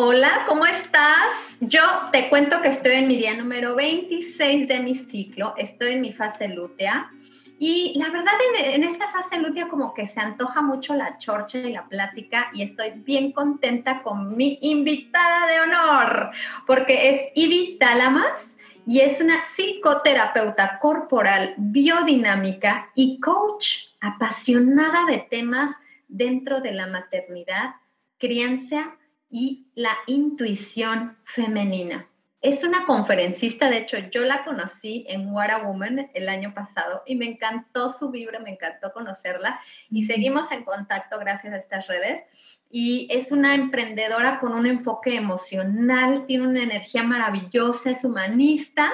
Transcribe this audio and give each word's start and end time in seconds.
Hola, 0.00 0.44
¿cómo 0.46 0.64
estás? 0.64 1.56
Yo 1.58 1.82
te 2.12 2.28
cuento 2.28 2.62
que 2.62 2.68
estoy 2.68 2.92
en 2.92 3.08
mi 3.08 3.16
día 3.16 3.36
número 3.36 3.74
26 3.74 4.68
de 4.68 4.78
mi 4.78 4.94
ciclo, 4.94 5.54
estoy 5.56 5.94
en 5.94 6.02
mi 6.02 6.12
fase 6.12 6.46
lútea 6.46 7.10
y 7.58 7.98
la 7.98 8.08
verdad 8.08 8.34
en, 8.60 8.84
esta 8.84 9.08
fase 9.08 9.40
lútea 9.40 9.66
como 9.66 9.92
que 9.94 10.06
se 10.06 10.20
antoja 10.20 10.62
mucho 10.62 10.94
la 10.94 11.18
chorcha 11.18 11.58
y 11.58 11.72
la 11.72 11.88
plática 11.88 12.48
y 12.54 12.62
estoy 12.62 12.92
bien 12.94 13.32
contenta 13.32 14.04
con 14.04 14.36
mi 14.36 14.60
invitada 14.62 15.48
de 15.48 15.60
honor 15.62 16.30
porque 16.64 17.10
es 17.10 17.32
Ivy 17.34 17.76
Talamas 17.80 18.56
y 18.86 19.00
es 19.00 19.20
una 19.20 19.46
psicoterapeuta 19.46 20.78
corporal, 20.78 21.54
biodinámica 21.56 22.92
y 22.94 23.18
coach 23.18 23.88
apasionada 24.00 25.06
de 25.06 25.26
temas 25.28 25.72
dentro 26.06 26.60
de 26.60 26.70
la 26.70 26.86
maternidad, 26.86 27.74
crianza 28.16 28.94
y 29.30 29.68
la 29.74 29.96
intuición 30.06 31.16
femenina. 31.24 32.08
Es 32.40 32.62
una 32.62 32.86
conferencista, 32.86 33.68
de 33.68 33.78
hecho 33.78 33.98
yo 34.12 34.24
la 34.24 34.44
conocí 34.44 35.04
en 35.08 35.32
What 35.32 35.50
a 35.50 35.58
Woman 35.58 36.08
el 36.14 36.28
año 36.28 36.54
pasado 36.54 37.02
y 37.04 37.16
me 37.16 37.26
encantó 37.26 37.90
su 37.90 38.12
vibra, 38.12 38.38
me 38.38 38.50
encantó 38.50 38.92
conocerla 38.92 39.58
y 39.90 40.04
seguimos 40.04 40.52
en 40.52 40.62
contacto 40.62 41.18
gracias 41.18 41.52
a 41.52 41.56
estas 41.56 41.88
redes. 41.88 42.60
Y 42.70 43.08
es 43.10 43.32
una 43.32 43.56
emprendedora 43.56 44.38
con 44.38 44.52
un 44.52 44.66
enfoque 44.66 45.16
emocional, 45.16 46.26
tiene 46.26 46.46
una 46.46 46.62
energía 46.62 47.02
maravillosa, 47.02 47.90
es 47.90 48.04
humanista 48.04 48.92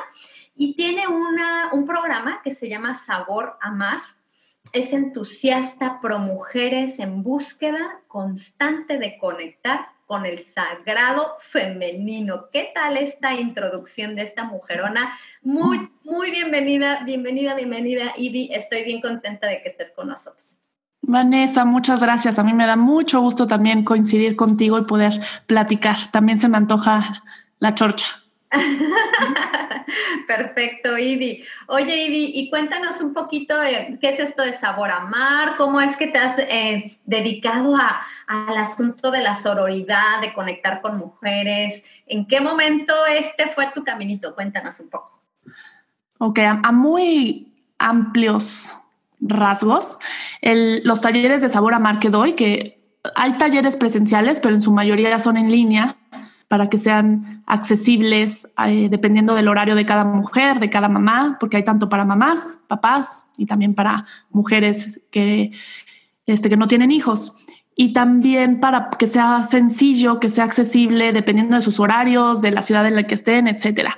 y 0.57 0.75
tiene 0.75 1.07
una, 1.07 1.69
un 1.73 1.85
programa 1.85 2.41
que 2.43 2.55
se 2.55 2.71
llama 2.71 2.95
Sabor 2.95 3.59
Amar, 3.61 4.01
es 4.73 4.95
entusiasta 4.95 6.01
pro 6.01 6.19
mujeres 6.19 6.99
en 6.99 7.23
búsqueda 7.23 8.01
constante 8.09 8.97
de 8.97 9.19
conectar 9.19 9.94
con 10.07 10.27
el 10.27 10.39
sagrado 10.39 11.37
femenino. 11.41 12.47
¿Qué 12.53 12.71
tal 12.75 12.97
esta 12.97 13.35
introducción 13.35 14.15
de 14.15 14.23
esta 14.23 14.45
mujerona? 14.45 15.17
Muy, 15.43 15.91
muy 16.05 16.31
bienvenida, 16.31 17.03
bienvenida, 17.05 17.55
bienvenida, 17.55 18.13
Ivy. 18.17 18.51
Estoy 18.53 18.85
bien 18.85 19.01
contenta 19.01 19.47
de 19.47 19.63
que 19.63 19.69
estés 19.71 19.91
con 19.91 20.09
nosotros. 20.09 20.47
Vanessa, 21.03 21.65
muchas 21.65 22.01
gracias. 22.01 22.39
A 22.39 22.43
mí 22.43 22.53
me 22.53 22.67
da 22.67 22.77
mucho 22.77 23.21
gusto 23.21 23.47
también 23.47 23.85
coincidir 23.85 24.37
contigo 24.37 24.79
y 24.79 24.85
poder 24.85 25.21
platicar. 25.47 25.97
También 26.11 26.39
se 26.39 26.49
me 26.49 26.57
antoja 26.57 27.23
la 27.59 27.75
chorcha. 27.75 28.07
Perfecto, 30.27 30.97
Ivy. 30.97 31.45
Oye, 31.69 32.05
Ivy, 32.05 32.33
y 32.35 32.51
cuéntanos 32.51 33.01
un 33.01 33.13
poquito 33.13 33.59
de 33.59 33.99
qué 34.01 34.11
es 34.11 34.21
esto 34.21 34.43
de 34.43 34.53
Sabor 34.53 34.91
a 34.91 35.01
Mar, 35.01 35.57
cómo 35.57 35.81
es 35.81 35.97
que 35.97 36.09
te 36.09 36.19
has 36.19 36.39
eh, 36.39 36.99
dedicado 37.05 37.77
al 37.77 38.57
asunto 38.57 39.11
de 39.11 39.23
la 39.23 39.35
sororidad, 39.35 40.21
de 40.23 40.33
conectar 40.33 40.81
con 40.81 40.99
mujeres. 40.99 41.83
¿En 42.07 42.27
qué 42.27 42.41
momento 42.41 42.95
este 43.07 43.49
fue 43.49 43.69
tu 43.75 43.85
caminito? 43.85 44.35
Cuéntanos 44.35 44.81
un 44.81 44.91
poco. 44.91 45.21
Ok, 46.19 46.39
a, 46.39 46.73
muy 46.73 47.53
amplios 47.79 48.81
rasgos, 49.21 49.99
los 50.43 51.01
talleres 51.01 51.43
de 51.43 51.49
Sabor 51.49 51.75
a 51.75 51.79
Mar 51.79 51.99
que 51.99 52.11
doy, 52.11 52.35
que 52.35 52.83
hay 53.15 53.37
talleres 53.39 53.77
presenciales, 53.77 54.41
pero 54.41 54.55
en 54.55 54.63
su 54.63 54.73
mayoría 54.73 55.19
son 55.21 55.37
en 55.37 55.51
línea 55.51 55.97
para 56.55 56.71
que 56.71 56.79
sean 56.79 57.43
accesibles 57.47 58.49
eh, 58.65 58.87
dependiendo 58.89 59.35
del 59.35 59.49
horario 59.49 59.75
de 59.75 59.85
cada 59.85 60.05
mujer, 60.05 60.61
de 60.61 60.71
cada 60.71 60.89
mamá, 60.89 61.37
porque 61.41 61.57
hay 61.57 61.65
tanto 61.65 61.89
para 61.89 62.05
mamás, 62.05 62.61
papás 62.69 63.27
y 63.37 63.47
también 63.47 63.75
para 63.75 64.05
mujeres 64.31 65.01
que, 65.11 65.51
este, 66.27 66.49
que 66.49 66.57
no 66.57 66.69
tienen 66.69 66.93
hijos. 66.93 67.37
Y 67.75 67.93
también 67.93 68.61
para 68.61 68.89
que 68.91 69.09
sea 69.09 69.43
sencillo, 69.43 70.21
que 70.21 70.31
sea 70.31 70.45
accesible 70.45 71.13
dependiendo 71.13 71.57
de 71.57 71.63
sus 71.63 71.81
horarios, 71.81 72.41
de 72.41 72.53
la 72.53 72.63
ciudad 72.63 72.87
en 72.87 72.95
la 72.95 73.09
que 73.09 73.17
estén, 73.17 73.49
etc. 73.49 73.89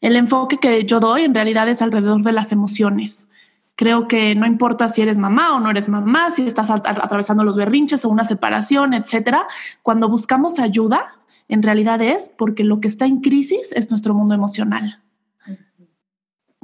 El 0.00 0.16
enfoque 0.16 0.56
que 0.56 0.86
yo 0.86 1.00
doy 1.00 1.24
en 1.24 1.34
realidad 1.34 1.68
es 1.68 1.82
alrededor 1.82 2.22
de 2.22 2.32
las 2.32 2.52
emociones. 2.52 3.28
Creo 3.76 4.08
que 4.08 4.34
no 4.34 4.46
importa 4.46 4.88
si 4.88 5.02
eres 5.02 5.18
mamá 5.18 5.54
o 5.54 5.60
no 5.60 5.68
eres 5.68 5.90
mamá, 5.90 6.30
si 6.30 6.46
estás 6.46 6.70
atravesando 6.70 7.44
los 7.44 7.58
berrinches 7.58 8.06
o 8.06 8.08
una 8.08 8.24
separación, 8.24 8.94
etcétera. 8.94 9.46
Cuando 9.82 10.08
buscamos 10.08 10.58
ayuda, 10.58 11.12
en 11.48 11.62
realidad 11.62 12.00
es 12.02 12.30
porque 12.36 12.62
lo 12.62 12.80
que 12.80 12.88
está 12.88 13.06
en 13.06 13.20
crisis 13.20 13.72
es 13.72 13.90
nuestro 13.90 14.14
mundo 14.14 14.34
emocional. 14.34 15.02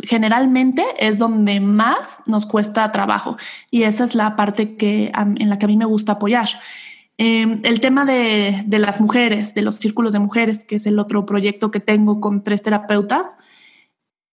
Generalmente 0.03 0.85
es 0.99 1.19
donde 1.19 1.61
más 1.61 2.21
nos 2.27 2.45
cuesta 2.45 2.93
trabajo 2.93 3.39
y 3.71 3.85
esa 3.85 4.05
es 4.05 4.15
la 4.15 4.37
parte 4.37 4.77
que, 4.77 5.11
en 5.15 5.49
la 5.49 5.59
que 5.59 5.65
a 5.65 5.69
mí 5.69 5.77
me 5.77 5.87
gusta 5.87 6.13
apoyar. 6.13 6.49
Em, 7.17 7.61
el 7.63 7.81
tema 7.81 8.05
de, 8.05 8.67
las 8.69 9.01
mujeres, 9.01 9.55
de 9.55 9.63
los 9.63 9.77
círculos 9.77 10.13
de 10.13 10.19
mujeres, 10.19 10.65
que 10.65 10.77
es 10.77 10.87
el 10.87 10.99
otro 10.99 11.25
proyecto 11.25 11.71
que 11.71 11.81
tengo 11.81 12.21
con 12.21 12.43
tres 12.43 12.63
terapeutas, 12.63 13.37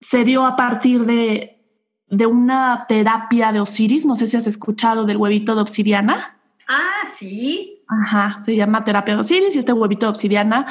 se 0.01 0.23
dio 0.23 0.45
a 0.45 0.55
partir 0.55 1.05
de, 1.05 1.63
de 2.07 2.25
una 2.25 2.85
terapia 2.87 3.51
de 3.51 3.59
Osiris. 3.59 4.05
No 4.05 4.15
sé 4.15 4.27
si 4.27 4.35
has 4.35 4.47
escuchado 4.47 5.05
del 5.05 5.17
huevito 5.17 5.55
de 5.55 5.61
obsidiana. 5.61 6.39
Ah, 6.67 7.07
sí. 7.15 7.80
Ajá, 7.91 8.41
se 8.41 8.55
llama 8.55 8.85
terapia 8.85 9.15
de 9.15 9.19
Osiris 9.19 9.53
y 9.53 9.59
este 9.59 9.73
huevito 9.73 10.05
de 10.05 10.11
obsidiana, 10.11 10.65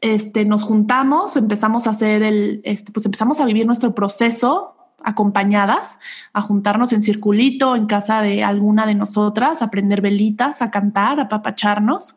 este, 0.00 0.44
nos 0.44 0.64
juntamos, 0.64 1.36
empezamos 1.36 1.86
a 1.86 1.90
hacer 1.90 2.24
el, 2.24 2.62
este, 2.64 2.90
pues 2.90 3.06
empezamos 3.06 3.38
a 3.38 3.46
vivir 3.46 3.64
nuestro 3.64 3.94
proceso 3.94 4.74
acompañadas, 5.04 6.00
a 6.32 6.42
juntarnos 6.42 6.92
en 6.92 7.02
circulito 7.02 7.76
en 7.76 7.86
casa 7.86 8.22
de 8.22 8.42
alguna 8.42 8.86
de 8.86 8.96
nosotras, 8.96 9.62
a 9.62 9.70
prender 9.70 10.00
velitas, 10.00 10.62
a 10.62 10.72
cantar, 10.72 11.20
a 11.20 11.28
papacharnos. 11.28 12.16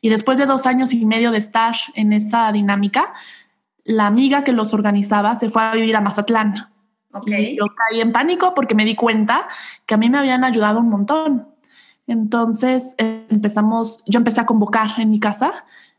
Y 0.00 0.08
después 0.08 0.38
de 0.38 0.46
dos 0.46 0.64
años 0.64 0.94
y 0.94 1.04
medio 1.04 1.30
de 1.30 1.38
estar 1.38 1.74
en 1.94 2.14
esa 2.14 2.50
dinámica, 2.50 3.12
la 3.84 4.06
amiga 4.06 4.42
que 4.42 4.52
los 4.52 4.72
organizaba 4.72 5.36
se 5.36 5.50
fue 5.50 5.62
a 5.62 5.72
vivir 5.72 5.96
a 5.96 6.00
Mazatlán. 6.00 6.54
Okay. 7.10 7.56
yo 7.56 7.64
caí 7.74 8.00
en 8.00 8.12
pánico 8.12 8.54
porque 8.54 8.74
me 8.74 8.84
di 8.84 8.94
cuenta 8.94 9.48
que 9.86 9.94
a 9.94 9.96
mí 9.96 10.10
me 10.10 10.18
habían 10.18 10.44
ayudado 10.44 10.80
un 10.80 10.90
montón 10.90 11.48
entonces 12.08 12.94
empezamos, 12.98 14.02
yo 14.06 14.18
empecé 14.18 14.40
a 14.40 14.46
convocar 14.46 14.98
en 14.98 15.10
mi 15.10 15.20
casa, 15.20 15.52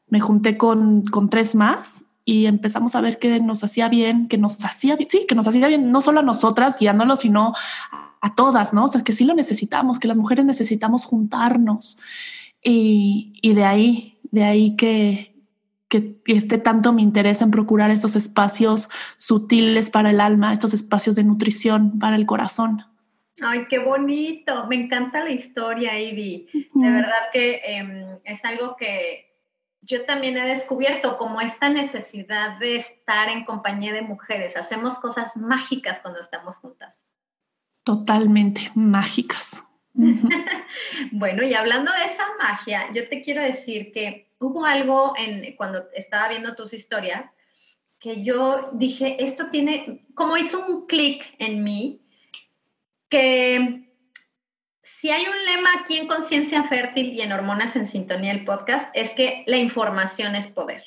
me 0.08 0.20
junté 0.20 0.58
con, 0.58 1.04
tres 1.30 1.54
más 1.54 2.06
y 2.26 2.48
empezamos 2.48 2.96
a 2.96 3.02
ver 3.02 3.20
que 3.20 3.40
nos 3.40 3.64
hacía 3.64 3.90
bien, 3.90 4.28
que 4.28 4.40
nos 4.40 4.64
hacía 4.66 4.96
bien, 4.96 5.10
sí, 5.10 5.26
que 5.28 5.36
nos 5.36 5.48
hacía 5.48 5.68
bien, 5.68 5.92
no 5.92 6.02
solo 6.02 6.22
a 6.22 6.24
nosotras 6.24 6.78
guiándolo, 6.80 7.16
sino 7.16 7.54
a, 8.22 8.36
todas, 8.36 8.74
¿no? 8.74 8.86
O 8.86 8.88
sea, 8.88 9.04
que 9.04 9.14
sí 9.14 9.24
lo 9.24 9.36
necesitamos, 9.36 10.00
que 10.00 10.08
las 10.08 10.18
mujeres 10.18 10.46
necesitamos 10.46 11.06
juntarnos. 11.06 12.00
Y, 12.62 13.40
de 13.44 13.64
ahí, 13.64 14.20
de 14.32 14.44
ahí 14.44 14.76
que, 14.76 15.36
que 15.88 16.22
esté 16.26 16.58
tanto 16.58 16.92
mi 16.92 17.04
interés 17.04 17.42
en 17.42 17.52
procurar 17.52 17.92
estos 17.92 18.16
espacios 18.16 18.90
sutiles 19.16 19.90
para 19.90 20.10
el 20.10 20.20
alma, 20.20 20.54
estos 20.54 20.74
espacios 20.74 21.16
de 21.16 21.24
nutrición 21.24 22.00
para 22.00 22.16
el 22.16 22.26
corazón. 22.26 22.89
Ay, 23.42 23.68
qué 23.70 23.80
bonito. 23.80 24.68
Me 24.68 24.76
encanta 24.76 25.24
la 25.24 25.32
historia, 25.32 26.00
Ivy. 26.00 26.48
De 26.74 26.90
verdad 26.90 27.30
que 27.32 27.62
em, 27.64 28.20
es 28.24 28.44
algo 28.46 28.76
que 28.76 29.30
yo 29.82 30.06
también 30.06 30.38
he 30.38 30.46
descubierto, 30.46 31.18
como 31.18 31.42
esta 31.42 31.70
necesidad 31.70 32.60
de 32.60 32.76
estar 32.78 33.30
en 33.30 33.46
compañía 33.46 33.94
de 33.94 34.02
mujeres. 34.02 34.58
Hacemos 34.58 35.00
cosas 35.00 35.38
mágicas 35.38 36.00
cuando 36.02 36.20
estamos 36.20 36.58
juntas. 36.58 37.06
Totalmente 37.84 38.72
mágicas. 38.76 39.64
bueno, 41.12 41.44
y 41.44 41.54
hablando 41.54 41.92
de 41.92 42.14
esa 42.14 42.26
magia, 42.38 42.92
yo 42.94 43.08
te 43.10 43.22
quiero 43.22 43.42
decir 43.42 43.92
que 43.92 44.32
hubo 44.40 44.66
algo 44.66 45.14
en 45.18 45.56
cuando 45.56 45.90
estaba 45.94 46.30
viendo 46.30 46.56
tus 46.56 46.74
historias 46.74 47.26
que 48.00 48.24
yo 48.24 48.70
dije, 48.74 49.24
esto 49.24 49.50
tiene, 49.50 50.06
como 50.14 50.38
hizo 50.38 50.66
un 50.66 50.88
clic 50.88 51.36
en 51.38 51.64
mí, 51.64 52.02
que 53.10 53.90
si 54.84 55.12
hay 55.12 55.24
un 55.24 55.46
lema 55.46 55.70
aquí 55.80 55.98
en 55.98 56.08
Conciencia 56.08 56.64
Fértil 56.64 57.14
y 57.14 57.22
en 57.22 57.32
Hormonas 57.32 57.76
en 57.76 57.88
Sintonía, 57.88 58.32
el 58.32 58.46
podcast, 58.46 58.90
es 58.94 59.14
que 59.14 59.44
la 59.48 59.58
información 59.58 60.36
es 60.36 60.48
poder. 60.48 60.84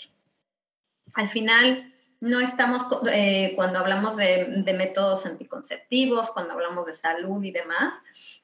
Al 1.14 1.28
final, 1.28 1.92
no 2.20 2.38
estamos, 2.40 2.86
eh, 3.10 3.52
cuando 3.56 3.80
hablamos 3.80 4.16
de, 4.16 4.62
métodos 4.76 5.26
anticonceptivos, 5.26 6.30
cuando 6.30 6.52
hablamos 6.52 6.86
de 6.86 6.94
salud 6.94 7.42
y 7.42 7.50
demás, 7.50 7.94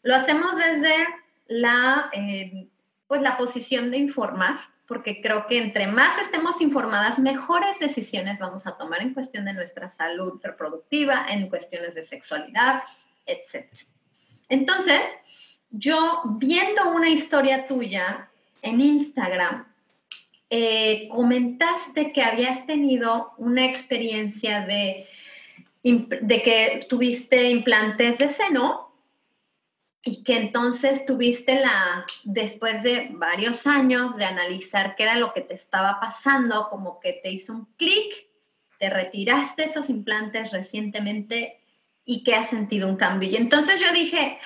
lo 0.03 0.17
hacemos 0.17 0.57
desde 0.57 0.95
la, 1.47 2.11
eh, 2.13 2.69
pues 3.07 3.23
la 3.23 3.37
posición 3.37 3.91
de 3.91 3.99
informar, 3.99 4.59
porque 4.87 5.21
creo 5.21 5.47
que 5.47 5.59
entre 5.59 5.87
más 5.87 6.19
estemos 6.19 6.61
informadas, 6.61 7.19
mejores 7.19 7.79
decisiones 7.79 8.39
vamos 8.39 8.67
a 8.67 8.77
tomar 8.77 9.03
en 9.03 9.15
cuestión 9.15 9.45
de 9.45 9.53
nuestra 9.53 9.91
salud 9.91 10.41
reproductiva, 10.43 11.27
en 11.29 11.49
cuestiones 11.49 11.95
de 11.95 12.03
sexualidad, 12.03 12.83
etc. 13.29 13.67
Entonces, 14.49 15.01
yo 15.71 16.23
viendo 16.39 16.91
una 16.91 17.11
historia 17.11 17.67
tuya 17.67 18.29
en 18.63 18.81
Instagram, 18.81 19.67
eh, 20.51 21.09
comentaste 21.11 22.13
que 22.13 22.23
habías 22.23 22.67
tenido 22.67 23.35
una 23.37 23.67
experiencia 23.67 24.65
de, 24.65 25.07
de 25.83 26.43
que 26.43 26.87
tuviste 26.89 27.51
implantes 27.51 28.19
de 28.19 28.29
seno 28.29 28.89
y 30.03 30.23
que 30.23 30.37
entonces 30.37 31.05
tuviste 31.05 31.61
la, 31.61 32.07
después 32.25 32.83
de 32.83 33.09
varios 33.11 33.67
años 33.67 34.17
de 34.17 34.25
analizar 34.25 34.97
qué 34.97 35.03
era 35.03 35.17
lo 35.17 35.35
que 35.35 35.43
te 35.43 35.55
estaba 35.55 36.01
pasando, 36.01 36.69
como 36.71 36.99
que 36.99 37.21
te 37.23 37.31
hizo 37.31 37.53
un 37.53 37.67
clic, 37.77 38.27
te 38.79 38.89
retiraste 38.89 39.65
esos 39.65 39.91
implantes 39.91 40.51
recientemente 40.53 41.58
y 42.09 42.25
que 42.25 42.35
has 42.35 42.49
sentido 42.49 42.89
un 42.89 42.97
cambio. 42.97 43.29
Y 43.29 43.37
entonces 43.37 43.79
yo 43.79 43.93
dije, 43.93 44.39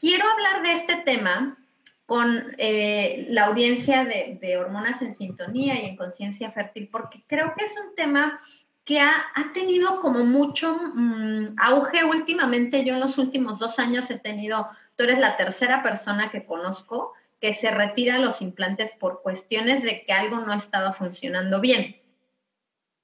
quiero 0.00 0.24
hablar 0.30 0.62
de 0.62 0.72
este 0.72 0.94
tema 0.94 1.58
con 2.06 2.54
eh, 2.58 3.26
la 3.28 3.46
audiencia 3.46 4.04
de, 4.04 4.56
Hormonas 4.56 5.02
en 5.02 5.12
Sintonía 5.12 5.74
y 5.74 5.86
en 5.86 5.96
Conciencia 5.96 6.52
Fértil, 6.52 6.88
porque 6.88 7.24
creo 7.26 7.54
que 7.56 7.64
es 7.64 7.72
un 7.84 7.96
tema 7.96 8.38
que 8.84 9.00
ha, 9.00 9.24
tenido 9.52 10.00
como 10.00 10.24
mucho 10.24 10.78
mm, 10.94 11.56
auge 11.58 12.04
últimamente. 12.04 12.84
Yo 12.84 12.94
en 12.94 13.00
los 13.00 13.18
últimos 13.18 13.58
dos 13.58 13.80
años 13.80 14.08
he 14.12 14.18
tenido, 14.20 14.68
tú 14.94 15.02
eres 15.02 15.18
la 15.18 15.36
tercera 15.36 15.82
persona 15.82 16.30
que 16.30 16.44
conozco 16.44 17.14
que 17.40 17.52
se 17.52 17.72
retira 17.72 18.20
los 18.20 18.40
implantes 18.42 18.92
por 18.92 19.22
cuestiones 19.22 19.82
de 19.82 20.04
que 20.04 20.12
algo 20.12 20.38
no 20.38 20.54
estaba 20.54 20.92
funcionando 20.92 21.60
bien. 21.60 21.96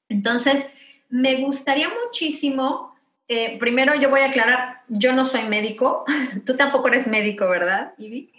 Entonces, 0.08 0.66
me 1.08 1.34
gustaría 1.40 1.88
muchísimo, 2.04 2.91
eh, 3.32 3.56
primero 3.58 3.94
yo 3.94 4.10
voy 4.10 4.20
a 4.20 4.26
aclarar, 4.26 4.82
yo 4.88 5.12
no 5.12 5.26
soy 5.26 5.44
médico, 5.44 6.04
tú 6.46 6.56
tampoco 6.56 6.88
eres 6.88 7.06
médico, 7.06 7.48
¿verdad, 7.48 7.94
Ivy? 7.98 8.30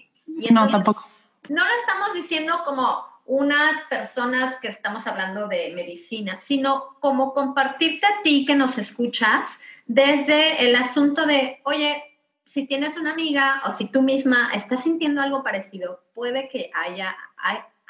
no, 0.51 0.67
tampoco. 0.67 1.05
No 1.49 1.63
lo 1.63 1.75
estamos 1.75 2.13
diciendo 2.13 2.61
como 2.65 3.05
unas 3.25 3.81
personas 3.89 4.55
que 4.55 4.67
estamos 4.67 5.07
hablando 5.07 5.47
de 5.47 5.71
medicina, 5.75 6.39
sino 6.41 6.97
como 6.99 7.33
compartirte 7.33 8.05
a 8.05 8.21
ti 8.23 8.45
que 8.45 8.55
nos 8.55 8.77
escuchas 8.77 9.59
desde 9.85 10.67
el 10.67 10.75
asunto 10.75 11.25
de, 11.25 11.61
oye, 11.63 12.03
si 12.45 12.67
tienes 12.67 12.97
una 12.97 13.11
amiga 13.11 13.61
o 13.65 13.71
si 13.71 13.85
tú 13.85 14.01
misma 14.01 14.51
estás 14.53 14.83
sintiendo 14.83 15.21
algo 15.21 15.43
parecido, 15.43 16.03
puede 16.13 16.49
que 16.49 16.69
haya, 16.73 17.15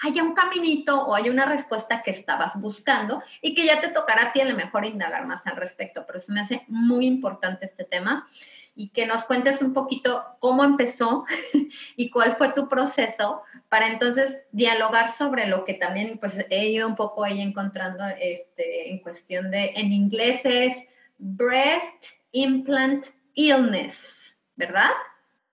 haya 0.01 0.23
un 0.23 0.33
caminito 0.33 1.05
o 1.05 1.15
haya 1.15 1.31
una 1.31 1.45
respuesta 1.45 2.01
que 2.01 2.11
estabas 2.11 2.59
buscando 2.59 3.21
y 3.41 3.53
que 3.53 3.65
ya 3.65 3.79
te 3.79 3.89
tocará 3.89 4.29
a 4.29 4.33
ti 4.33 4.41
a 4.41 4.45
lo 4.45 4.55
mejor 4.55 4.85
indagar 4.85 5.25
más 5.25 5.47
al 5.47 5.55
respecto, 5.55 6.05
pero 6.05 6.19
se 6.19 6.31
me 6.33 6.41
hace 6.41 6.63
muy 6.67 7.05
importante 7.05 7.65
este 7.65 7.83
tema 7.83 8.27
y 8.75 8.89
que 8.89 9.05
nos 9.05 9.25
cuentes 9.25 9.61
un 9.61 9.73
poquito 9.73 10.23
cómo 10.39 10.63
empezó 10.63 11.25
y 11.95 12.09
cuál 12.09 12.35
fue 12.35 12.53
tu 12.53 12.67
proceso 12.67 13.41
para 13.69 13.87
entonces 13.87 14.37
dialogar 14.51 15.11
sobre 15.11 15.47
lo 15.47 15.63
que 15.63 15.75
también 15.75 16.17
pues 16.19 16.43
he 16.49 16.69
ido 16.69 16.87
un 16.87 16.95
poco 16.95 17.23
ahí 17.23 17.41
encontrando 17.41 18.03
este, 18.19 18.91
en 18.91 18.99
cuestión 18.99 19.51
de, 19.51 19.73
en 19.75 19.91
inglés 19.93 20.41
es 20.43 20.75
breast 21.17 22.05
implant 22.31 23.05
illness, 23.35 24.39
¿verdad? 24.55 24.89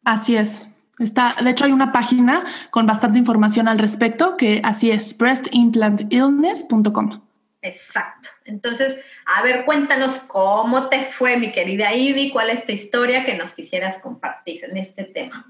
Así 0.05 0.37
es. 0.37 0.69
Está, 1.00 1.35
de 1.43 1.50
hecho, 1.50 1.64
hay 1.64 1.73
una 1.73 1.93
página 1.93 2.44
con 2.70 2.87
bastante 2.87 3.19
información 3.19 3.69
al 3.69 3.79
respecto 3.79 4.37
que 4.37 4.61
así 4.62 4.91
es, 4.91 5.17
breastimplantillness.com. 5.17 7.23
Exacto. 7.62 8.29
Entonces, 8.44 9.02
a 9.25 9.43
ver, 9.43 9.64
cuéntanos 9.64 10.19
cómo 10.26 10.88
te 10.88 11.05
fue, 11.05 11.38
mi 11.38 11.52
querida 11.52 11.94
Ivy, 11.94 12.31
cuál 12.31 12.50
es 12.50 12.67
tu 12.67 12.73
historia 12.73 13.25
que 13.25 13.35
nos 13.35 13.55
quisieras 13.55 13.97
compartir 13.99 14.64
en 14.64 14.76
este 14.76 15.05
tema. 15.05 15.47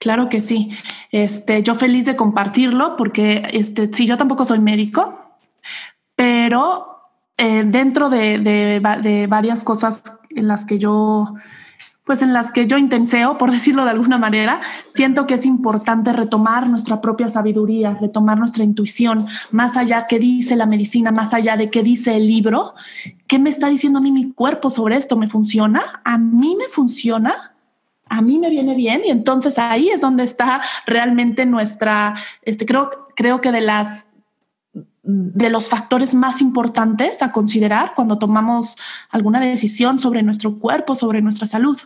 Claro 0.00 0.28
que 0.28 0.40
sí. 0.40 0.76
Este, 1.12 1.62
yo 1.62 1.76
feliz 1.76 2.04
de 2.04 2.16
compartirlo 2.16 2.96
porque, 2.96 3.48
este, 3.52 3.88
sí, 3.92 4.06
yo 4.06 4.16
tampoco 4.16 4.44
soy 4.44 4.58
médico, 4.58 5.38
pero 6.16 7.02
eh, 7.36 7.62
dentro 7.64 8.10
de, 8.10 8.40
de 8.40 9.26
varias 9.28 9.62
cosas 9.62 10.02
en 10.30 10.48
las 10.48 10.64
que 10.64 10.80
yo 10.80 11.34
pues 12.08 12.22
en 12.22 12.32
las 12.32 12.50
que 12.50 12.66
yo 12.66 12.78
intenseo, 12.78 13.36
por 13.36 13.50
decirlo 13.52 13.84
de 13.84 13.90
alguna 13.90 14.16
manera, 14.16 14.62
siento 14.94 15.26
que 15.26 15.34
es 15.34 15.44
importante 15.44 16.12
retomar 16.12 16.66
nuestra 16.66 17.02
propia 17.02 17.28
sabiduría, 17.28 17.98
retomar 18.00 18.38
nuestra 18.38 18.64
intuición, 18.64 19.26
más 19.50 19.76
allá 19.76 20.06
que 20.08 20.18
dice 20.18 20.56
la 20.56 20.64
medicina, 20.64 21.12
más 21.12 21.34
allá 21.34 21.58
de 21.58 21.68
qué 21.68 21.82
dice 21.82 22.16
el 22.16 22.26
libro, 22.26 22.74
qué 23.26 23.38
me 23.38 23.50
está 23.50 23.68
diciendo 23.68 23.98
a 23.98 24.02
mí 24.02 24.10
mi 24.10 24.32
cuerpo 24.32 24.70
sobre 24.70 24.96
esto, 24.96 25.16
¿me 25.18 25.28
funciona? 25.28 26.00
¿A 26.02 26.18
mí 26.18 26.56
me 26.56 26.68
funciona? 26.68 27.52
a 28.10 28.22
mí 28.22 28.38
me 28.38 28.48
viene 28.48 28.74
bien 28.74 29.02
y 29.04 29.10
entonces 29.10 29.58
ahí 29.58 29.90
es 29.90 30.00
donde 30.00 30.24
está 30.24 30.62
realmente 30.86 31.44
nuestra, 31.44 32.14
este, 32.40 32.64
creo, 32.64 32.88
creo 33.14 33.42
que 33.42 33.52
de 33.52 33.60
las 33.60 34.08
de 35.10 35.48
los 35.48 35.70
factores 35.70 36.14
más 36.14 36.42
importantes 36.42 37.22
a 37.22 37.32
considerar 37.32 37.94
cuando 37.96 38.18
tomamos 38.18 38.76
alguna 39.08 39.40
decisión 39.40 39.98
sobre 39.98 40.22
nuestro 40.22 40.58
cuerpo, 40.58 40.94
sobre 40.94 41.22
nuestra 41.22 41.46
salud. 41.46 41.80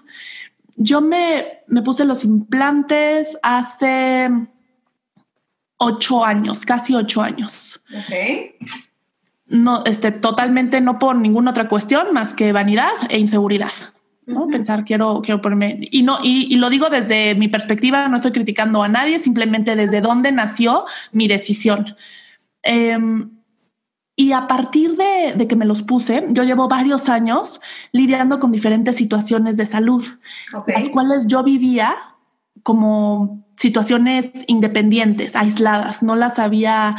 Yo 0.75 1.01
me, 1.01 1.61
me 1.69 1.83
puse 1.83 2.05
los 2.05 2.25
implantes 2.25 3.39
hace 3.45 4.29
ocho 5.77 6.25
años, 6.25 6.65
casi 6.65 6.97
ocho 6.97 7.23
años. 7.23 7.85
Okay. 8.07 8.57
No, 9.47 9.85
este, 9.85 10.11
totalmente 10.11 10.81
no 10.81 10.99
por 10.99 11.15
ninguna 11.15 11.53
otra 11.53 11.69
cuestión 11.69 12.13
más 12.13 12.35
que 12.35 12.53
vanidad 12.53 12.91
e 13.09 13.21
inseguridad. 13.21 13.73
¿no? 14.27 14.49
Pensar, 14.49 14.85
quiero, 14.85 15.23
quiero 15.23 15.41
ponerme, 15.41 15.79
y 15.93 16.03
no, 16.03 16.19
y, 16.25 16.53
y, 16.53 16.57
lo 16.57 16.71
digo 16.71 16.91
desde 16.91 17.37
mi 17.37 17.47
perspectiva, 17.47 18.09
no 18.09 18.17
estoy 18.17 18.33
criticando 18.33 18.83
a 18.83 18.89
nadie, 18.89 19.21
simplemente 19.21 19.77
desde 19.77 20.01
dónde 20.01 20.33
nació 20.33 20.87
mi 21.13 21.29
decisión. 21.29 21.97
Em, 22.63 23.31
y 24.17 24.33
a 24.33 24.47
partir 24.47 24.97
de, 24.97 25.47
que 25.49 25.57
me 25.57 25.65
los 25.65 25.83
puse, 25.83 26.27
yo 26.31 26.45
llevo 26.45 26.69
varios 26.69 27.09
años 27.09 27.61
lidiando 27.93 28.39
con 28.39 28.53
diferentes 28.53 28.97
situaciones 28.97 29.57
de 29.57 29.67
salud, 29.67 30.05
las 30.67 30.89
cuales 30.91 31.27
yo 31.27 31.43
vivía 31.43 31.97
como 32.63 33.45
situaciones 33.57 34.31
independientes, 34.47 35.35
aisladas, 35.35 36.03
no 36.03 36.15
las 36.15 36.39
había 36.39 36.97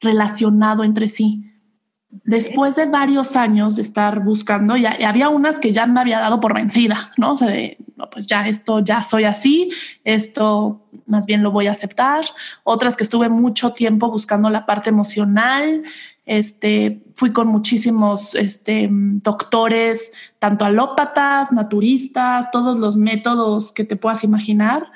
relacionado 0.00 0.84
entre 0.84 1.08
sí. 1.08 1.51
Después 2.24 2.76
de 2.76 2.84
varios 2.84 3.36
años 3.36 3.76
de 3.76 3.82
estar 3.82 4.22
buscando, 4.22 4.76
ya, 4.76 4.98
había 5.06 5.30
unas 5.30 5.58
que 5.58 5.72
ya 5.72 5.86
me 5.86 5.98
había 5.98 6.20
dado 6.20 6.40
por 6.40 6.52
vencida, 6.52 7.10
¿no? 7.16 7.32
O 7.32 7.36
sea, 7.38 7.48
de, 7.48 7.78
no, 7.96 8.10
pues 8.10 8.26
ya 8.26 8.46
esto, 8.46 8.80
ya 8.80 9.00
soy 9.00 9.24
así, 9.24 9.70
esto 10.04 10.86
más 11.06 11.24
bien 11.24 11.42
lo 11.42 11.50
voy 11.50 11.68
a 11.68 11.72
aceptar. 11.72 12.24
Otras 12.64 12.98
que 12.98 13.04
estuve 13.04 13.30
mucho 13.30 13.72
tiempo 13.72 14.10
buscando 14.10 14.50
la 14.50 14.66
parte 14.66 14.90
emocional, 14.90 15.84
este, 16.26 17.02
fui 17.14 17.32
con 17.32 17.48
muchísimos 17.48 18.34
este, 18.34 18.88
doctores, 18.90 20.12
tanto 20.38 20.66
alópatas, 20.66 21.50
naturistas, 21.50 22.50
todos 22.50 22.78
los 22.78 22.96
métodos 22.96 23.72
que 23.72 23.84
te 23.84 23.96
puedas 23.96 24.22
imaginar 24.22 24.92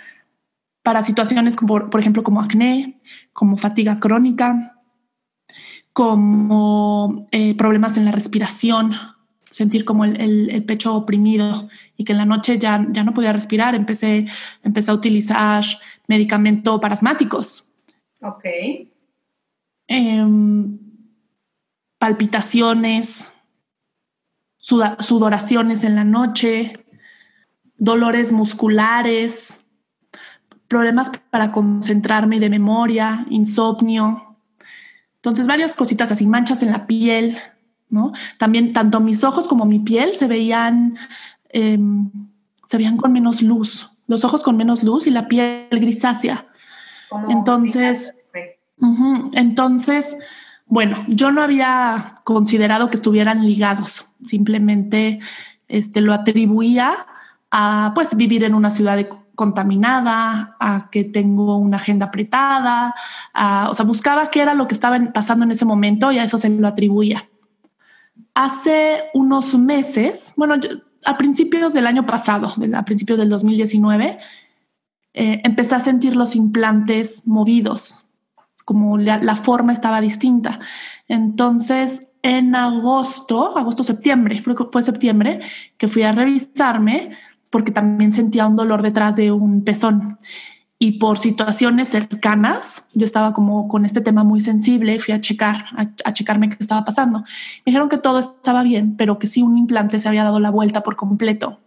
para 0.82 1.02
situaciones 1.02 1.56
como, 1.56 1.90
por 1.90 1.98
ejemplo, 1.98 2.22
como 2.22 2.40
acné, 2.40 3.00
como 3.32 3.56
fatiga 3.56 3.98
crónica, 3.98 4.75
como 5.96 7.26
eh, 7.30 7.54
problemas 7.56 7.96
en 7.96 8.04
la 8.04 8.10
respiración, 8.10 8.92
sentir 9.50 9.86
como 9.86 10.04
el, 10.04 10.62
pecho 10.66 10.94
oprimido 10.94 11.70
y 11.96 12.04
que 12.04 12.12
en 12.12 12.18
la 12.18 12.26
noche 12.26 12.58
ya, 12.58 12.86
ya 12.90 13.02
no 13.02 13.14
podía 13.14 13.32
respirar, 13.32 13.74
empecé, 13.74 14.26
empecé 14.62 14.90
a 14.90 14.94
utilizar 14.94 15.64
medicamentos 16.06 16.78
parasmáticos. 16.80 17.72
Ok. 18.20 18.44
Em, 19.88 20.78
palpitaciones, 21.96 23.32
sudoraciones 24.58 25.82
en 25.82 25.94
la 25.94 26.04
noche, 26.04 26.74
dolores 27.78 28.32
musculares, 28.32 29.64
problemas 30.68 31.10
para 31.30 31.52
concentrarme 31.52 32.38
de 32.38 32.50
memoria, 32.50 33.24
insomnio, 33.30 34.25
entonces, 35.30 35.46
varias 35.46 35.74
cositas 35.74 36.10
así, 36.12 36.26
manchas 36.26 36.62
en 36.62 36.70
la 36.70 36.86
piel, 36.86 37.36
¿no? 37.88 38.12
También 38.38 38.72
tanto 38.72 39.00
mis 39.00 39.24
ojos 39.24 39.48
como 39.48 39.64
mi 39.64 39.80
piel 39.80 40.14
se 40.14 40.26
veían 40.26 40.96
em, 41.50 42.10
se 42.66 42.76
veían 42.76 42.96
con 42.96 43.12
menos 43.12 43.42
luz, 43.42 43.90
los 44.06 44.24
ojos 44.24 44.42
con 44.42 44.56
menos 44.56 44.82
luz 44.82 45.06
y 45.06 45.10
la 45.10 45.28
piel 45.28 45.68
grisácea. 45.70 46.46
Entonces, 47.28 48.14
entonces, 49.32 50.16
bueno, 50.66 51.04
yo 51.08 51.30
no 51.30 51.42
había 51.42 52.20
considerado 52.24 52.90
que 52.90 52.96
estuvieran 52.96 53.46
ligados, 53.46 54.14
simplemente 54.24 55.20
este, 55.68 56.00
lo 56.00 56.12
atribuía 56.12 57.06
a 57.50 57.92
pues 57.94 58.16
vivir 58.16 58.42
en 58.44 58.54
una 58.54 58.72
ciudad 58.72 58.98
contaminada, 59.36 60.56
a 60.58 60.88
que 60.90 61.04
tengo 61.04 61.56
una 61.56 61.76
agenda 61.76 62.06
apretada, 62.06 62.94
o 63.68 63.74
sea, 63.74 63.84
buscaba 63.84 64.30
qué 64.30 64.40
era 64.40 64.54
lo 64.54 64.66
que 64.66 64.74
estaba 64.74 64.98
pasando 65.12 65.44
en 65.44 65.52
ese 65.52 65.64
momento 65.64 66.10
y 66.10 66.18
a 66.18 66.24
eso 66.24 66.38
se 66.38 66.48
lo 66.48 66.66
atribuía. 66.66 67.22
Hace 68.34 69.04
unos 69.14 69.56
meses, 69.56 70.32
bueno, 70.36 70.56
a 71.04 71.16
principios 71.16 71.72
del 71.72 71.86
año 71.86 72.04
pasado, 72.04 72.52
a 72.74 72.84
principios 72.84 73.18
del 73.18 73.28
2019, 73.28 74.18
eh, 75.14 75.40
empecé 75.44 75.74
a 75.74 75.80
sentir 75.80 76.16
los 76.16 76.34
implantes 76.34 77.26
movidos, 77.26 78.06
como 78.64 78.98
la, 78.98 79.36
forma 79.36 79.72
estaba 79.72 80.00
distinta. 80.00 80.60
Entonces, 81.08 82.08
en 82.22 82.54
agosto, 82.56 83.56
agosto-septiembre, 83.56 84.42
fue, 84.42 84.54
fue 84.72 84.82
septiembre, 84.82 85.40
que 85.78 85.88
fui 85.88 86.02
a 86.02 86.12
revisarme 86.12 87.16
porque 87.50 87.72
también 87.72 88.12
sentía 88.12 88.46
un 88.46 88.56
dolor 88.56 88.82
detrás 88.82 89.16
de 89.16 89.32
un 89.32 89.62
pezón 89.62 90.18
y 90.78 90.98
por 90.98 91.18
situaciones 91.18 91.88
cercanas, 91.88 92.86
yo 92.92 93.06
estaba 93.06 93.32
como 93.32 93.66
con 93.66 93.86
este 93.86 94.02
tema 94.02 94.24
muy 94.24 94.40
sensible, 94.40 95.00
fui 95.00 95.14
a 95.14 95.20
checar, 95.20 95.64
a, 95.74 96.12
checarme 96.12 96.50
qué 96.50 96.56
estaba 96.60 96.84
pasando. 96.84 97.20
Me 97.20 97.70
dijeron 97.70 97.88
que 97.88 97.96
todo 97.96 98.18
estaba 98.18 98.62
bien, 98.62 98.96
pero 98.96 99.18
que 99.18 99.26
sí 99.26 99.40
un 99.40 99.56
implante 99.56 99.98
se 99.98 100.08
había 100.08 100.24
dado 100.24 100.38
la 100.38 100.50
vuelta 100.50 100.82
por 100.82 100.96
completo. 100.96 101.60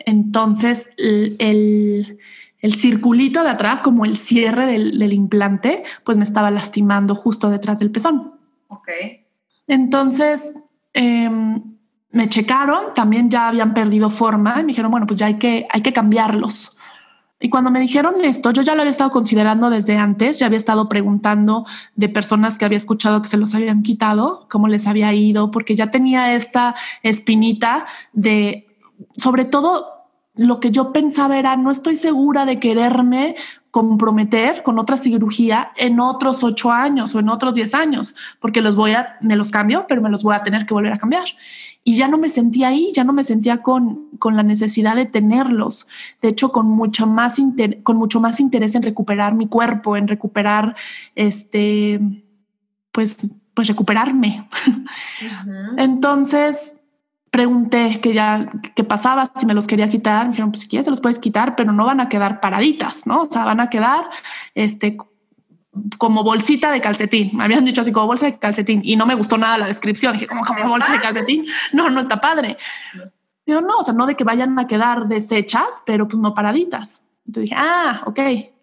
Entonces, 0.00 0.88
el, 0.98 1.36
el, 1.38 2.74
circulito 2.74 3.44
de 3.44 3.50
atrás, 3.50 3.80
como 3.80 4.04
el 4.04 4.16
cierre 4.18 4.66
del, 4.66 4.98
del, 4.98 5.12
implante, 5.12 5.84
pues 6.04 6.18
me 6.18 6.24
estaba 6.24 6.50
lastimando 6.50 7.14
justo 7.14 7.48
detrás 7.48 7.78
del 7.78 7.92
pezón. 7.92 8.34
Ok. 8.68 8.88
Entonces, 9.68 10.56
em, 10.94 11.73
me 12.14 12.28
checaron, 12.28 12.94
también 12.94 13.28
ya 13.28 13.48
habían 13.48 13.74
perdido 13.74 14.08
forma 14.08 14.54
y 14.60 14.62
me 14.62 14.68
dijeron, 14.68 14.90
bueno, 14.90 15.06
pues 15.06 15.18
ya 15.18 15.26
hay 15.26 15.34
que, 15.34 15.66
hay 15.68 15.82
que 15.82 15.92
cambiarlos. 15.92 16.76
Y 17.40 17.50
cuando 17.50 17.72
me 17.72 17.80
dijeron 17.80 18.24
esto, 18.24 18.52
yo 18.52 18.62
ya 18.62 18.76
lo 18.76 18.82
había 18.82 18.92
estado 18.92 19.10
considerando 19.10 19.68
desde 19.68 19.98
antes, 19.98 20.38
ya 20.38 20.46
había 20.46 20.58
estado 20.58 20.88
preguntando 20.88 21.66
de 21.96 22.08
personas 22.08 22.56
que 22.56 22.64
había 22.64 22.78
escuchado 22.78 23.20
que 23.20 23.28
se 23.28 23.36
los 23.36 23.52
habían 23.54 23.82
quitado, 23.82 24.46
cómo 24.48 24.68
les 24.68 24.86
había 24.86 25.12
ido, 25.12 25.50
porque 25.50 25.74
ya 25.74 25.90
tenía 25.90 26.36
esta 26.36 26.76
espinita 27.02 27.86
de, 28.12 28.68
sobre 29.16 29.44
todo, 29.44 29.90
lo 30.36 30.60
que 30.60 30.70
yo 30.70 30.92
pensaba 30.92 31.36
era, 31.36 31.56
no 31.56 31.70
estoy 31.72 31.96
segura 31.96 32.46
de 32.46 32.60
quererme 32.60 33.34
comprometer 33.72 34.62
con 34.62 34.78
otra 34.78 34.98
cirugía 34.98 35.72
en 35.76 35.98
otros 35.98 36.44
ocho 36.44 36.70
años 36.70 37.14
o 37.14 37.18
en 37.18 37.28
otros 37.28 37.54
diez 37.54 37.74
años, 37.74 38.14
porque 38.40 38.60
los 38.60 38.76
voy 38.76 38.92
a, 38.92 39.16
me 39.20 39.34
los 39.34 39.50
cambio, 39.50 39.86
pero 39.88 40.00
me 40.00 40.10
los 40.10 40.22
voy 40.22 40.36
a 40.36 40.42
tener 40.44 40.64
que 40.64 40.74
volver 40.74 40.92
a 40.92 40.98
cambiar 40.98 41.26
y 41.84 41.96
ya 41.96 42.08
no 42.08 42.16
me 42.16 42.30
sentía 42.30 42.68
ahí, 42.68 42.90
ya 42.94 43.04
no 43.04 43.12
me 43.12 43.24
sentía 43.24 43.58
con, 43.58 44.08
con 44.18 44.36
la 44.36 44.42
necesidad 44.42 44.96
de 44.96 45.04
tenerlos. 45.04 45.86
De 46.22 46.28
hecho, 46.28 46.50
con 46.50 46.66
mucho, 46.66 47.06
más 47.06 47.36
con 47.82 47.98
mucho 47.98 48.20
más 48.20 48.40
interés 48.40 48.74
en 48.74 48.82
recuperar 48.82 49.34
mi 49.34 49.46
cuerpo, 49.48 49.96
en 49.96 50.08
recuperar, 50.08 50.74
este, 51.14 52.00
pues, 52.90 53.28
pues 53.52 53.68
recuperarme. 53.68 54.48
Entonces 55.76 56.74
pregunté 57.30 58.00
que 58.00 58.14
ya 58.14 58.50
qué 58.74 58.84
pasaba, 58.84 59.30
si 59.34 59.44
me 59.44 59.54
los 59.54 59.66
quería 59.66 59.90
quitar. 59.90 60.26
Me 60.26 60.30
dijeron, 60.30 60.52
pues 60.52 60.62
si 60.62 60.68
quieres 60.68 60.86
se 60.86 60.90
los 60.90 61.00
puedes 61.00 61.18
quitar, 61.18 61.54
pero 61.54 61.72
no 61.72 61.84
van 61.84 62.00
a 62.00 62.08
quedar 62.08 62.40
paraditas, 62.40 63.06
¿no? 63.06 63.22
O 63.22 63.30
sea, 63.30 63.44
van 63.44 63.60
a 63.60 63.68
quedar 63.68 64.04
este, 64.54 64.96
como 65.98 66.22
bolsita 66.22 66.70
de 66.70 66.80
calcetín. 66.80 67.30
Me 67.36 67.44
habían 67.44 67.64
dicho 67.64 67.80
así 67.80 67.92
como 67.92 68.06
bolsa 68.06 68.26
de 68.26 68.38
calcetín 68.38 68.80
y 68.84 68.96
no 68.96 69.06
me 69.06 69.14
gustó 69.14 69.38
nada 69.38 69.58
la 69.58 69.66
descripción. 69.66 70.14
Dije, 70.14 70.26
como, 70.26 70.44
como 70.44 70.68
bolsa 70.68 70.92
de 70.92 71.00
calcetín. 71.00 71.46
No, 71.72 71.90
no 71.90 72.00
está 72.00 72.20
padre. 72.20 72.56
Digo, 73.46 73.60
no, 73.60 73.78
o 73.78 73.84
sea, 73.84 73.94
no 73.94 74.06
de 74.06 74.16
que 74.16 74.24
vayan 74.24 74.58
a 74.58 74.66
quedar 74.66 75.06
deshechas, 75.06 75.82
pero 75.84 76.08
pues 76.08 76.18
no 76.20 76.34
paraditas. 76.34 77.02
Entonces 77.26 77.50
dije, 77.50 77.56
ah, 77.58 78.02
ok, 78.06 78.20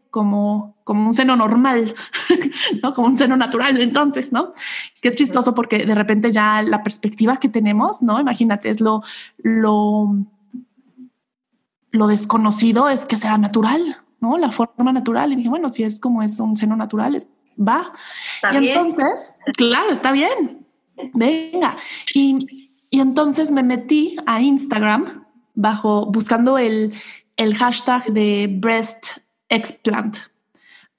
como, 0.09 0.75
como 0.83 1.07
un 1.07 1.13
seno 1.13 1.35
normal, 1.35 1.93
¿no? 2.83 2.93
Como 2.93 3.07
un 3.07 3.15
seno 3.15 3.37
natural, 3.37 3.79
entonces, 3.81 4.31
¿no? 4.31 4.53
Que 5.01 5.09
es 5.09 5.15
chistoso 5.15 5.55
porque 5.55 5.85
de 5.85 5.95
repente 5.95 6.31
ya 6.31 6.61
la 6.61 6.83
perspectiva 6.83 7.37
que 7.37 7.49
tenemos, 7.49 8.01
¿no? 8.01 8.19
Imagínate, 8.19 8.69
es 8.69 8.81
lo, 8.81 9.03
lo, 9.37 10.15
lo 11.91 12.07
desconocido 12.07 12.89
es 12.89 13.05
que 13.05 13.17
sea 13.17 13.37
natural, 13.37 13.97
¿no? 14.21 14.37
La 14.37 14.51
forma 14.51 14.93
natural. 14.93 15.33
Y 15.33 15.35
dije, 15.35 15.49
bueno, 15.49 15.69
si 15.69 15.83
es 15.83 15.99
como 15.99 16.23
es 16.23 16.39
un 16.39 16.55
seno 16.55 16.75
natural, 16.77 17.17
va. 17.59 17.91
y 18.59 18.69
entonces, 18.69 19.35
claro, 19.57 19.91
está 19.91 20.11
bien. 20.11 20.65
Venga. 21.13 21.75
Y, 22.13 22.69
entonces 22.91 23.51
me 23.51 23.63
metí 23.63 24.17
a 24.25 24.41
Instagram 24.41 25.25
bajo 25.55 26.05
buscando 26.07 26.57
el, 26.57 26.93
el 27.37 27.55
hashtag 27.55 28.03
de 28.11 28.47
breast 28.51 29.05
explant 29.47 30.17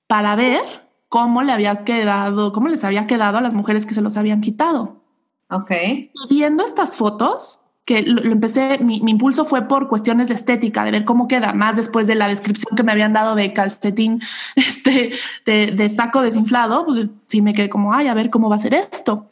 para 0.07 0.35
ver 0.35 0.62
cómo 1.09 1.43
le 1.43 1.52
había 1.52 1.85
quedado, 1.85 2.52
cómo 2.52 2.69
les 2.69 2.83
había 2.85 3.07
quedado 3.07 3.37
a 3.37 3.43
las 3.43 3.52
mujeres 3.52 3.85
que 3.85 3.93
se 3.93 4.00
los 4.00 4.17
habían 4.17 4.41
quitado. 4.41 5.02
Ok. 5.50 5.71
Y 5.71 6.11
viendo 6.31 6.64
estas 6.64 6.97
fotos, 6.97 7.62
lo, 8.00 8.22
empecé, 8.22 8.78
mi, 8.78 9.02
impulso 9.06 9.44
fue 9.44 9.68
por 9.68 9.88
cuestiones 9.88 10.28
de 10.28 10.34
estética, 10.34 10.84
de 10.84 10.90
ver 10.90 11.04
cómo 11.04 11.28
queda, 11.28 11.52
más 11.52 11.76
después 11.76 12.06
de 12.06 12.14
la 12.14 12.28
descripción 12.28 12.75
que 12.75 12.82
me 12.82 12.92
habían 12.92 13.12
dado 13.12 13.34
de 13.34 13.52
calcetín, 13.52 14.22
este, 14.56 15.12
de, 15.44 15.90
saco 15.90 16.22
desinflado, 16.22 16.87
pues 16.87 17.08
sí 17.26 17.42
me 17.42 17.52
quedé 17.52 17.68
como, 17.68 17.92
ay, 17.92 18.08
a 18.08 18.14
ver 18.14 18.30
cómo 18.30 18.49
va 18.49 18.56
a 18.56 18.61
ser 18.61 18.72
esto. 18.72 19.26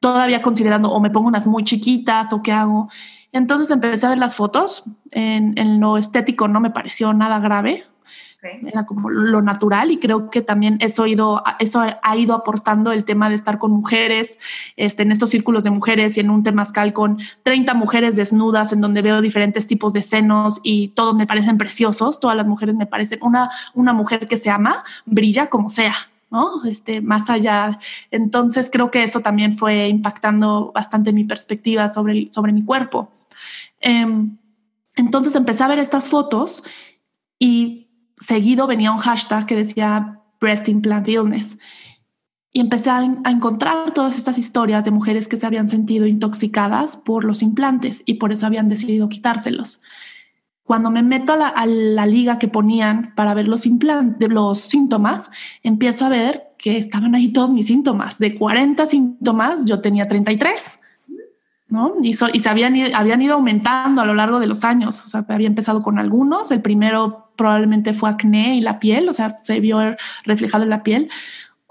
Todavía 0.00 0.42
considerando, 0.42 0.90
o 0.90 1.00
me 1.00 1.10
pongo 1.10 1.28
unas 1.28 1.46
muy 1.46 1.64
chiquitas, 1.64 2.32
o 2.32 2.42
qué 2.42 2.52
hago. 2.52 2.90
Entonces 3.30 3.70
empecé 3.70 4.04
a 4.04 4.10
ver 4.10 4.18
las 4.18 4.34
fotos, 4.34 4.90
en 5.12 5.80
lo 5.80 5.96
estético 5.96 6.48
no 6.48 6.60
me 6.60 6.70
pareció 6.70 7.14
nada 7.14 7.38
grave, 7.38 7.86
era 8.42 8.86
como 8.86 9.08
lo 9.08 9.40
natural 9.40 9.92
y 9.92 9.98
creo 9.98 10.28
que 10.28 10.42
también 10.42 10.76
eso 10.80 11.06
ido, 11.06 11.42
eso 11.60 11.80
ha 11.80 12.16
ido 12.16 12.34
aportando 12.34 12.90
el 12.90 13.04
tema 13.04 13.28
de 13.28 13.36
estar 13.36 13.58
con 13.58 13.70
mujeres, 13.70 14.38
este, 14.76 15.04
en 15.04 15.12
estos 15.12 15.30
círculos 15.30 15.62
de 15.62 15.70
mujeres 15.70 16.16
y 16.16 16.20
en 16.20 16.30
un 16.30 16.42
temazcal 16.42 16.92
con 16.92 17.18
30 17.44 17.74
mujeres 17.74 18.16
desnudas 18.16 18.72
en 18.72 18.80
donde 18.80 19.00
veo 19.00 19.20
diferentes 19.20 19.66
tipos 19.68 19.92
de 19.92 20.02
senos 20.02 20.60
y 20.64 20.88
todos 20.88 21.14
me 21.14 21.26
parecen 21.26 21.56
preciosos, 21.56 22.18
todas 22.18 22.36
las 22.36 22.46
mujeres 22.46 22.74
me 22.74 22.86
parecen 22.86 23.20
una, 23.22 23.48
una 23.74 23.92
mujer 23.92 24.26
que 24.26 24.38
se 24.38 24.50
ama, 24.50 24.82
brilla 25.06 25.48
como 25.48 25.70
sea. 25.70 25.94
¿no? 26.30 26.64
Este, 26.64 27.02
más 27.02 27.28
allá. 27.28 27.78
Entonces 28.10 28.70
creo 28.72 28.90
que 28.90 29.02
eso 29.02 29.20
también 29.20 29.58
fue 29.58 29.88
impactando 29.88 30.72
bastante 30.74 31.12
mi 31.12 31.24
perspectiva 31.24 31.90
sobre, 31.90 32.32
sobre 32.32 32.52
mi 32.52 32.64
cuerpo. 32.64 33.12
Em, 33.80 34.38
entonces 34.96 35.36
empecé 35.36 35.62
a 35.62 35.68
ver 35.68 35.78
estas 35.78 36.08
fotos 36.08 36.64
y 37.38 37.81
seguido 38.22 38.66
venía 38.66 38.92
un 38.92 38.98
hashtag 38.98 39.46
que 39.46 39.56
decía 39.56 40.20
breast 40.40 40.68
implant 40.68 41.08
illness. 41.08 41.58
Y 42.54 42.60
empecé 42.60 42.90
a, 42.90 43.02
encontrar 43.02 43.92
todas 43.94 44.18
estas 44.18 44.36
historias 44.36 44.84
de 44.84 44.90
mujeres 44.90 45.26
que 45.26 45.38
se 45.38 45.46
habían 45.46 45.68
sentido 45.68 46.06
intoxicadas 46.06 46.96
por 46.98 47.24
los 47.24 47.42
implantes 47.42 48.02
y 48.04 48.14
por 48.14 48.30
eso 48.30 48.46
habían 48.46 48.68
decidido 48.68 49.08
quitárselos. 49.08 49.80
Cuando 50.62 50.90
me 50.90 51.02
meto 51.02 51.32
a 51.32 51.66
la, 51.66 52.06
liga 52.06 52.38
que 52.38 52.48
ponían 52.48 53.14
para 53.14 53.34
ver 53.34 53.48
los 53.48 53.66
implantes, 53.66 54.30
los 54.30 54.60
síntomas, 54.60 55.30
empiezo 55.62 56.04
a 56.04 56.10
ver 56.10 56.52
que 56.58 56.76
estaban 56.76 57.14
ahí 57.14 57.32
todos 57.32 57.50
mis 57.50 57.66
síntomas. 57.66 58.18
De 58.18 58.34
40 58.36 58.86
síntomas, 58.86 59.64
yo 59.64 59.80
tenía 59.80 60.06
33. 60.06 60.78
¿no? 61.68 61.94
Y, 62.02 62.10
y 62.10 62.40
se 62.40 62.48
habían, 62.48 62.76
habían 62.94 63.22
ido 63.22 63.34
aumentando 63.34 64.02
a 64.02 64.04
lo 64.04 64.14
largo 64.14 64.38
de 64.38 64.46
los 64.46 64.62
años. 64.62 65.02
O 65.04 65.08
sea, 65.08 65.24
había 65.28 65.48
empezado 65.48 65.82
con 65.82 65.98
algunos. 65.98 66.50
El 66.50 66.60
primero 66.60 67.21
probablemente 67.36 67.94
fue 67.94 68.10
acné 68.10 68.56
y 68.56 68.60
la 68.60 68.78
piel, 68.78 69.08
o 69.08 69.12
sea, 69.12 69.30
se 69.30 69.60
vio 69.60 69.96
reflejado 70.24 70.64
en 70.64 70.70
la 70.70 70.82
piel. 70.82 71.10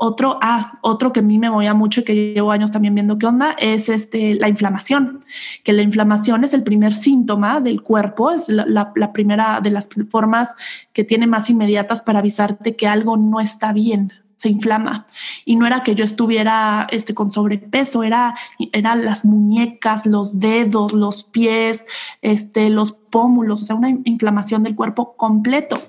Otro, 0.04 0.40
ah, 0.42 0.80
otro 0.82 1.14
que 1.14 1.20
a 1.20 1.24
mí 1.24 1.38
me 1.38 1.52
movía 1.52 1.76
mucho 1.76 2.02
y 2.02 2.04
que 2.04 2.34
llevo 2.34 2.52
años 2.52 2.72
también 2.72 2.96
viendo 2.96 3.20
qué 3.20 3.28
onda 3.28 3.56
es 3.60 3.88
este, 3.88 4.34
la 4.34 4.50
inflamación, 4.50 5.24
que 5.64 5.74
la 5.74 5.84
inflamación 5.84 6.44
es 6.44 6.56
el 6.56 6.64
primer 6.64 6.96
síntoma 6.96 7.62
del 7.62 7.84
cuerpo, 7.84 8.32
es 8.32 8.50
la 8.50 9.14
primera 9.14 9.62
de 9.62 9.70
las 9.70 9.88
formas 10.10 10.56
que 10.92 11.04
tiene 11.04 11.28
más 11.28 11.52
inmediatas 11.52 12.02
para 12.02 12.18
avisarte 12.18 12.76
que 12.76 12.88
algo 12.88 13.16
no 13.16 13.40
está 13.40 13.74
bien, 13.74 14.12
se 14.42 14.50
inflama. 14.50 15.06
Y 15.46 15.56
no 15.56 15.68
era 15.68 15.84
que 15.84 15.94
yo 15.94 16.04
estuviera 16.04 16.88
este, 16.90 17.14
con 17.14 17.30
sobrepeso, 17.30 18.02
era, 18.02 18.34
era 18.74 18.96
las 18.96 19.24
muñecas, 19.24 20.08
los 20.08 20.40
dedos, 20.40 20.94
los 20.94 21.24
pies, 21.24 21.86
este, 22.24 22.72
los 22.72 22.94
pómulos, 22.94 23.62
o 23.62 23.66
sea, 23.66 23.76
una 23.76 23.90
inflamación 23.90 24.64
del 24.64 24.76
cuerpo 24.76 25.16
completo. 25.16 25.80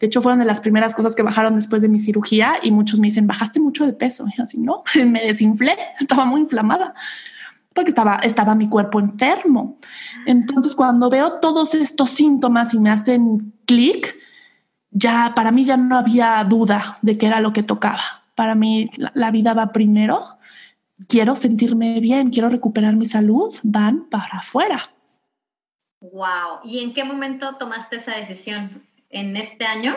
De 0.00 0.08
hecho, 0.08 0.20
fueron 0.20 0.40
de 0.40 0.44
las 0.46 0.58
primeras 0.58 0.94
cosas 0.94 1.14
que 1.14 1.22
bajaron 1.22 1.54
después 1.54 1.80
de 1.80 1.88
mi 1.88 2.00
cirugía 2.00 2.54
y 2.60 2.72
muchos 2.72 2.98
me 2.98 3.06
dicen, 3.06 3.28
bajaste 3.28 3.60
mucho 3.60 3.86
de 3.86 3.92
peso. 3.92 4.26
Así, 4.42 4.58
no, 4.58 4.82
me 5.06 5.20
desinflé, 5.20 5.76
estaba 6.00 6.24
muy 6.24 6.40
inflamada. 6.40 6.94
porque 7.72 7.90
estaba, 7.90 8.16
estaba 8.16 8.56
mi 8.56 8.68
cuerpo 8.68 8.98
enfermo. 8.98 9.76
Entonces, 10.26 10.74
cuando 10.74 11.08
veo 11.08 11.34
todos 11.34 11.72
estos 11.74 12.10
síntomas 12.10 12.74
y 12.74 12.80
me 12.80 12.90
hacen 12.90 13.52
clic, 13.64 14.16
ya 14.92 15.32
para 15.34 15.50
mí 15.50 15.64
ya 15.64 15.76
no 15.76 15.96
había 15.96 16.44
duda 16.44 16.98
de 17.02 17.18
que 17.18 17.26
era 17.26 17.40
lo 17.40 17.52
que 17.52 17.62
tocaba. 17.62 18.02
Para 18.34 18.54
mí 18.54 18.90
la, 19.14 19.30
vida 19.30 19.54
va 19.54 19.72
primero. 19.72 20.38
Quiero 21.08 21.34
sentirme 21.34 21.98
bien, 22.00 22.30
quiero 22.30 22.48
recuperar 22.48 22.94
mi 22.94 23.06
salud, 23.06 23.52
van 23.62 24.08
para 24.08 24.38
afuera. 24.38 24.90
Wow. 26.00 26.60
¿Y 26.64 26.80
en 26.80 26.92
qué 26.94 27.04
momento 27.04 27.56
tomaste 27.56 27.96
esa 27.96 28.14
decisión? 28.16 28.82
¿En 29.08 29.36
este 29.36 29.64
año? 29.64 29.96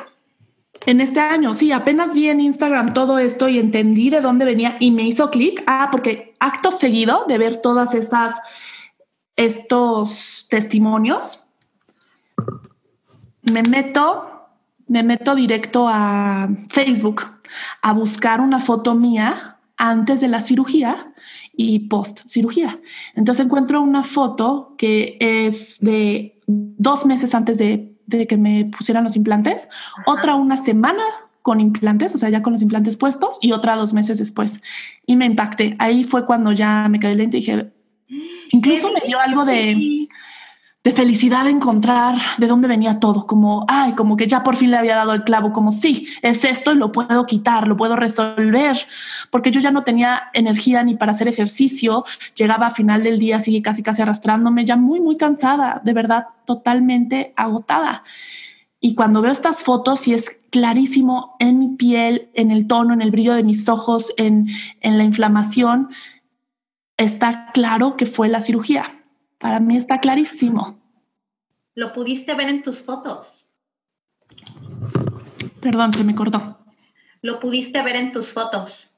En 0.85 0.99
este 0.99 1.19
año, 1.19 1.53
sí, 1.53 1.71
apenas 1.71 2.13
vi 2.13 2.29
en 2.29 2.41
Instagram 2.41 2.93
todo 2.93 3.17
esto 3.17 3.47
y 3.47 3.59
entendí 3.59 4.09
de 4.09 4.21
dónde 4.21 4.45
venía 4.45 4.77
y 4.79 4.91
me 4.91 5.03
hizo 5.03 5.29
clic. 5.29 5.63
Ah, 5.67 5.89
porque 5.91 6.33
acto 6.39 6.71
seguido 6.71 7.25
de 7.27 7.37
ver 7.37 7.57
todas 7.57 7.95
estas, 7.95 8.39
estos 9.35 10.47
testimonios, 10.49 11.47
me 13.41 13.63
meto 13.63 14.34
me 14.87 15.03
meto 15.03 15.35
directo 15.35 15.87
a 15.87 16.47
Facebook 16.69 17.23
a 17.81 17.93
buscar 17.93 18.41
una 18.41 18.59
foto 18.59 18.95
mía 18.95 19.57
antes 19.77 20.21
de 20.21 20.27
la 20.27 20.41
cirugía 20.41 21.13
y 21.55 21.79
post 21.79 22.21
cirugía. 22.27 22.79
Entonces 23.15 23.45
encuentro 23.45 23.81
una 23.81 24.03
foto 24.03 24.75
que 24.77 25.17
es 25.19 25.77
de 25.79 26.39
dos 26.47 27.05
meses 27.05 27.33
antes 27.33 27.57
de, 27.57 27.91
que 28.07 28.37
me 28.37 28.65
pusieran 28.65 29.03
los 29.03 29.15
implantes, 29.15 29.67
otra 30.05 30.35
una 30.35 30.57
semana 30.57 31.03
con 31.41 31.61
implantes, 31.61 32.15
o 32.15 32.17
sea, 32.17 32.29
ya 32.29 32.41
con 32.41 32.53
los 32.53 32.61
implantes 32.61 32.97
puestos, 32.97 33.37
y 33.41 33.51
otra 33.51 33.75
dos 33.75 33.93
meses 33.93 34.17
después. 34.17 34.61
Y 35.05 35.15
me 35.15 35.25
impacté. 35.25 35.75
Ahí 35.77 36.03
fue 36.03 36.25
cuando 36.25 36.51
ya 36.51 36.87
me 36.89 36.99
caí 36.99 37.15
lente 37.15 37.37
y 37.37 37.39
dije, 37.41 37.71
incluso 38.51 38.91
me 38.91 39.01
dio 39.05 39.19
algo 39.19 39.45
de 39.45 40.07
de 40.85 40.91
felicidad 40.91 41.45
de 41.45 41.49
encontrar 41.49 42.15
de 42.37 42.45
dónde 42.45 42.67
venía 42.67 42.99
todo, 42.99 43.25
como, 43.25 43.65
ay, 43.67 43.93
como 43.93 44.15
que 44.15 44.27
ya 44.27 44.43
por 44.43 44.55
fin 44.55 44.69
le 44.69 44.77
había 44.77 44.95
dado 44.95 45.13
el 45.13 45.23
clavo, 45.23 45.51
como, 45.51 45.71
sí, 45.71 46.07
es 46.21 46.45
esto 46.45 46.71
y 46.73 46.75
lo 46.75 46.91
puedo 46.91 47.25
quitar, 47.25 47.67
lo 47.67 47.75
puedo 47.75 47.95
resolver, 47.95 48.77
porque 49.31 49.49
yo 49.49 49.59
ya 49.59 49.71
no 49.71 49.83
tenía 49.83 50.29
energía 50.33 50.83
ni 50.83 50.95
para 50.95 51.13
hacer 51.13 51.27
ejercicio, 51.27 52.05
llegaba 52.35 52.67
a 52.67 52.71
final 52.71 53.01
del 53.01 53.17
día, 53.17 53.41
sigue 53.41 53.63
casi, 53.63 53.81
casi 53.81 54.03
arrastrándome, 54.03 54.63
ya 54.63 54.75
muy, 54.75 54.99
muy 54.99 55.17
cansada, 55.17 55.81
de 55.83 55.93
verdad, 55.93 56.27
totalmente 56.45 57.33
agotada. 57.35 58.03
Y 58.79 58.93
cuando 58.93 59.23
veo 59.23 59.31
estas 59.31 59.63
fotos 59.63 60.07
y 60.07 60.13
es 60.13 60.39
clarísimo 60.51 61.35
en 61.39 61.57
mi 61.57 61.69
piel, 61.69 62.29
en 62.35 62.51
el 62.51 62.67
tono, 62.67 62.93
en 62.93 63.01
el 63.01 63.09
brillo 63.09 63.33
de 63.33 63.43
mis 63.43 63.67
ojos, 63.69 64.13
en, 64.17 64.49
en 64.81 64.99
la 64.99 65.03
inflamación, 65.03 65.89
está 66.95 67.49
claro 67.53 67.97
que 67.97 68.05
fue 68.05 68.29
la 68.29 68.41
cirugía 68.41 68.94
para 69.45 69.59
mí 69.59 69.77
está 69.77 69.99
clarísimo. 69.99 70.79
¿Lo 71.75 71.93
pudiste 71.93 72.33
ver 72.33 72.49
en 72.49 72.63
tus 72.63 72.79
fotos? 72.79 73.45
Perdón, 75.61 75.93
se 75.93 76.03
me 76.03 76.15
cortó. 76.15 76.57
¿Lo 77.21 77.39
pudiste 77.39 77.83
ver 77.83 77.95
en 77.95 78.11
tus 78.11 78.33
fotos? 78.33 78.89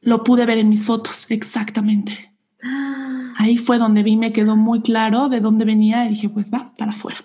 Lo 0.00 0.22
pude 0.22 0.46
ver 0.46 0.58
en 0.58 0.68
mis 0.68 0.86
fotos, 0.86 1.26
exactamente. 1.28 2.32
Ah. 2.62 3.34
Ahí 3.36 3.58
fue 3.58 3.78
donde 3.78 4.04
vi, 4.04 4.16
me 4.16 4.32
quedó 4.32 4.54
muy 4.54 4.80
claro 4.80 5.28
de 5.28 5.40
dónde 5.40 5.64
venía 5.64 6.04
y 6.04 6.10
dije, 6.10 6.28
pues 6.28 6.54
va, 6.54 6.72
para 6.78 6.92
afuera. 6.92 7.18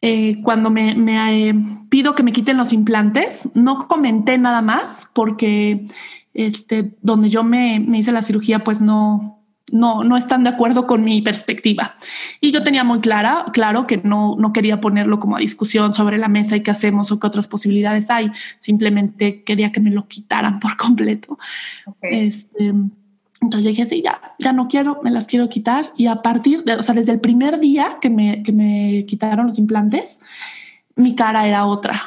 Eh, 0.00 0.40
cuando 0.42 0.70
me, 0.70 0.96
eh, 0.96 1.54
pido 1.90 2.14
que 2.14 2.22
me 2.22 2.32
quiten 2.32 2.56
los 2.56 2.72
implantes, 2.72 3.50
no 3.54 3.88
comenté 3.88 4.38
nada 4.38 4.62
más 4.62 5.06
porque 5.12 5.86
este, 6.32 6.96
donde 7.02 7.28
yo 7.28 7.44
me, 7.44 7.78
me 7.78 7.98
hice 7.98 8.10
la 8.10 8.22
cirugía, 8.22 8.64
pues 8.64 8.80
no, 8.80 9.41
no, 9.72 10.04
no 10.04 10.16
están 10.16 10.44
de 10.44 10.50
acuerdo 10.50 10.86
con 10.86 11.02
mi 11.02 11.22
perspectiva. 11.22 11.96
Y 12.40 12.52
yo 12.52 12.62
tenía 12.62 12.84
muy 12.84 13.00
clara, 13.00 13.46
claro 13.52 13.86
que 13.86 13.96
no, 13.96 14.36
no 14.38 14.52
quería 14.52 14.80
ponerlo 14.80 15.18
como 15.18 15.36
a 15.36 15.40
discusión 15.40 15.94
sobre 15.94 16.18
la 16.18 16.28
mesa 16.28 16.54
y 16.54 16.62
qué 16.62 16.70
hacemos 16.70 17.10
o 17.10 17.18
qué 17.18 17.26
otras 17.26 17.48
posibilidades 17.48 18.10
hay. 18.10 18.30
Simplemente 18.58 19.42
quería 19.42 19.72
que 19.72 19.80
me 19.80 19.90
lo 19.90 20.06
quitaran 20.06 20.60
por 20.60 20.76
completo. 20.76 21.38
Este, 22.02 22.74
entonces 23.40 23.70
dije, 23.70 23.86
sí, 23.86 24.02
ya, 24.04 24.34
ya 24.38 24.52
no 24.52 24.68
quiero, 24.68 25.00
me 25.02 25.10
las 25.10 25.26
quiero 25.26 25.48
quitar. 25.48 25.92
Y 25.96 26.06
a 26.06 26.16
partir 26.16 26.64
de, 26.64 26.74
o 26.74 26.82
sea, 26.82 26.94
desde 26.94 27.12
el 27.12 27.20
primer 27.20 27.58
día 27.58 27.96
que 28.00 28.10
me, 28.10 28.42
que 28.42 28.52
me 28.52 29.06
quitaron 29.08 29.46
los 29.46 29.58
implantes, 29.58 30.20
mi 30.96 31.14
cara 31.14 31.46
era 31.48 31.64
otra. 31.64 31.98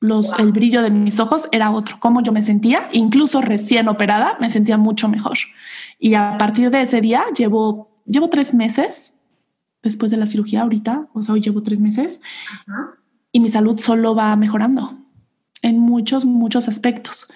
Los, 0.00 0.30
El 0.38 0.52
brillo 0.52 0.82
de 0.82 0.90
mis 0.90 1.20
ojos 1.20 1.46
era 1.52 1.70
otro. 1.70 1.98
Cómo 2.00 2.22
yo 2.22 2.32
me 2.32 2.42
sentía, 2.42 2.88
incluso 2.92 3.42
recién 3.42 3.86
operada, 3.86 4.36
me 4.40 4.48
sentía 4.48 4.78
mucho 4.78 5.08
mejor. 5.08 5.36
Y 6.00 6.14
a 6.14 6.36
partir 6.38 6.70
de 6.70 6.82
ese 6.82 7.00
día 7.00 7.24
llevo, 7.36 8.02
llevo 8.06 8.30
tres 8.30 8.54
meses 8.54 9.14
después 9.82 10.10
de 10.10 10.16
la 10.16 10.26
cirugía 10.26 10.62
ahorita, 10.62 11.08
o 11.12 11.22
sea, 11.22 11.34
hoy 11.34 11.42
llevo 11.42 11.62
tres 11.62 11.78
meses 11.78 12.20
y 13.32 13.40
mi 13.40 13.48
salud 13.48 13.78
solo 13.78 14.14
va 14.14 14.34
mejorando 14.36 14.98
en 15.62 15.78
muchos, 15.78 16.24
muchos 16.24 16.68
aspectos. 16.68 17.26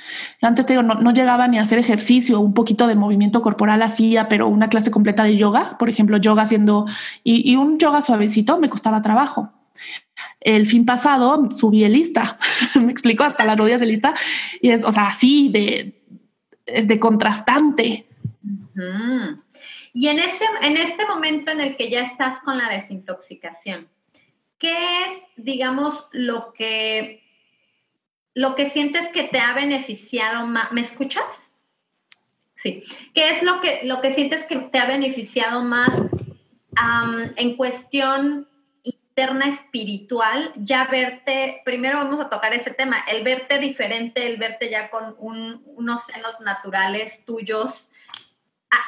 Antes 0.40 0.64
te 0.64 0.72
digo, 0.72 0.82
no, 0.82 1.12
llegaba 1.12 1.46
ni 1.46 1.58
a 1.58 1.62
hacer 1.62 1.78
ejercicio, 1.78 2.40
un 2.40 2.54
poquito 2.54 2.86
de 2.86 2.94
movimiento 2.94 3.42
corporal 3.42 3.82
hacía, 3.82 4.28
pero 4.28 4.48
una 4.48 4.70
clase 4.70 4.90
completa 4.90 5.24
de 5.24 5.36
yoga, 5.36 5.76
por 5.78 5.90
ejemplo, 5.90 6.16
yoga 6.16 6.42
haciendo 6.42 6.86
y, 7.22 7.50
y 7.50 7.56
un 7.56 7.78
yoga 7.78 8.00
suavecito 8.00 8.58
me 8.58 8.70
costaba 8.70 9.02
trabajo. 9.02 9.52
El 10.40 10.66
fin 10.66 10.86
pasado 10.86 11.50
subí 11.50 11.84
el 11.84 11.92
lista, 11.92 12.38
me 12.82 12.92
explico 12.92 13.24
hasta 13.24 13.44
las 13.44 13.58
rodillas 13.58 13.80
de 13.80 13.86
lista 13.86 14.14
y 14.62 14.70
es, 14.70 14.84
o 14.84 14.92
sea, 14.92 15.08
así 15.08 15.50
de, 15.50 16.02
de 16.66 16.98
contrastante. 16.98 18.06
Y 19.92 20.08
en, 20.08 20.18
ese, 20.18 20.44
en 20.62 20.76
este 20.76 21.06
momento 21.06 21.50
en 21.50 21.60
el 21.60 21.76
que 21.76 21.90
ya 21.90 22.02
estás 22.02 22.40
con 22.40 22.58
la 22.58 22.68
desintoxicación, 22.68 23.88
¿qué 24.58 25.04
es, 25.04 25.26
digamos, 25.36 26.08
lo 26.12 26.52
que, 26.52 27.22
lo 28.34 28.54
que 28.54 28.68
sientes 28.68 29.08
que 29.10 29.24
te 29.24 29.38
ha 29.38 29.54
beneficiado 29.54 30.46
más? 30.46 30.72
¿Me 30.72 30.80
escuchas? 30.80 31.24
Sí. 32.56 32.82
¿Qué 33.14 33.30
es 33.30 33.42
lo 33.42 33.60
que, 33.60 33.80
lo 33.84 34.00
que 34.00 34.10
sientes 34.10 34.44
que 34.44 34.56
te 34.56 34.78
ha 34.78 34.86
beneficiado 34.86 35.62
más 35.62 35.90
en 37.36 37.56
cuestión 37.56 38.48
interna 38.82 39.46
espiritual? 39.46 40.52
Ya 40.56 40.86
verte, 40.86 41.62
primero 41.64 41.98
vamos 41.98 42.20
a 42.20 42.28
tocar 42.28 42.54
ese 42.54 42.72
tema, 42.72 43.04
el 43.06 43.22
verte 43.22 43.58
diferente, 43.58 44.26
el 44.26 44.38
verte 44.38 44.70
ya 44.70 44.90
con 44.90 45.14
unos 45.18 46.06
senos 46.06 46.40
naturales 46.40 47.24
tuyos 47.24 47.90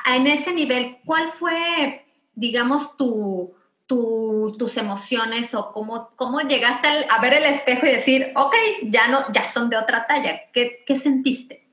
en 0.06 0.26
ese 0.26 0.54
nivel, 0.54 0.98
¿cuál 1.04 1.30
fue, 1.30 2.04
digamos, 2.34 2.96
tu, 2.96 3.54
tus 3.86 4.76
emociones 4.76 5.54
o 5.54 5.72
cómo, 5.72 6.10
cómo 6.16 6.40
llegaste 6.40 6.88
a 7.08 7.20
ver 7.20 7.34
el 7.34 7.44
espejo 7.44 7.86
y 7.86 7.90
decir, 7.90 8.26
ok, 8.34 8.54
ya, 8.84 9.08
no, 9.08 9.20
ya 9.32 9.44
son 9.44 9.70
de 9.70 9.76
otra 9.76 10.06
talla? 10.06 10.40
¿Qué, 10.52 10.98
sentiste? 10.98 11.68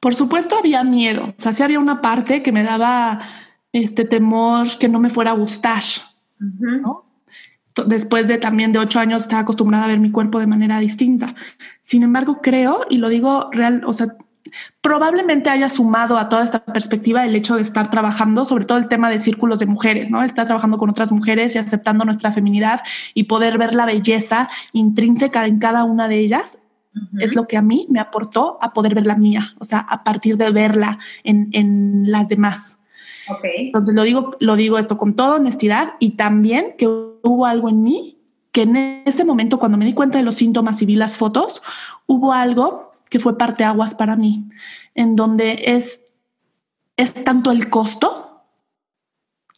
Por 0.00 0.14
supuesto 0.14 0.56
había 0.56 0.84
miedo, 0.84 1.24
o 1.36 1.40
sea, 1.40 1.52
sí 1.52 1.62
había 1.62 1.80
una 1.80 2.00
parte 2.00 2.42
que 2.42 2.52
me 2.52 2.62
daba 2.62 3.20
este 3.72 4.04
temor 4.04 4.68
que 4.78 4.88
no 4.88 5.00
me 5.00 5.10
fuera 5.10 5.30
a 5.30 5.34
gustar, 5.34 5.82
Después 7.86 8.28
de 8.28 8.38
también 8.38 8.72
de 8.72 8.78
ocho 8.78 9.00
años 9.00 9.22
estaba 9.22 9.42
acostumbrada 9.42 9.84
a 9.84 9.88
ver 9.88 9.98
mi 9.98 10.12
cuerpo 10.12 10.38
de 10.38 10.46
manera 10.46 10.78
distinta. 10.78 11.34
Sin 11.80 12.04
embargo, 12.04 12.40
creo, 12.40 12.86
y 12.88 12.98
lo 12.98 13.08
digo 13.08 13.48
real, 13.50 13.82
o 13.84 13.92
sea, 13.92 14.16
probablemente 14.80 15.50
haya 15.50 15.68
sumado 15.68 16.18
a 16.18 16.28
toda 16.28 16.44
esta 16.44 16.64
perspectiva 16.64 17.24
el 17.24 17.34
hecho 17.34 17.56
de 17.56 17.62
estar 17.62 17.90
trabajando, 17.90 18.44
sobre 18.44 18.64
todo 18.64 18.78
el 18.78 18.88
tema 18.88 19.10
de 19.10 19.18
círculos 19.18 19.58
de 19.58 19.66
mujeres, 19.66 20.10
¿no? 20.10 20.22
Estar 20.22 20.46
trabajando 20.46 20.78
con 20.78 20.90
otras 20.90 21.12
mujeres 21.12 21.54
y 21.54 21.58
aceptando 21.58 22.04
nuestra 22.04 22.32
feminidad 22.32 22.80
y 23.14 23.24
poder 23.24 23.58
ver 23.58 23.74
la 23.74 23.86
belleza 23.86 24.48
intrínseca 24.72 25.46
en 25.46 25.58
cada 25.58 25.84
una 25.84 26.08
de 26.08 26.18
ellas. 26.18 26.58
Es 27.18 27.34
lo 27.34 27.48
que 27.48 27.56
a 27.56 27.62
mí 27.62 27.86
me 27.90 27.98
aportó 27.98 28.58
a 28.60 28.72
poder 28.72 28.94
ver 28.94 29.06
la 29.06 29.16
mía, 29.16 29.42
o 29.58 29.64
sea, 29.64 29.80
a 29.80 30.04
partir 30.04 30.36
de 30.36 30.50
verla 30.50 30.98
en, 31.24 31.48
en 31.52 32.04
las 32.10 32.28
demás. 32.28 32.78
Okay. 33.26 33.66
Entonces 33.66 33.94
lo 33.94 34.02
digo, 34.02 34.36
lo 34.38 34.54
digo 34.54 34.78
esto 34.78 34.96
con 34.96 35.14
toda 35.14 35.36
honestidad 35.36 35.94
y 35.98 36.12
también 36.12 36.74
que 36.78 36.86
hubo 36.86 37.46
algo 37.46 37.68
en 37.68 37.82
mí 37.82 38.18
que 38.52 38.62
en 38.62 38.76
ese 39.04 39.24
momento 39.24 39.58
cuando 39.58 39.76
me 39.76 39.84
di 39.84 39.94
cuenta 39.94 40.18
de 40.18 40.24
los 40.24 40.36
síntomas 40.36 40.80
y 40.80 40.86
vi 40.86 40.94
las 40.94 41.16
fotos, 41.16 41.60
hubo 42.06 42.32
algo 42.32 42.83
que 43.08 43.20
fue 43.20 43.38
parte 43.38 43.64
aguas 43.64 43.94
para 43.94 44.16
mí, 44.16 44.48
en 44.94 45.16
donde 45.16 45.64
es, 45.66 46.02
es 46.96 47.14
tanto 47.24 47.50
el 47.50 47.70
costo 47.70 48.42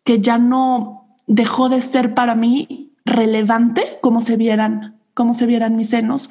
que 0.05 0.21
ya 0.21 0.39
no 0.39 1.17
dejó 1.27 1.69
de 1.69 1.83
ser 1.83 2.15
para 2.15 2.35
mí 2.35 2.93
relevante 3.05 3.99
como 4.01 4.21
se 4.21 4.37
vieran, 4.37 5.01
como 5.15 5.35
se 5.35 5.47
vieran 5.47 5.77
mis 5.77 5.91
senos. 5.91 6.31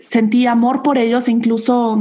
sentí 0.00 0.46
amor 0.46 0.82
por 0.82 0.98
ellos, 0.98 1.28
incluso, 1.28 1.98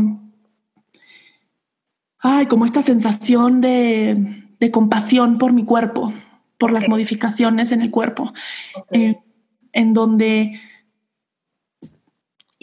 ay, 2.20 2.46
como 2.48 2.66
esta 2.66 2.82
sensación 2.82 3.62
de, 3.62 4.44
de 4.60 4.72
compasión 4.72 5.38
por 5.38 5.54
mi 5.54 5.66
cuerpo, 5.66 6.14
por 6.58 6.72
las 6.72 6.88
modificaciones 6.88 7.72
en 7.72 7.82
el 7.82 7.92
cuerpo, 7.92 8.34
eh, 8.92 9.18
en 9.74 9.94
donde 9.94 10.60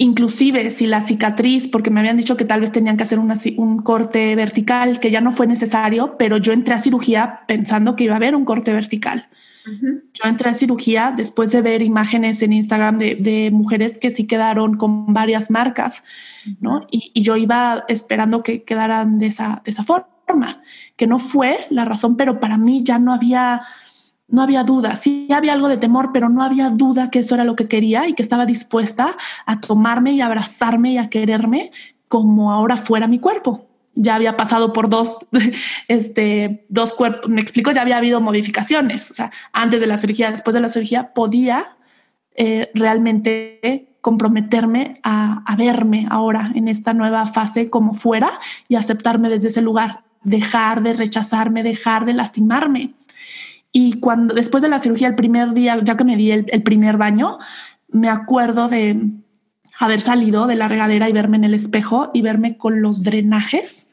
inclusive 0.00 0.70
si 0.70 0.86
la 0.86 1.02
cicatriz, 1.02 1.68
porque 1.68 1.90
me 1.90 2.00
habían 2.00 2.16
dicho 2.16 2.38
que 2.38 2.46
tal 2.46 2.60
vez 2.60 2.72
tenían 2.72 2.96
que 2.96 3.02
hacer 3.02 3.18
un 3.18 3.82
corte 3.82 4.34
vertical, 4.34 4.98
que 4.98 5.10
ya 5.10 5.20
no 5.20 5.30
fue 5.30 5.46
necesario, 5.46 6.16
pero 6.18 6.38
yo 6.38 6.54
entré 6.54 6.72
a 6.72 6.78
cirugía 6.78 7.40
pensando 7.46 7.96
que 7.96 8.04
iba 8.04 8.14
a 8.14 8.16
haber 8.16 8.34
un 8.34 8.46
corte 8.46 8.72
vertical. 8.72 9.28
Yo 9.66 10.24
entré 10.24 10.48
a 10.48 10.54
cirugía 10.54 11.12
después 11.14 11.52
de 11.52 11.60
ver 11.60 11.82
imágenes 11.82 12.40
en 12.40 12.54
Instagram 12.54 12.96
de, 12.96 13.50
mujeres 13.52 13.98
que 13.98 14.10
sí 14.10 14.26
quedaron 14.26 14.78
con 14.78 15.12
varias 15.12 15.50
marcas, 15.50 16.02
¿no? 16.60 16.86
Y, 16.90 17.20
yo 17.20 17.36
iba 17.36 17.84
esperando 17.86 18.42
que 18.42 18.62
quedaran 18.62 19.18
de 19.18 19.26
esa, 19.26 19.60
de 19.66 19.70
esa 19.70 19.84
forma, 19.84 20.62
que 20.96 21.06
no 21.06 21.18
fue 21.18 21.66
la 21.68 21.84
razón, 21.84 22.16
pero 22.16 22.40
para 22.40 22.56
mí 22.56 22.82
ya 22.84 22.98
no 22.98 23.12
había 23.12 23.60
no 24.30 24.42
había 24.42 24.62
duda, 24.62 24.94
sí 24.94 25.28
había 25.32 25.52
algo 25.52 25.68
de 25.68 25.76
temor, 25.76 26.10
pero 26.12 26.28
no 26.28 26.42
había 26.42 26.70
duda 26.70 27.10
que 27.10 27.20
eso 27.20 27.34
era 27.34 27.44
lo 27.44 27.56
que 27.56 27.68
quería 27.68 28.08
y 28.08 28.14
que 28.14 28.22
estaba 28.22 28.46
dispuesta 28.46 29.16
a 29.46 29.60
tomarme 29.60 30.12
y 30.12 30.20
abrazarme 30.20 30.92
y 30.92 30.98
a 30.98 31.10
quererme 31.10 31.72
como 32.08 32.52
ahora 32.52 32.76
fuera 32.76 33.08
mi 33.08 33.18
cuerpo. 33.18 33.66
Ya 33.94 34.14
había 34.14 34.36
pasado 34.36 34.72
por 34.72 34.88
dos, 34.88 35.18
este, 35.88 36.64
dos 36.68 36.94
cuerpos, 36.94 37.28
me 37.28 37.40
explico, 37.40 37.72
ya 37.72 37.82
había 37.82 37.96
habido 37.96 38.20
modificaciones, 38.20 39.10
o 39.10 39.14
sea, 39.14 39.30
antes 39.52 39.80
de 39.80 39.86
la 39.86 39.98
cirugía, 39.98 40.30
después 40.30 40.54
de 40.54 40.60
la 40.60 40.68
cirugía, 40.68 41.12
podía 41.12 41.76
eh, 42.36 42.70
realmente 42.74 43.96
comprometerme 44.00 45.00
a, 45.02 45.42
a 45.44 45.56
verme 45.56 46.06
ahora 46.08 46.52
en 46.54 46.68
esta 46.68 46.94
nueva 46.94 47.26
fase 47.26 47.68
como 47.68 47.94
fuera 47.94 48.32
y 48.68 48.76
aceptarme 48.76 49.28
desde 49.28 49.48
ese 49.48 49.60
lugar, 49.60 50.04
dejar 50.22 50.82
de 50.82 50.92
rechazarme, 50.92 51.62
dejar 51.62 52.06
de 52.06 52.14
lastimarme 52.14 52.94
y 53.72 54.00
cuando 54.00 54.34
después 54.34 54.62
de 54.62 54.68
la 54.68 54.80
cirugía, 54.80 55.08
el 55.08 55.14
primer 55.14 55.52
día, 55.54 55.80
ya 55.82 55.96
que 55.96 56.04
me 56.04 56.16
di 56.16 56.32
el, 56.32 56.62
primer 56.62 56.96
baño, 56.96 57.38
me 57.88 58.08
acuerdo 58.08 58.68
de 58.68 59.00
haber 59.78 60.00
salido 60.00 60.46
de 60.46 60.56
la 60.56 60.68
regadera 60.68 61.08
y 61.08 61.12
verme 61.12 61.36
en 61.36 61.44
el 61.44 61.54
espejo 61.54 62.10
y 62.12 62.22
verme 62.22 62.56
con 62.56 62.82
los 62.82 63.02
drenajes 63.02 63.88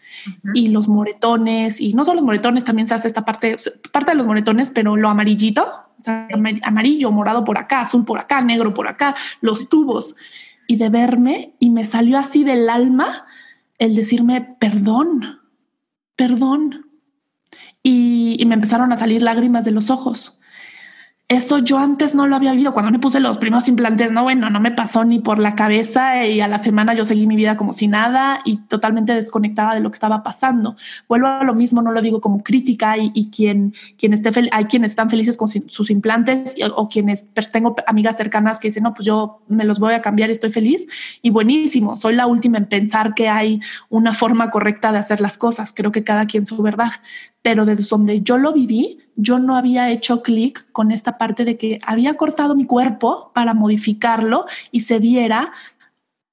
y 0.54 0.68
los 0.68 0.88
moretones 0.88 1.80
y 1.80 1.94
no 1.94 2.06
solo 2.06 2.16
los 2.16 2.26
moretones, 2.26 2.66
también 2.66 2.88
se 2.88 2.96
hace 2.96 3.08
esta 3.08 3.24
parte, 3.24 3.58
parte 3.92 4.12
de 4.12 4.18
los 4.18 4.26
moretones, 4.26 4.72
pero 4.72 4.98
lo 4.98 5.10
amarillito, 5.10 5.66
amarillo, 6.64 7.12
morado 7.12 7.44
por 7.44 7.60
acá, 7.60 7.82
azul 7.82 8.04
por 8.04 8.20
acá, 8.20 8.42
negro 8.42 8.74
por 8.74 8.88
acá, 8.88 9.16
los 9.42 9.70
tubos. 9.70 10.16
Y 10.68 10.76
de 10.78 10.90
verme 10.90 11.54
y 11.60 11.70
me 11.70 11.86
salió 11.86 12.18
así 12.18 12.44
del 12.44 12.68
alma 12.68 13.26
el 13.78 13.96
decirme 13.96 14.56
perdón, 14.60 15.40
perdón, 16.16 16.87
y, 17.88 18.46
me 18.46 18.56
empezaron 18.56 18.92
a 18.92 18.98
salir 18.98 19.22
lágrimas 19.22 19.64
de 19.64 19.72
los 19.72 19.90
ojos. 19.90 20.40
Eso 21.30 21.58
yo 21.58 21.78
antes 21.78 22.16
no 22.16 22.26
lo 22.26 22.38
había 22.38 22.54
vivido. 22.54 22.74
Cuando 22.74 22.90
me 22.90 23.00
puse 23.00 23.20
los 23.20 23.38
primeros 23.38 23.68
implantes, 23.68 24.14
no, 24.14 24.24
bueno, 24.24 24.50
no 24.50 24.62
me 24.62 24.72
pasó 24.72 25.04
ni 25.04 25.20
por 25.20 25.40
la 25.40 25.56
cabeza 25.56 26.26
y 26.26 26.40
a 26.40 26.48
la 26.48 26.60
semana 26.60 26.94
yo 26.94 27.06
seguí 27.06 27.28
mi 27.28 27.36
vida 27.36 27.58
como 27.58 27.74
si 27.74 27.90
nada 27.90 28.40
y 28.46 28.60
totalmente 28.68 29.14
desconectada 29.14 29.76
de 29.76 29.82
lo 29.82 29.90
que 29.90 29.96
estaba 29.96 30.24
pasando. 30.24 30.78
Vuelvo 31.10 31.28
a 31.28 31.44
lo 31.44 31.54
mismo, 31.54 31.82
no 31.82 31.92
lo 31.92 32.02
digo 32.02 32.22
como 32.22 32.42
crítica 32.44 32.96
y, 32.98 33.30
quien, 33.30 33.74
quien 33.98 34.14
esté 34.14 34.32
hay 34.54 34.66
quienes 34.66 34.92
están 34.92 35.10
felices 35.10 35.36
con 35.36 35.50
sus 35.50 35.90
implantes 35.90 36.56
o 36.76 36.88
quienes 36.88 37.28
tengo 37.52 37.76
amigas 37.88 38.16
cercanas 38.16 38.58
que 38.60 38.70
dicen, 38.70 38.84
no, 38.84 38.94
pues 38.94 39.06
yo 39.06 39.42
me 39.50 39.66
los 39.66 39.80
voy 39.80 39.96
a 39.96 40.02
cambiar 40.02 40.30
y 40.30 40.34
estoy 40.34 40.50
feliz 40.50 40.88
y 41.22 41.30
buenísimo. 41.30 41.98
Soy 41.98 42.16
la 42.16 42.26
última 42.28 42.58
en 42.58 42.68
pensar 42.68 43.14
que 43.16 43.28
hay 43.28 43.60
una 43.90 44.14
forma 44.14 44.50
correcta 44.50 44.94
de 44.94 45.00
hacer 45.00 45.20
las 45.20 45.38
cosas. 45.38 45.74
Creo 45.76 45.92
que 45.92 46.06
cada 46.06 46.26
quien 46.26 46.46
su 46.46 46.62
verdad, 46.62 46.92
pero 47.48 47.64
desde 47.64 47.86
donde 47.86 48.24
yo 48.24 48.38
lo 48.38 48.52
viví, 48.52 49.00
yo 49.16 49.40
no 49.40 49.56
había 49.56 49.90
hecho 49.90 50.22
clic 50.22 50.70
con 50.74 50.92
esta 50.92 51.18
parte 51.18 51.46
de 51.46 51.58
que 51.58 51.80
había 51.82 52.16
cortado 52.16 52.58
mi 52.58 52.66
cuerpo 52.66 53.32
para 53.34 53.54
modificarlo 53.54 54.48
y 54.70 54.82
se 54.82 55.00
viera 55.00 55.54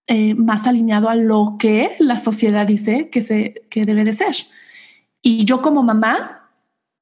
eh, 0.09 0.35
más 0.35 0.66
alineado 0.66 1.09
a 1.09 1.14
lo 1.14 1.55
que 1.57 1.94
la 2.00 2.18
sociedad 2.18 2.66
dice 2.66 3.11
que, 3.11 3.22
se, 3.22 3.62
que 3.70 3.87
debe 3.87 4.03
de 4.03 4.14
ser. 4.14 4.35
Y 5.22 5.44
yo 5.44 5.62
como 5.62 5.85
mamá 5.85 6.50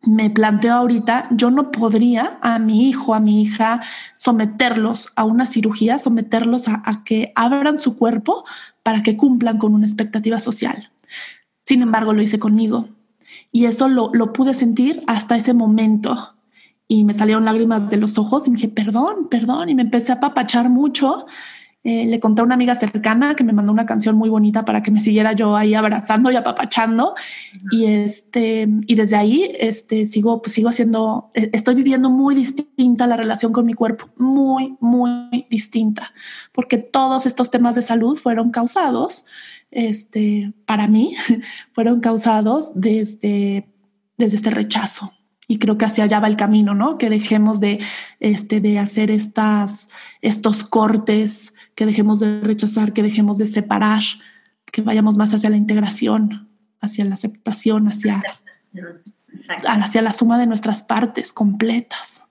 me 0.02 0.28
planteo 0.28 0.74
ahorita, 0.74 1.28
yo 1.30 1.50
no 1.50 1.70
podría 1.72 2.38
a 2.42 2.58
mi 2.58 2.90
hijo, 2.90 3.14
a 3.14 3.20
mi 3.20 3.40
hija, 3.40 3.80
someterlos 4.16 5.10
a 5.16 5.24
una 5.24 5.46
cirugía, 5.46 5.98
someterlos 5.98 6.68
a, 6.68 6.82
a 6.84 7.02
que 7.02 7.32
abran 7.34 7.78
su 7.78 7.96
cuerpo 7.96 8.44
para 8.82 9.02
que 9.02 9.16
cumplan 9.16 9.56
con 9.56 9.72
una 9.72 9.86
expectativa 9.86 10.38
social. 10.38 10.90
Sin 11.64 11.80
embargo, 11.80 12.12
lo 12.12 12.20
hice 12.20 12.38
conmigo 12.38 12.90
y 13.52 13.66
eso 13.66 13.88
lo, 13.88 14.10
lo 14.14 14.32
pude 14.32 14.54
sentir 14.54 15.02
hasta 15.06 15.36
ese 15.36 15.52
momento. 15.52 16.34
Y 16.88 17.04
me 17.04 17.14
salieron 17.14 17.44
lágrimas 17.44 17.88
de 17.90 17.98
los 17.98 18.18
ojos 18.18 18.46
y 18.46 18.50
me 18.50 18.56
dije, 18.56 18.68
perdón, 18.68 19.28
perdón. 19.30 19.68
Y 19.68 19.74
me 19.74 19.82
empecé 19.82 20.12
a 20.12 20.20
papachar 20.20 20.70
mucho. 20.70 21.26
Eh, 21.84 22.06
le 22.06 22.20
conté 22.20 22.40
a 22.40 22.44
una 22.44 22.54
amiga 22.54 22.76
cercana 22.76 23.34
que 23.34 23.42
me 23.42 23.52
mandó 23.52 23.72
una 23.72 23.86
canción 23.86 24.16
muy 24.16 24.28
bonita 24.28 24.64
para 24.64 24.84
que 24.84 24.92
me 24.92 25.00
siguiera 25.00 25.32
yo 25.32 25.56
ahí 25.56 25.74
abrazando 25.74 26.30
y 26.30 26.36
apapachando. 26.36 27.14
Y 27.70 27.86
este, 27.86 28.68
y 28.86 28.94
desde 28.94 29.16
ahí, 29.16 29.52
este, 29.58 30.06
sigo, 30.06 30.40
pues 30.40 30.54
sigo 30.54 30.68
haciendo, 30.68 31.30
eh, 31.34 31.50
estoy 31.52 31.74
viviendo 31.74 32.08
muy 32.08 32.34
distinta 32.34 33.06
la 33.06 33.16
relación 33.16 33.52
con 33.52 33.66
mi 33.66 33.74
cuerpo, 33.74 34.08
muy, 34.16 34.76
muy 34.80 35.46
distinta, 35.50 36.12
porque 36.52 36.78
todos 36.78 37.26
estos 37.26 37.50
temas 37.50 37.74
de 37.74 37.82
salud 37.82 38.16
fueron 38.16 38.50
causados 38.50 39.24
este, 39.72 40.52
para 40.66 40.86
mí, 40.86 41.16
fueron 41.72 42.00
causados 42.00 42.72
desde, 42.74 43.66
desde 44.16 44.36
este 44.36 44.50
rechazo. 44.50 45.12
Y 45.48 45.58
creo 45.58 45.76
que 45.76 45.84
hacia 45.84 46.04
allá 46.04 46.20
va 46.20 46.28
el 46.28 46.36
camino, 46.36 46.74
¿no? 46.74 46.98
Que 46.98 47.10
dejemos 47.10 47.58
de, 47.58 47.80
este, 48.20 48.60
de 48.60 48.78
hacer 48.78 49.10
estas, 49.10 49.88
estos 50.20 50.62
cortes, 50.62 51.54
que 51.74 51.84
dejemos 51.84 52.20
de 52.20 52.40
rechazar, 52.40 52.92
que 52.92 53.02
dejemos 53.02 53.38
de 53.38 53.46
separar, 53.46 54.02
que 54.70 54.82
vayamos 54.82 55.16
más 55.16 55.34
hacia 55.34 55.50
la 55.50 55.56
integración, 55.56 56.48
hacia 56.80 57.04
la 57.04 57.14
aceptación, 57.14 57.88
hacia, 57.88 58.22
hacia 59.66 60.02
la 60.02 60.12
suma 60.12 60.38
de 60.38 60.46
nuestras 60.46 60.82
partes 60.82 61.32
completas. 61.32 62.21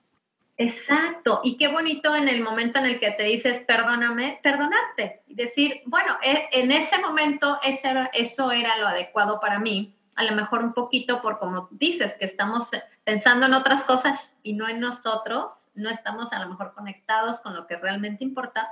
Exacto, 0.62 1.40
y 1.42 1.56
qué 1.56 1.68
bonito 1.68 2.14
en 2.14 2.28
el 2.28 2.40
momento 2.40 2.78
en 2.78 2.86
el 2.86 3.00
que 3.00 3.10
te 3.10 3.24
dices 3.24 3.60
perdóname, 3.66 4.38
perdonarte. 4.42 5.22
Y 5.26 5.34
decir, 5.34 5.82
bueno, 5.86 6.16
e, 6.22 6.48
en 6.52 6.70
ese 6.70 6.98
momento 6.98 7.58
eso 7.62 8.52
era 8.52 8.78
lo 8.78 8.86
adecuado 8.86 9.40
para 9.40 9.58
mí, 9.58 9.96
a 10.14 10.24
lo 10.24 10.36
mejor 10.36 10.60
un 10.60 10.72
poquito 10.72 11.20
por 11.20 11.38
como 11.40 11.68
dices, 11.72 12.14
que 12.18 12.26
estamos 12.26 12.70
pensando 13.02 13.46
en 13.46 13.54
otras 13.54 13.82
cosas 13.82 14.36
y 14.42 14.52
no 14.52 14.68
en 14.68 14.78
nosotros, 14.78 15.68
no 15.74 15.90
estamos 15.90 16.32
a 16.32 16.38
lo 16.38 16.50
mejor 16.50 16.74
conectados 16.74 17.40
con 17.40 17.56
lo 17.56 17.66
que 17.66 17.76
realmente 17.76 18.22
importa, 18.22 18.70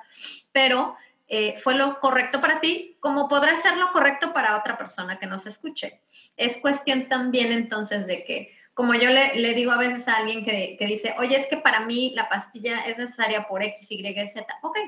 pero 0.53 0.97
eh, 1.27 1.59
fue 1.61 1.75
lo 1.75 1.99
correcto 1.99 2.41
para 2.41 2.61
ti, 2.61 2.99
como 3.01 3.29
podrá 3.29 3.57
ser 3.57 3.77
lo 3.77 3.91
correcto 3.91 4.33
para 4.33 4.57
otra 4.57 4.79
persona 4.79 5.19
que 5.19 5.27
nos 5.27 5.47
escuche. 5.47 6.01
Es 6.37 6.59
cuestión 6.59 7.09
también 7.09 7.53
entonces 7.53 8.07
de 8.07 8.25
que 8.25 8.60
como 8.81 8.95
yo 8.95 9.11
le, 9.11 9.53
digo 9.53 9.73
a 9.73 9.77
veces 9.77 10.09
a 10.09 10.17
alguien 10.17 10.43
que, 10.43 10.79
dice, 10.87 11.15
oye, 11.19 11.37
es 11.37 11.47
que 11.49 11.59
para 11.59 11.81
mí 11.81 12.15
la 12.17 12.31
pastilla 12.31 12.81
es 12.87 12.97
necesaria 12.97 13.47
por 13.47 13.63
X, 13.63 13.87
Y, 13.91 14.03
Z. 14.03 14.47
Ok, 14.63 14.79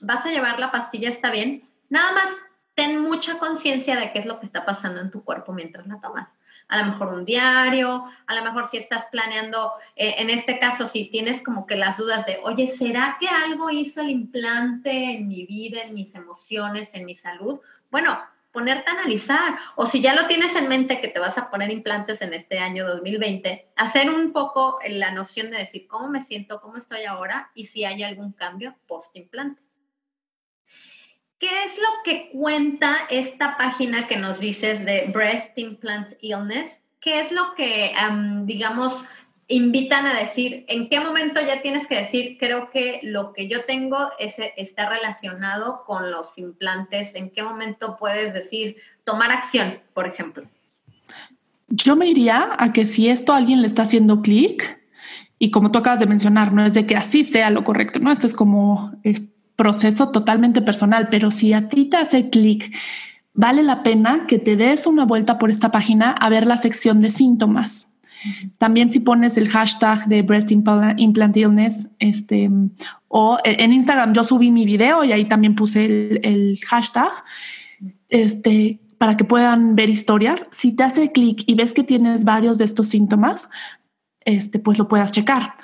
vas 0.00 0.26
a 0.26 0.30
llevar 0.30 0.58
la 0.58 0.72
pastilla, 0.72 1.08
está 1.08 1.30
bien. 1.30 1.62
Nada 1.88 2.10
más 2.14 2.30
ten 2.74 3.00
mucha 3.00 3.38
conciencia 3.38 3.94
de 3.94 4.10
qué 4.10 4.18
es 4.18 4.26
lo 4.26 4.40
que 4.40 4.46
está 4.46 4.64
pasando 4.64 5.00
en 5.00 5.12
tu 5.12 5.22
cuerpo 5.22 5.52
mientras 5.52 5.86
la 5.86 6.00
tomas. 6.00 6.36
A 6.66 6.78
lo 6.78 6.86
mejor 6.86 7.14
un 7.14 7.24
diario, 7.24 8.06
a 8.26 8.34
lo 8.34 8.42
mejor 8.42 8.66
si 8.66 8.76
estás 8.76 9.06
planeando, 9.06 9.72
eh, 9.94 10.16
en 10.18 10.30
este 10.30 10.58
caso, 10.58 10.88
si 10.88 11.08
tienes 11.08 11.40
como 11.40 11.64
que 11.64 11.76
las 11.76 11.96
dudas 11.96 12.26
de, 12.26 12.40
oye, 12.42 12.66
¿será 12.66 13.18
que 13.20 13.28
algo 13.28 13.70
hizo 13.70 14.00
el 14.00 14.10
implante 14.10 15.12
en 15.12 15.28
mi 15.28 15.46
vida, 15.46 15.82
en 15.82 15.94
mis 15.94 16.12
emociones, 16.16 16.92
en 16.94 17.04
mi 17.04 17.14
salud? 17.14 17.60
Bueno, 17.88 18.18
ponerte 18.52 18.90
a 18.90 18.94
analizar. 18.94 19.56
O 19.76 19.86
si 19.86 20.00
ya 20.00 20.14
lo 20.14 20.26
tienes 20.26 20.54
en 20.56 20.68
mente 20.68 21.00
que 21.00 21.08
te 21.08 21.20
vas 21.20 21.38
a 21.38 21.50
poner 21.50 21.70
implantes 21.70 22.22
en 22.22 22.34
este 22.34 22.58
año 22.58 22.86
2020, 22.86 23.72
hacer 23.76 24.10
un 24.10 24.32
poco 24.32 24.78
la 24.88 25.12
noción 25.12 25.50
de 25.50 25.58
decir 25.58 25.86
cómo 25.86 26.08
me 26.08 26.22
siento, 26.22 26.60
cómo 26.60 26.76
estoy 26.76 27.04
ahora 27.04 27.50
y 27.54 27.66
si 27.66 27.84
hay 27.84 28.02
algún 28.02 28.32
cambio 28.32 28.76
post-implante. 28.86 29.62
¿Qué 31.38 31.64
es 31.64 31.78
lo 31.78 31.88
que 32.04 32.30
cuenta 32.30 33.06
esta 33.10 33.56
página 33.56 34.08
que 34.08 34.16
nos 34.16 34.40
dices 34.40 34.84
de 34.84 35.06
Breast 35.12 35.56
Implant 35.56 36.14
Illness? 36.20 36.82
¿Qué 37.00 37.20
es 37.20 37.30
lo 37.30 37.54
que, 37.54 37.94
digamos, 38.42 39.04
invitan 39.48 40.06
a 40.06 40.18
decir 40.18 40.66
en 40.68 40.90
qué 40.90 41.00
momento 41.00 41.40
ya 41.40 41.62
tienes 41.62 41.86
que 41.86 41.96
decir, 41.96 42.36
creo 42.38 42.70
que 42.70 43.00
lo 43.02 43.32
que 43.32 43.48
yo 43.48 43.64
tengo 43.64 43.96
es, 44.18 44.36
está 44.56 44.88
relacionado 44.88 45.84
con 45.86 46.10
los 46.10 46.36
implantes, 46.36 47.14
en 47.14 47.30
qué 47.30 47.42
momento 47.42 47.96
puedes 47.98 48.34
decir, 48.34 48.76
tomar 49.04 49.32
acción, 49.32 49.80
por 49.94 50.06
ejemplo. 50.06 50.44
Yo 51.68 51.96
me 51.96 52.06
iría 52.06 52.56
a 52.58 52.72
que 52.72 52.84
si 52.86 53.08
esto 53.08 53.32
alguien 53.32 53.62
le 53.62 53.66
está 53.66 53.82
haciendo 53.82 54.20
clic, 54.20 54.78
y 55.38 55.50
como 55.50 55.70
tú 55.70 55.78
acabas 55.78 56.00
de 56.00 56.06
mencionar, 56.06 56.52
no 56.52 56.66
es 56.66 56.74
de 56.74 56.86
que 56.86 56.96
así 56.96 57.24
sea 57.24 57.50
lo 57.50 57.64
correcto, 57.64 58.00
no, 58.00 58.12
esto 58.12 58.26
es 58.26 58.34
como 58.34 58.92
el 59.02 59.30
proceso 59.56 60.10
totalmente 60.10 60.60
personal, 60.60 61.08
pero 61.10 61.30
si 61.30 61.54
a 61.54 61.68
ti 61.68 61.86
te 61.86 61.96
hace 61.96 62.28
clic, 62.28 62.74
vale 63.32 63.62
la 63.62 63.82
pena 63.82 64.26
que 64.26 64.38
te 64.38 64.56
des 64.56 64.86
una 64.86 65.04
vuelta 65.06 65.38
por 65.38 65.50
esta 65.50 65.70
página 65.70 66.10
a 66.10 66.28
ver 66.28 66.46
la 66.46 66.58
sección 66.58 67.00
de 67.00 67.10
síntomas 67.10 67.88
También 68.58 68.90
si 68.90 69.00
pones 69.00 69.36
el 69.36 69.48
hashtag 69.48 70.06
de 70.06 70.22
Breast 70.22 70.50
Implant 70.50 71.36
Illness, 71.36 71.88
este, 71.98 72.50
o 73.08 73.38
en 73.44 73.72
Instagram 73.72 74.12
yo 74.12 74.24
subí 74.24 74.50
mi 74.50 74.64
video 74.64 75.04
y 75.04 75.12
ahí 75.12 75.24
también 75.24 75.54
puse 75.54 75.84
el, 75.84 76.20
el 76.22 76.58
hashtag, 76.66 77.12
este, 78.08 78.80
para 78.98 79.16
que 79.16 79.24
puedan 79.24 79.76
ver 79.76 79.88
historias. 79.88 80.46
Si 80.50 80.72
te 80.72 80.84
hace 80.84 81.12
clic 81.12 81.44
y 81.46 81.54
ves 81.54 81.72
que 81.72 81.84
tienes 81.84 82.24
varios 82.24 82.58
de 82.58 82.64
estos 82.64 82.88
síntomas, 82.88 83.48
este, 84.24 84.58
pues 84.58 84.78
lo 84.78 84.88
puedas 84.88 85.12
checar. 85.12 85.54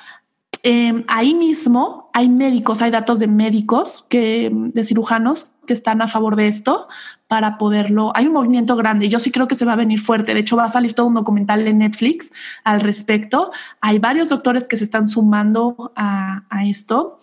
Em, 0.63 1.05
ahí 1.09 1.35
mismo 1.35 2.11
hay 2.15 2.29
médicos, 2.29 2.81
hay 2.81 2.91
datos 2.91 3.19
de 3.19 3.27
médicos, 3.27 4.07
que, 4.09 4.51
de 4.53 4.85
cirujanos 4.85 5.51
que 5.67 5.75
están 5.75 6.01
a 6.01 6.09
favor 6.09 6.37
de 6.37 6.49
esto 6.49 6.89
para 7.35 7.59
poderlo. 7.59 8.13
Hay 8.15 8.29
un 8.29 8.33
movimiento 8.33 8.77
grande. 8.77 9.09
Yo 9.09 9.19
sí 9.19 9.33
creo 9.33 9.49
que 9.49 9.57
se 9.57 9.65
va 9.65 9.73
a 9.73 9.77
venir 9.77 9.99
fuerte. 9.99 10.35
De 10.35 10.39
hecho, 10.39 10.55
va 10.57 10.67
a 10.67 10.69
salir 10.69 10.95
todo 10.95 11.09
un 11.09 11.15
documental 11.15 11.67
en 11.67 11.79
Netflix 11.79 12.33
al 12.63 12.81
respecto. 12.81 13.51
Hay 13.81 13.99
varios 13.99 14.29
doctores 14.29 14.69
que 14.69 14.77
se 14.77 14.85
están 14.85 15.09
sumando 15.09 15.93
a, 15.97 16.45
esto. 16.65 17.19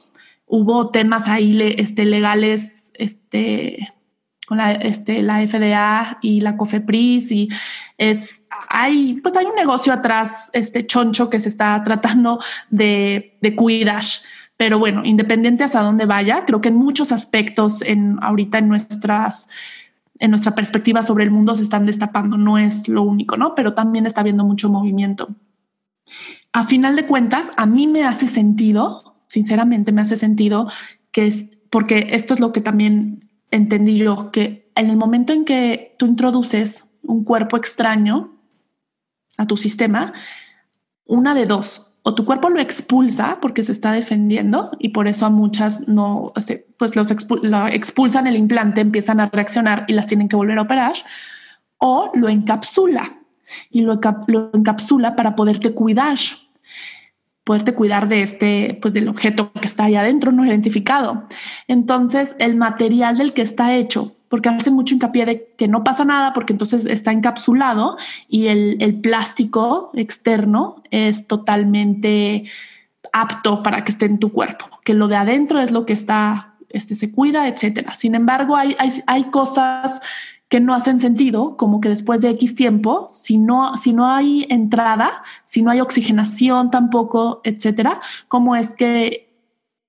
Hubo 0.47 0.89
temas 0.89 1.29
ahí 1.29 1.57
este, 1.77 2.03
legales, 2.03 2.91
este, 2.95 3.93
con 4.45 4.57
la, 4.57 4.73
este, 4.73 5.21
la 5.21 5.47
FDA 5.47 6.17
y 6.21 6.41
la 6.41 6.57
COFEPRIS 6.57 7.31
y 7.31 7.47
es, 7.97 8.45
hay, 8.67 9.13
pues 9.23 9.37
hay 9.37 9.45
un 9.45 9.55
negocio 9.55 9.93
atrás, 9.93 10.49
este 10.51 10.85
choncho 10.85 11.29
que 11.29 11.39
se 11.39 11.47
está 11.47 11.81
tratando 11.85 12.41
de, 12.69 13.37
de 13.39 13.55
cuidar. 13.55 14.03
Pero 14.57 14.77
bueno, 14.77 15.03
independiente 15.05 15.63
hasta 15.63 15.81
dónde 15.81 16.05
vaya, 16.05 16.43
creo 16.45 16.59
que 16.59 16.67
en 16.67 16.75
muchos 16.75 17.13
aspectos 17.13 17.81
en 17.81 18.19
ahorita 18.21 18.57
en 18.57 18.67
nuestras 18.67 19.47
en 20.21 20.29
nuestra 20.29 20.53
perspectiva 20.53 21.01
sobre 21.01 21.23
el 21.23 21.31
mundo 21.31 21.55
se 21.55 21.63
están 21.63 21.87
destapando, 21.87 22.37
no 22.37 22.59
es 22.59 22.87
lo 22.87 23.01
único, 23.01 23.37
¿no? 23.37 23.55
Pero 23.55 23.73
también 23.73 24.05
está 24.05 24.21
habiendo 24.21 24.45
mucho 24.45 24.69
movimiento. 24.69 25.35
A 26.53 26.65
final 26.65 26.95
de 26.95 27.07
cuentas, 27.07 27.51
a 27.57 27.65
mí 27.65 27.87
me 27.87 28.03
hace 28.03 28.27
sentido, 28.27 29.15
sinceramente 29.25 29.91
me 29.91 30.01
hace 30.01 30.17
sentido 30.17 30.71
que 31.11 31.25
es 31.27 31.45
porque 31.71 32.09
esto 32.11 32.35
es 32.35 32.39
lo 32.39 32.51
que 32.51 32.61
también 32.61 33.31
entendí 33.49 33.97
yo 33.97 34.29
que 34.31 34.71
en 34.75 34.91
el 34.91 34.97
momento 34.97 35.33
en 35.33 35.43
que 35.43 35.95
tú 35.97 36.05
introduces 36.05 36.91
un 37.01 37.23
cuerpo 37.23 37.57
extraño 37.57 38.35
a 39.37 39.47
tu 39.47 39.57
sistema, 39.57 40.13
una 41.05 41.33
de 41.33 41.47
dos, 41.47 41.90
o 42.03 42.15
tu 42.15 42.25
cuerpo 42.25 42.49
lo 42.49 42.59
expulsa 42.59 43.39
porque 43.41 43.63
se 43.63 43.71
está 43.71 43.91
defendiendo 43.91 44.71
y 44.79 44.89
por 44.89 45.07
eso 45.07 45.25
a 45.25 45.29
muchas 45.29 45.87
no, 45.87 46.33
este, 46.35 46.65
pues 46.77 46.95
los 46.95 47.13
lo 47.43 47.67
expulsan 47.67 48.27
el 48.27 48.35
implante, 48.35 48.81
empiezan 48.81 49.19
a 49.19 49.27
reaccionar 49.27 49.85
y 49.87 49.93
las 49.93 50.07
tienen 50.07 50.27
que 50.27 50.35
volver 50.35 50.57
a 50.57 50.63
operar, 50.63 50.93
o 51.77 52.11
lo 52.15 52.29
encapsula 52.29 53.03
y 53.69 53.81
lo, 53.81 53.99
lo 54.27 54.51
encapsula 54.53 55.15
para 55.15 55.35
poderte 55.35 55.73
cuidar 55.73 56.17
poderte 57.43 57.73
cuidar 57.73 58.07
de 58.07 58.21
este, 58.21 58.77
pues 58.81 58.93
del 58.93 59.09
objeto 59.09 59.51
que 59.53 59.67
está 59.67 59.85
ahí 59.85 59.95
adentro 59.95 60.31
no 60.31 60.45
identificado. 60.45 61.27
Entonces, 61.67 62.35
el 62.39 62.55
material 62.55 63.17
del 63.17 63.33
que 63.33 63.41
está 63.41 63.75
hecho, 63.75 64.15
porque 64.31 64.47
hace 64.47 64.71
mucho 64.71 64.95
hincapié 64.95 65.25
de 65.25 65.53
que 65.57 65.67
no 65.67 65.83
pasa 65.83 66.05
nada 66.05 66.31
porque 66.31 66.53
entonces 66.53 66.85
está 66.85 67.11
encapsulado 67.11 67.97
y 68.29 68.47
el, 68.47 68.77
el 68.79 68.95
plástico 69.01 69.91
externo 69.93 70.81
es 70.89 71.27
totalmente 71.27 72.45
apto 73.11 73.61
para 73.61 73.83
que 73.83 73.91
esté 73.91 74.05
en 74.05 74.19
tu 74.19 74.31
cuerpo, 74.31 74.67
que 74.85 74.93
lo 74.93 75.09
de 75.09 75.17
adentro 75.17 75.59
es 75.59 75.71
lo 75.71 75.85
que 75.85 75.91
está, 75.91 76.53
este, 76.69 76.95
se 76.95 77.11
cuida, 77.11 77.49
etcétera. 77.49 77.91
Sin 77.91 78.15
embargo, 78.15 78.55
hay, 78.55 78.73
hay, 78.79 78.89
hay 79.05 79.25
cosas 79.25 79.99
que 80.47 80.61
no 80.61 80.73
hacen 80.73 80.99
sentido, 80.99 81.57
como 81.57 81.81
que 81.81 81.89
después 81.89 82.21
de 82.21 82.29
X 82.29 82.55
tiempo, 82.55 83.09
si 83.11 83.37
no, 83.37 83.75
si 83.75 83.91
no 83.91 84.07
hay 84.07 84.47
entrada, 84.49 85.23
si 85.43 85.61
no 85.61 85.71
hay 85.71 85.81
oxigenación 85.81 86.71
tampoco, 86.71 87.41
etcétera, 87.43 87.99
cómo 88.29 88.55
es 88.55 88.73
que 88.73 89.29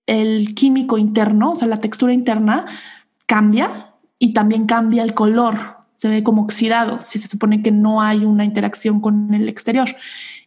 el 0.06 0.56
químico 0.56 0.98
interno, 0.98 1.52
o 1.52 1.54
sea, 1.54 1.68
la 1.68 1.78
textura 1.78 2.12
interna 2.12 2.66
cambia 3.26 3.91
y 4.22 4.34
también 4.34 4.66
cambia 4.66 5.02
el 5.02 5.14
color, 5.14 5.78
se 5.96 6.06
ve 6.06 6.22
como 6.22 6.42
oxidado, 6.42 7.02
si 7.02 7.18
se 7.18 7.26
supone 7.26 7.60
que 7.60 7.72
no 7.72 8.00
hay 8.00 8.24
una 8.24 8.44
interacción 8.44 9.00
con 9.00 9.34
el 9.34 9.48
exterior. 9.48 9.88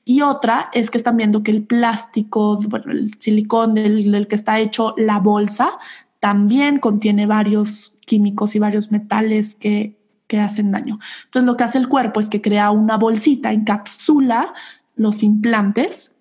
Y 0.05 0.21
otra 0.21 0.69
es 0.71 0.89
que 0.89 0.97
están 0.97 1.17
viendo 1.17 1.43
que 1.43 1.51
el 1.51 1.63
plástico, 1.63 2.57
bueno, 2.69 2.93
el 2.93 3.13
silicón 3.19 3.73
del, 3.73 4.13
del 4.13 4.29
que 4.29 4.35
está 4.35 4.59
hecho 4.59 4.93
la 4.95 5.19
bolsa, 5.19 5.73
también 6.21 6.79
contiene 6.79 7.25
varios 7.25 7.97
químicos 8.05 8.55
y 8.55 8.59
varios 8.59 8.93
metales 8.93 9.55
que 9.55 9.97
que 10.27 10.39
hacen 10.39 10.71
daño. 10.71 10.97
Entonces 11.25 11.45
lo 11.45 11.55
que 11.55 11.65
hace 11.65 11.77
el 11.77 11.87
cuerpo 11.87 12.19
es 12.19 12.29
que 12.29 12.41
crea 12.41 12.71
una 12.71 12.97
bolsita, 12.97 13.51
encapsula 13.51 14.53
los 14.95 15.21
implantes, 15.21 16.15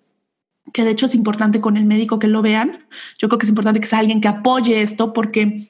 que 0.73 0.83
de 0.83 0.91
hecho 0.91 1.05
es 1.05 1.15
importante 1.15 1.59
con 1.59 1.75
el 1.75 1.85
médico 1.85 2.19
que 2.19 2.27
lo 2.27 2.43
vean. 2.43 2.85
Yo 3.17 3.29
creo 3.29 3.39
que 3.39 3.45
es 3.45 3.49
importante 3.49 3.79
que 3.79 3.87
sea 3.87 3.99
alguien 3.99 4.21
que 4.21 4.27
apoye 4.27 4.81
esto 4.81 5.11
porque 5.11 5.67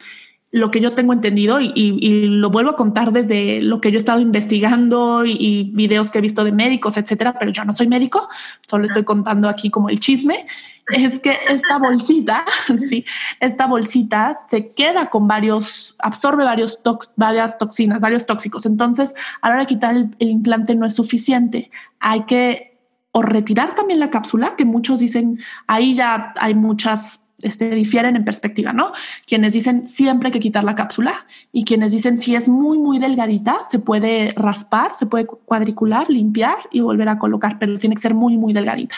lo 0.56 0.72
que 0.72 0.80
yo 0.80 0.94
tengo 0.94 1.12
entendido 1.12 1.60
y, 1.60 2.30
lo 2.30 2.50
vuelvo 2.50 2.70
a 2.72 2.76
contar 2.78 3.12
desde 3.12 3.62
lo 3.62 3.82
que 3.82 3.92
yo 3.92 3.98
he 3.98 4.00
estado 4.00 4.22
investigando 4.22 5.26
y, 5.26 5.70
videos 5.74 6.12
que 6.12 6.20
he 6.20 6.22
visto 6.22 6.46
de 6.46 6.54
médicos, 6.54 6.96
etcétera, 6.96 7.38
pero 7.38 7.52
yo 7.52 7.66
no 7.66 7.76
soy 7.76 7.90
médico, 7.90 8.30
solo 8.66 8.86
estoy 8.86 9.04
contando 9.04 9.50
aquí 9.50 9.70
como 9.70 9.90
el 9.90 10.00
chisme, 10.00 10.46
es 10.88 11.20
que 11.20 11.38
esta 11.50 11.78
bolsita, 11.78 12.46
sí, 12.88 13.04
esta 13.42 13.68
bolsita 13.68 14.34
se 14.34 14.74
queda 14.74 15.10
con 15.10 15.28
varios, 15.28 15.98
absorbe 16.00 16.46
varios 16.46 16.80
varias 17.18 17.58
toxinas, 17.58 18.00
varios 18.00 18.26
tóxicos. 18.26 18.66
Entonces, 18.66 19.14
a 19.42 19.50
la 19.50 19.56
hora 19.56 19.64
de 19.64 19.68
quitar 19.68 19.94
el, 19.94 20.16
el 20.20 20.30
implante 20.30 20.74
no 20.74 20.86
es 20.86 20.96
suficiente. 20.96 21.70
Hay 22.00 22.24
que 22.24 22.78
o 23.12 23.22
retirar 23.22 23.76
también 23.76 24.00
la 24.00 24.10
cápsula, 24.10 24.56
que 24.56 24.64
muchos 24.64 25.00
dicen, 25.00 25.40
ahí 25.68 25.96
ya 25.96 26.34
hay 26.38 26.54
muchas 26.54 27.25
este, 27.42 27.70
difieren 27.70 28.16
en 28.16 28.26
perspectiva, 28.26 28.74
¿no? 28.74 28.94
Quienes 29.28 29.54
dicen 29.54 29.88
siempre 29.88 30.28
hay 30.28 30.34
que 30.34 30.40
quitar 30.40 30.64
la 30.64 30.76
cápsula 30.76 31.26
y 31.52 31.66
quienes 31.66 31.92
dicen 31.92 32.18
si 32.18 32.36
es 32.36 32.48
muy, 32.48 32.78
muy 32.78 33.00
delgadita, 33.00 33.58
se 33.70 33.80
puede 33.80 34.34
raspar, 34.36 34.96
se 34.96 35.06
puede 35.06 35.26
cuadricular, 35.26 36.10
limpiar 36.10 36.58
y 36.72 36.80
volver 36.80 37.10
a 37.10 37.20
colocar, 37.20 37.60
pero 37.60 37.78
tiene 37.78 37.96
que 37.96 38.02
ser 38.02 38.14
muy, 38.14 38.38
muy 38.38 38.54
delgadita. 38.54 38.96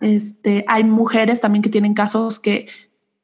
Este, 0.00 0.64
hay 0.66 0.84
mujeres 0.84 1.40
también 1.40 1.62
que 1.62 1.70
tienen 1.70 1.94
casos 1.94 2.40
que 2.40 2.68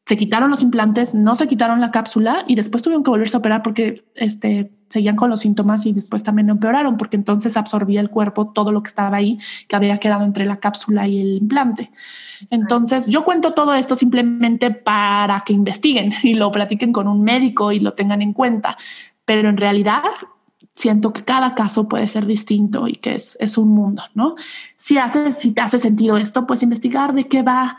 se 0.06 0.16
quitaron 0.16 0.50
los 0.50 0.62
implantes, 0.62 1.14
no 1.14 1.34
se 1.34 1.48
quitaron 1.48 1.80
la 1.80 1.90
cápsula 1.90 2.44
y 2.46 2.54
después 2.54 2.82
tuvieron 2.82 3.02
que 3.02 3.10
volverse 3.10 3.36
a 3.36 3.40
operar 3.40 3.62
porque 3.62 4.04
este, 4.14 4.70
seguían 4.94 5.16
con 5.16 5.28
los 5.28 5.40
síntomas 5.40 5.86
y 5.86 5.92
después 5.92 6.22
también 6.22 6.48
empeoraron 6.48 6.96
porque 6.96 7.16
entonces 7.16 7.56
absorbía 7.56 8.00
el 8.00 8.10
cuerpo 8.10 8.52
todo 8.52 8.70
lo 8.70 8.80
que 8.80 8.88
estaba 8.88 9.16
ahí, 9.16 9.38
que 9.66 9.74
había 9.74 9.98
quedado 9.98 10.24
entre 10.24 10.46
la 10.46 10.58
cápsula 10.58 11.08
y 11.08 11.20
el 11.20 11.36
implante. 11.38 11.90
Entonces 12.48 13.08
yo 13.08 13.24
cuento 13.24 13.54
todo 13.54 13.74
esto 13.74 13.96
simplemente 13.96 14.70
para 14.70 15.42
que 15.44 15.52
investiguen 15.52 16.12
y 16.22 16.34
lo 16.34 16.52
platiquen 16.52 16.92
con 16.92 17.08
un 17.08 17.24
médico 17.24 17.72
y 17.72 17.80
lo 17.80 17.94
tengan 17.94 18.22
en 18.22 18.32
cuenta, 18.32 18.76
pero 19.24 19.48
en 19.48 19.56
realidad 19.56 20.04
siento 20.74 21.12
que 21.12 21.24
cada 21.24 21.56
caso 21.56 21.88
puede 21.88 22.06
ser 22.06 22.24
distinto 22.24 22.86
y 22.86 22.94
que 22.94 23.16
es, 23.16 23.36
es 23.40 23.58
un 23.58 23.70
mundo, 23.70 24.04
¿no? 24.14 24.36
Si, 24.76 24.96
hace, 24.98 25.32
si 25.32 25.52
te 25.52 25.60
hace 25.60 25.80
sentido 25.80 26.16
esto, 26.18 26.46
pues 26.46 26.62
investigar 26.62 27.14
de 27.14 27.26
qué 27.26 27.42
va, 27.42 27.78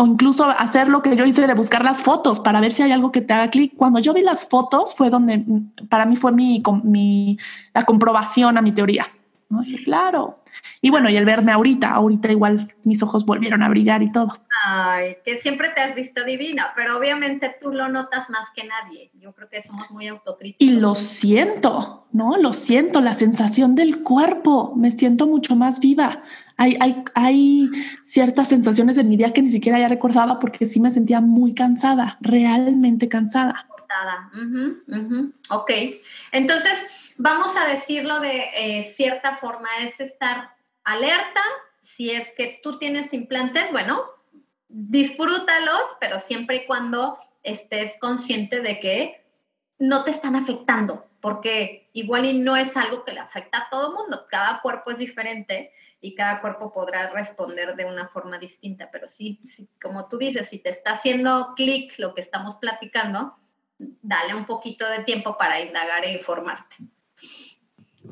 o 0.00 0.06
incluso 0.06 0.44
hacer 0.44 0.88
lo 0.88 1.02
que 1.02 1.14
yo 1.14 1.26
hice 1.26 1.46
de 1.46 1.52
buscar 1.52 1.84
las 1.84 2.00
fotos 2.00 2.40
para 2.40 2.62
ver 2.62 2.72
si 2.72 2.82
hay 2.82 2.90
algo 2.90 3.12
que 3.12 3.20
te 3.20 3.34
haga 3.34 3.50
clic. 3.50 3.74
Cuando 3.76 3.98
yo 3.98 4.14
vi 4.14 4.22
las 4.22 4.46
fotos 4.46 4.94
fue 4.94 5.10
donde 5.10 5.44
para 5.90 6.06
mí 6.06 6.16
fue 6.16 6.32
mi, 6.32 6.62
mi 6.82 7.36
la 7.74 7.84
comprobación 7.84 8.56
a 8.56 8.62
mi 8.62 8.72
teoría. 8.72 9.04
¿No? 9.50 9.62
claro. 9.84 10.42
Y 10.80 10.90
bueno, 10.90 11.10
y 11.10 11.16
el 11.16 11.24
verme 11.24 11.52
ahorita, 11.52 11.90
ahorita 11.90 12.30
igual 12.30 12.72
mis 12.84 13.02
ojos 13.02 13.26
volvieron 13.26 13.62
a 13.62 13.68
brillar 13.68 14.02
y 14.02 14.12
todo. 14.12 14.38
Ay, 14.64 15.16
que 15.24 15.36
siempre 15.38 15.68
te 15.74 15.80
has 15.80 15.94
visto 15.94 16.24
divina, 16.24 16.72
pero 16.76 16.96
obviamente 16.96 17.54
tú 17.60 17.72
lo 17.72 17.88
notas 17.88 18.30
más 18.30 18.48
que 18.54 18.66
nadie. 18.66 19.10
Yo 19.14 19.32
creo 19.32 19.48
que 19.48 19.60
somos 19.60 19.90
muy 19.90 20.06
autocríticos. 20.06 20.66
Y 20.66 20.78
lo 20.78 20.94
siento, 20.94 22.06
¿no? 22.12 22.36
Lo 22.36 22.52
siento, 22.52 23.00
la 23.00 23.14
sensación 23.14 23.74
del 23.74 24.02
cuerpo, 24.02 24.74
me 24.76 24.90
siento 24.92 25.26
mucho 25.26 25.56
más 25.56 25.80
viva. 25.80 26.22
Hay, 26.56 26.76
hay, 26.80 27.04
hay 27.14 27.70
ciertas 28.04 28.48
sensaciones 28.48 28.96
en 28.98 29.08
mi 29.08 29.16
día 29.16 29.32
que 29.32 29.42
ni 29.42 29.50
siquiera 29.50 29.78
ya 29.78 29.88
recordaba 29.88 30.38
porque 30.38 30.66
sí 30.66 30.78
me 30.78 30.90
sentía 30.90 31.20
muy 31.20 31.54
cansada, 31.54 32.18
realmente 32.20 33.08
cansada. 33.08 33.66
Ok, 35.50 35.70
entonces 36.32 37.14
vamos 37.16 37.56
a 37.56 37.66
decirlo 37.66 38.20
de 38.20 38.50
eh, 38.54 38.84
cierta 38.84 39.36
forma, 39.36 39.68
es 39.80 40.00
estar 40.00 40.54
alerta. 40.84 41.40
Si 41.82 42.10
es 42.10 42.32
que 42.36 42.60
tú 42.62 42.78
tienes 42.78 43.12
implantes, 43.12 43.70
bueno, 43.72 44.04
disfrútalos, 44.68 45.82
pero 46.00 46.20
siempre 46.20 46.56
y 46.56 46.66
cuando 46.66 47.18
estés 47.42 47.96
consciente 48.00 48.60
de 48.60 48.78
que 48.80 49.26
no 49.78 50.04
te 50.04 50.10
están 50.10 50.36
afectando, 50.36 51.06
porque 51.20 51.88
igual 51.92 52.26
y 52.26 52.34
no 52.34 52.56
es 52.56 52.76
algo 52.76 53.04
que 53.04 53.12
le 53.12 53.20
afecta 53.20 53.58
a 53.58 53.70
todo 53.70 53.88
el 53.88 53.94
mundo, 53.94 54.26
cada 54.30 54.60
cuerpo 54.60 54.90
es 54.90 54.98
diferente 54.98 55.72
y 56.00 56.14
cada 56.14 56.40
cuerpo 56.40 56.72
podrá 56.72 57.10
responder 57.10 57.74
de 57.76 57.84
una 57.84 58.08
forma 58.08 58.38
distinta, 58.38 58.90
pero 58.90 59.08
sí, 59.08 59.40
como 59.82 60.08
tú 60.08 60.18
dices, 60.18 60.48
si 60.48 60.58
te 60.58 60.70
está 60.70 60.92
haciendo 60.92 61.54
clic 61.56 61.98
lo 61.98 62.14
que 62.14 62.22
estamos 62.22 62.56
platicando, 62.56 63.34
dale 64.02 64.34
un 64.34 64.44
poquito 64.44 64.88
de 64.88 65.04
tiempo 65.04 65.36
para 65.36 65.60
indagar 65.60 66.04
e 66.04 66.12
informarte. 66.12 66.76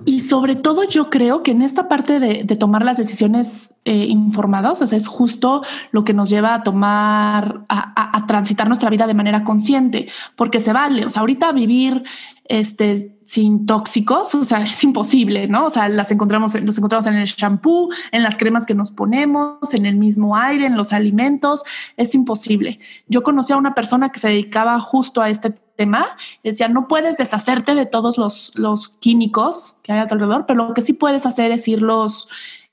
Y 0.04 0.20
sobre 0.20 0.54
todo 0.54 0.84
yo 0.84 1.08
creo 1.08 1.42
que 1.42 1.50
en 1.50 1.62
esta 1.62 1.88
parte 1.88 2.20
de, 2.20 2.44
tomar 2.56 2.84
las 2.84 2.98
decisiones 2.98 3.74
eh, 3.84 4.06
informadas, 4.08 4.82
o 4.82 4.86
sea, 4.86 4.98
es 4.98 5.06
justo 5.06 5.62
lo 5.92 6.04
que 6.04 6.12
nos 6.12 6.28
lleva 6.28 6.54
a 6.54 6.62
tomar, 6.62 7.64
a, 7.68 8.26
transitar 8.26 8.68
nuestra 8.68 8.90
vida 8.90 9.06
de 9.06 9.14
manera 9.14 9.44
consciente, 9.44 10.06
porque 10.36 10.60
se 10.60 10.74
vale, 10.74 11.06
o 11.06 11.10
sea, 11.10 11.20
ahorita 11.20 11.52
vivir 11.52 12.04
este, 12.44 13.18
sin 13.24 13.64
tóxicos, 13.64 14.34
o 14.34 14.44
sea, 14.44 14.62
es 14.64 14.84
imposible, 14.84 15.48
¿no? 15.48 15.66
O 15.66 15.70
sea, 15.70 15.88
las 15.88 16.10
encontramos, 16.10 16.60
los 16.60 16.76
encontramos 16.76 17.06
en 17.06 17.14
el 17.14 17.26
shampoo, 17.26 17.88
en 18.12 18.22
las 18.22 18.36
cremas 18.36 18.66
que 18.66 18.74
nos 18.74 18.90
ponemos, 18.90 19.72
en 19.72 19.86
el 19.86 19.96
mismo 19.96 20.36
aire, 20.36 20.66
en 20.66 20.76
los 20.76 20.92
alimentos, 20.92 21.64
es 21.96 22.14
imposible. 22.14 22.78
Yo 23.06 23.22
conocí 23.22 23.54
a 23.54 23.56
una 23.56 23.74
persona 23.74 24.10
que 24.10 24.20
se 24.20 24.28
dedicaba 24.28 24.78
justo 24.80 25.22
a 25.22 25.30
este 25.30 25.54
tema, 25.78 26.16
decía, 26.42 26.68
no 26.68 26.88
puedes 26.88 27.16
deshacerte 27.16 27.74
de 27.74 27.86
todos 27.86 28.18
los, 28.18 28.52
los 28.56 28.88
químicos 28.88 29.76
que 29.82 29.92
hay 29.92 30.00
alrededor, 30.00 30.44
pero 30.44 30.66
lo 30.66 30.74
que 30.74 30.82
sí 30.82 30.92
puedes 30.92 31.24
hacer 31.24 31.52
es 31.52 31.68
irlos 31.68 32.28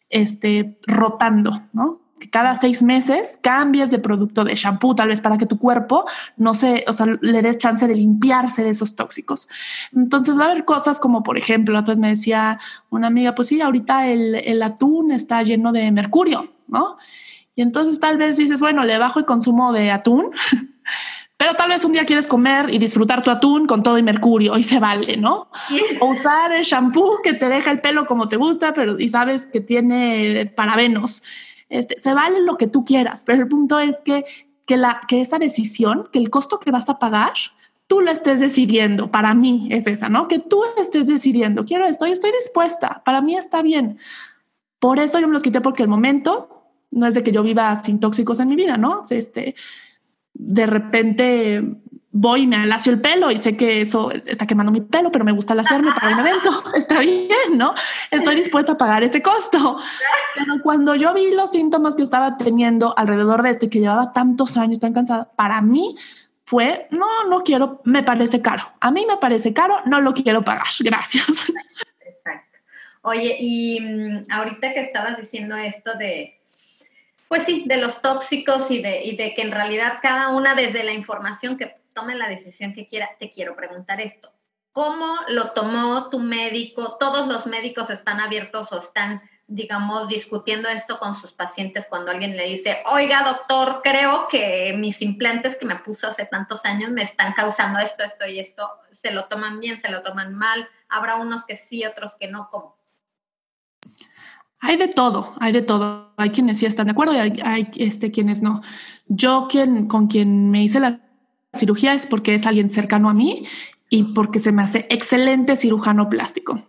este, 0.10 0.80
rotando, 0.88 1.62
¿no? 1.72 2.02
Que 2.20 2.30
cada 2.30 2.56
seis 2.56 2.82
meses 2.82 3.38
cambies 3.42 3.92
de 3.92 4.00
producto 4.00 4.44
de 4.44 4.56
shampoo, 4.56 4.96
tal 4.96 5.10
vez 5.10 5.22
para 5.22 5.38
que 5.38 5.46
tu 5.46 5.60
cuerpo 5.60 6.06
no 6.36 6.56
se, 6.56 6.84
o 6.88 6.94
sea, 6.94 7.06
le 7.22 7.42
des 7.44 7.60
chance 7.60 7.88
de 7.88 7.94
limpiarse 7.94 8.64
de 8.64 8.72
esos 8.72 8.96
tóxicos. 8.96 9.48
Entonces 9.96 10.38
va 10.38 10.46
a 10.46 10.52
haber 10.52 10.66
cosas 10.66 11.00
como, 11.00 11.22
por 11.22 11.38
ejemplo, 11.38 11.78
entonces 11.78 12.02
me 12.02 12.10
decía 12.10 12.60
una 12.90 13.08
amiga, 13.08 13.36
pues 13.36 13.50
sí, 13.50 13.62
ahorita 13.62 14.08
el, 14.08 14.34
el 14.34 14.64
atún 14.64 15.12
está 15.12 15.44
lleno 15.44 15.72
de 15.72 15.92
mercurio, 15.92 16.48
¿no? 16.68 16.98
Y 17.56 17.62
entonces 17.62 18.00
tal 18.00 18.18
vez 18.18 18.38
dices, 18.38 18.60
bueno, 18.60 18.84
le 18.84 18.98
bajo 18.98 19.20
el 19.20 19.26
consumo 19.26 19.72
de 19.74 19.92
atún 19.92 20.32
Pero 21.38 21.56
tal 21.56 21.70
vez 21.70 21.84
un 21.84 21.92
día 21.92 22.06
quieres 22.06 22.28
comer 22.28 22.74
y 22.74 22.78
disfrutar 22.78 23.22
tu 23.22 23.30
atún 23.30 23.68
con 23.68 23.84
todo 23.84 23.98
y 23.98 24.04
mercurio 24.04 24.58
y 24.58 24.64
se 24.64 24.80
vale, 24.80 25.18
¿no? 25.18 25.50
O 26.02 26.08
usar 26.08 26.54
el 26.54 26.64
shampoo 26.64 27.22
que 27.24 27.34
te 27.34 27.50
deja 27.50 27.72
el 27.72 27.82
pelo 27.82 28.06
como 28.06 28.28
te 28.28 28.38
gusta, 28.38 28.74
pero 28.74 29.00
y 29.00 29.10
sabes 29.10 29.46
que 29.46 29.60
tiene 29.60 30.52
parabenos. 30.56 31.24
Este, 31.68 32.00
se 32.00 32.14
vale 32.14 32.42
lo 32.42 32.56
que 32.56 32.68
tú 32.68 32.86
quieras, 32.86 33.24
pero 33.26 33.42
el 33.42 33.48
punto 33.48 33.80
es 33.80 34.02
que, 34.02 34.24
que, 34.66 34.78
la, 34.78 35.02
que 35.08 35.22
esa 35.22 35.38
decisión, 35.40 36.08
que 36.12 36.20
el 36.20 36.30
costo 36.30 36.60
que 36.60 36.72
vas 36.72 36.90
a 36.90 37.00
pagar, 37.00 37.34
tú 37.88 38.02
lo 38.02 38.12
estés 38.12 38.40
decidiendo. 38.40 39.12
Para 39.12 39.34
mí 39.34 39.68
es 39.72 39.88
esa, 39.88 40.10
¿no? 40.10 40.28
Que 40.28 40.40
tú 40.40 40.64
estés 40.78 41.08
decidiendo. 41.08 41.66
Quiero 41.66 41.86
esto 41.86 42.08
y 42.08 42.12
estoy 42.12 42.32
dispuesta. 42.32 43.02
Para 43.06 43.22
mí 43.22 43.36
está 43.36 43.62
bien. 43.62 43.98
Por 44.80 45.00
eso 45.00 45.20
yo 45.20 45.28
me 45.28 45.34
los 45.34 45.42
quité 45.42 45.62
porque 45.62 45.84
el 45.84 45.90
momento 45.90 46.64
no 46.92 47.08
es 47.08 47.16
de 47.16 47.24
que 47.24 47.32
yo 47.32 47.44
viva 47.44 47.76
sin 47.84 48.00
tóxicos 48.00 48.40
en 48.40 48.48
mi 48.48 48.56
vida, 48.56 48.78
¿no? 48.78 49.04
Este, 49.10 49.56
de 50.36 50.66
repente 50.66 51.64
voy 52.18 52.44
y 52.44 52.48
me 52.48 52.56
alacio 52.56 52.94
el 52.94 53.02
pelo 53.02 53.30
y 53.30 53.38
sé 53.38 53.58
que 53.58 53.82
eso 53.82 54.10
está 54.12 54.48
quemando 54.48 54.72
mi 54.72 54.80
pelo, 54.80 55.12
pero 55.12 55.26
me 55.26 55.34
gusta 55.34 55.52
alaciarme 55.52 55.92
para 55.92 56.14
un 56.14 56.20
evento. 56.22 56.64
Está 56.76 57.00
bien, 57.00 57.58
¿no? 57.58 57.76
Estoy 58.10 58.38
dispuesta 58.38 58.72
a 58.72 58.78
pagar 58.78 59.04
ese 59.04 59.22
costo. 59.22 59.78
Pero 60.36 60.62
cuando 60.64 60.96
yo 60.96 61.14
vi 61.14 61.32
los 61.32 61.52
síntomas 61.52 61.96
que 61.96 62.04
estaba 62.04 62.38
teniendo 62.38 62.98
alrededor 62.98 63.44
de 63.44 63.50
este, 63.50 63.70
que 63.70 63.82
llevaba 63.82 64.14
tantos 64.14 64.56
años 64.56 64.80
tan 64.80 64.94
cansada, 64.94 65.30
para 65.36 65.62
mí 65.62 65.98
fue, 66.46 66.88
no, 66.92 67.28
no 67.28 67.44
quiero, 67.44 67.82
me 67.84 68.02
parece 68.02 68.42
caro. 68.42 68.64
A 68.80 68.92
mí 68.92 69.06
me 69.06 69.18
parece 69.18 69.54
caro, 69.54 69.80
no 69.86 70.00
lo 70.00 70.14
quiero 70.14 70.42
pagar. 70.42 70.68
Gracias. 70.80 71.52
Exacto. 72.00 72.60
Oye, 73.02 73.36
y 73.42 73.82
mm, 73.82 74.24
ahorita 74.32 74.74
que 74.74 74.80
estabas 74.80 75.18
diciendo 75.18 75.58
esto 75.58 75.98
de 75.98 76.40
pues 77.28 77.44
sí, 77.44 77.64
de 77.66 77.78
los 77.78 78.02
tóxicos 78.02 78.70
y 78.72 78.82
de, 78.82 79.04
y 79.04 79.16
de 79.16 79.34
que 79.34 79.42
en 79.42 79.52
realidad 79.52 80.00
cada 80.02 80.30
una 80.30 80.56
desde 80.56 80.84
la 80.84 80.94
información 80.94 81.58
que 81.58 81.78
tome 81.94 82.16
la 82.16 82.28
decisión 82.28 82.74
que 82.74 82.88
quiera, 82.88 83.10
te 83.20 83.32
quiero 83.32 83.56
preguntar 83.56 84.02
esto. 84.02 84.32
¿Cómo 84.72 85.20
lo 85.30 85.52
tomó 85.52 86.10
tu 86.10 86.20
médico? 86.20 86.98
¿Todos 87.00 87.28
los 87.28 87.48
médicos 87.48 87.90
están 87.90 88.20
abiertos 88.20 88.74
o 88.74 88.80
están, 88.80 89.22
digamos, 89.48 90.10
discutiendo 90.10 90.68
esto 90.68 91.00
con 91.00 91.16
sus 91.16 91.32
pacientes 91.32 91.88
cuando 91.90 92.12
alguien 92.12 92.36
le 92.36 92.44
dice, 92.50 92.84
oiga, 92.92 93.24
doctor, 93.24 93.80
creo 93.82 94.28
que 94.28 94.76
mis 94.78 95.02
implantes 95.02 95.56
que 95.56 95.66
me 95.66 95.78
puso 95.78 96.08
hace 96.08 96.26
tantos 96.26 96.66
años 96.66 96.92
me 96.92 97.04
están 97.04 97.32
causando 97.32 97.80
esto, 97.80 98.04
esto 98.04 98.28
y 98.28 98.40
esto? 98.40 98.70
¿Se 98.92 99.12
lo 99.12 99.26
toman 99.26 99.62
bien, 99.62 99.80
se 99.80 99.90
lo 99.90 100.04
toman 100.04 100.34
mal? 100.34 100.70
¿Habrá 100.90 101.16
unos 101.16 101.46
que 101.46 101.56
sí, 101.56 101.86
otros 101.86 102.16
que 102.16 102.28
no? 102.28 102.50
¿Cómo? 102.52 102.78
Hay 104.60 104.78
de 104.78 104.88
todo, 104.88 105.34
hay 105.40 105.52
de 105.52 105.62
todo. 105.62 106.14
Hay 106.18 106.30
quienes 106.30 106.60
sí 106.60 106.66
están 106.66 106.88
de 106.88 106.92
acuerdo 106.92 107.14
y 107.14 107.18
hay, 107.42 107.70
este, 107.76 108.12
quienes 108.12 108.42
no. 108.42 108.62
Yo 109.08 109.48
quien, 109.50 109.88
con 109.88 110.08
quien 110.08 110.50
me 110.50 110.64
hice 110.64 110.80
la 110.80 111.02
cirugía 111.54 111.94
es 111.94 112.06
porque 112.06 112.36
es 112.36 112.46
alguien 112.46 112.70
cercano 112.70 113.10
a 113.10 113.14
mí 113.14 113.46
y 113.90 114.04
porque 114.04 114.40
se 114.40 114.52
me 114.52 114.64
hace 114.64 114.88
excelente 114.90 115.56
cirujano 115.56 116.10
plástico. 116.10 116.62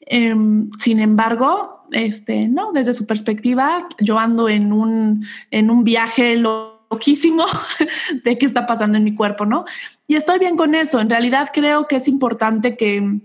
Em, 0.00 0.70
sin 0.78 1.00
embargo, 1.00 1.86
este, 1.92 2.48
no, 2.48 2.72
desde 2.72 2.94
su 2.94 3.06
perspectiva, 3.06 3.88
yo 3.98 4.18
ando 4.18 4.48
en 4.48 4.72
un, 4.72 5.24
en 5.50 5.70
un 5.70 5.84
viaje 5.84 6.36
loquísimo 6.36 7.44
de 8.24 8.38
qué 8.38 8.46
está 8.46 8.66
pasando 8.66 8.98
en 8.98 9.04
mi 9.04 9.14
cuerpo, 9.14 9.46
¿no? 9.46 9.64
Y 10.06 10.16
estoy 10.16 10.38
bien 10.38 10.56
con 10.56 10.74
eso. 10.74 11.00
En 11.00 11.10
realidad 11.10 11.50
creo 11.52 11.86
que 11.86 11.96
es 11.96 12.08
importante 12.08 12.76
que 12.76 13.20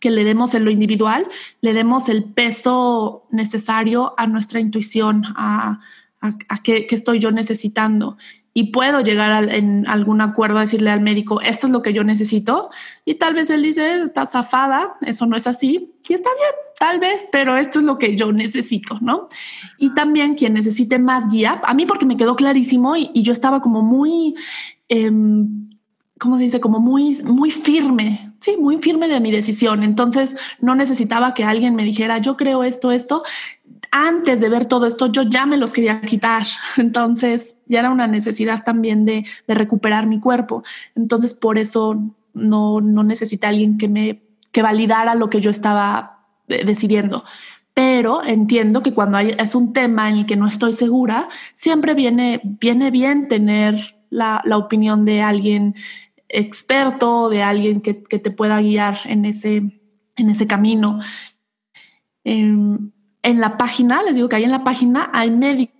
que 0.00 0.10
le 0.10 0.24
demos 0.24 0.54
en 0.54 0.64
lo 0.64 0.70
individual, 0.70 1.26
le 1.60 1.72
demos 1.72 2.08
el 2.08 2.24
peso 2.24 3.26
necesario 3.30 4.14
a 4.16 4.26
nuestra 4.26 4.60
intuición, 4.60 5.24
a, 5.36 5.80
a, 6.20 6.62
qué, 6.62 6.86
estoy 6.90 7.18
yo 7.18 7.30
necesitando. 7.30 8.16
Y 8.52 8.72
puedo 8.72 9.02
llegar 9.02 9.52
en 9.52 9.86
algún 9.86 10.22
acuerdo 10.22 10.56
a 10.56 10.62
decirle 10.62 10.90
al 10.90 11.02
médico, 11.02 11.42
esto 11.42 11.66
es 11.66 11.72
lo 11.72 11.82
que 11.82 11.92
yo 11.92 12.04
necesito. 12.04 12.70
Y 13.04 13.16
tal 13.16 13.34
vez 13.34 13.50
él 13.50 13.62
dice, 13.62 14.04
está 14.04 14.26
zafada, 14.26 14.96
eso 15.02 15.26
no 15.26 15.36
es 15.36 15.46
así. 15.46 15.92
Y 16.08 16.14
está 16.14 16.30
bien, 16.38 16.52
tal 16.78 16.98
vez, 16.98 17.26
pero 17.30 17.56
esto 17.56 17.80
es 17.80 17.84
lo 17.84 17.98
que 17.98 18.16
yo 18.16 18.32
necesito, 18.32 18.98
¿no? 19.02 19.28
Y 19.78 19.94
también 19.94 20.36
quien 20.36 20.54
necesite 20.54 20.98
más 20.98 21.28
guía, 21.30 21.60
a 21.64 21.74
mí 21.74 21.84
porque 21.84 22.06
me 22.06 22.16
quedó 22.16 22.34
clarísimo 22.34 22.96
y, 22.96 23.10
yo 23.22 23.32
estaba 23.32 23.60
como 23.60 23.82
muy... 23.82 24.34
Eh, 24.88 25.10
¿cómo 26.18 26.36
se 26.36 26.44
dice? 26.44 26.60
Como 26.60 26.80
muy, 26.80 27.22
muy 27.22 27.50
firme, 27.50 28.32
sí, 28.40 28.56
muy 28.58 28.78
firme 28.78 29.08
de 29.08 29.20
mi 29.20 29.30
decisión. 29.30 29.82
Entonces 29.82 30.36
no 30.60 30.74
necesitaba 30.74 31.34
que 31.34 31.44
alguien 31.44 31.74
me 31.74 31.84
dijera, 31.84 32.18
yo 32.18 32.36
creo 32.36 32.64
esto, 32.64 32.92
esto. 32.92 33.22
Antes 33.90 34.40
de 34.40 34.48
ver 34.48 34.66
todo 34.66 34.86
esto, 34.86 35.06
yo 35.06 35.22
ya 35.22 35.46
me 35.46 35.56
los 35.56 35.72
quería 35.72 36.00
quitar. 36.00 36.44
Entonces 36.76 37.56
ya 37.66 37.80
era 37.80 37.90
una 37.90 38.06
necesidad 38.06 38.64
también 38.64 39.04
de, 39.04 39.24
de 39.46 39.54
recuperar 39.54 40.06
mi 40.06 40.20
cuerpo. 40.20 40.64
Entonces 40.94 41.34
por 41.34 41.58
eso 41.58 42.02
no, 42.34 42.80
no 42.80 43.02
necesité 43.02 43.46
alguien 43.46 43.78
que 43.78 43.88
me 43.88 44.26
que 44.56 44.62
validara 44.62 45.14
lo 45.14 45.28
que 45.28 45.42
yo 45.42 45.50
estaba 45.50 46.20
eh, 46.48 46.64
decidiendo. 46.64 47.24
Pero 47.74 48.24
entiendo 48.24 48.82
que 48.82 48.94
cuando 48.94 49.18
hay, 49.18 49.36
es 49.38 49.54
un 49.54 49.74
tema 49.74 50.08
en 50.08 50.16
el 50.16 50.26
que 50.26 50.34
no 50.34 50.46
estoy 50.46 50.72
segura, 50.72 51.28
siempre 51.52 51.92
viene, 51.92 52.40
viene 52.42 52.90
bien 52.90 53.28
tener 53.28 53.96
la, 54.08 54.40
la 54.46 54.56
opinión 54.56 55.04
de 55.04 55.20
alguien 55.20 55.74
experto, 56.28 57.28
de 57.28 57.42
alguien 57.42 57.80
que, 57.80 57.94
te 57.94 58.30
pueda 58.30 58.60
guiar 58.60 58.98
en 59.04 59.24
ese, 59.24 59.80
en 60.16 60.30
ese 60.30 60.46
camino. 60.46 61.00
En, 62.24 62.92
la 63.22 63.56
página, 63.56 64.02
les 64.02 64.14
digo 64.14 64.28
que 64.28 64.36
ahí 64.36 64.44
en 64.44 64.52
la 64.52 64.64
página 64.64 65.10
hay 65.12 65.30
médicos. 65.30 65.74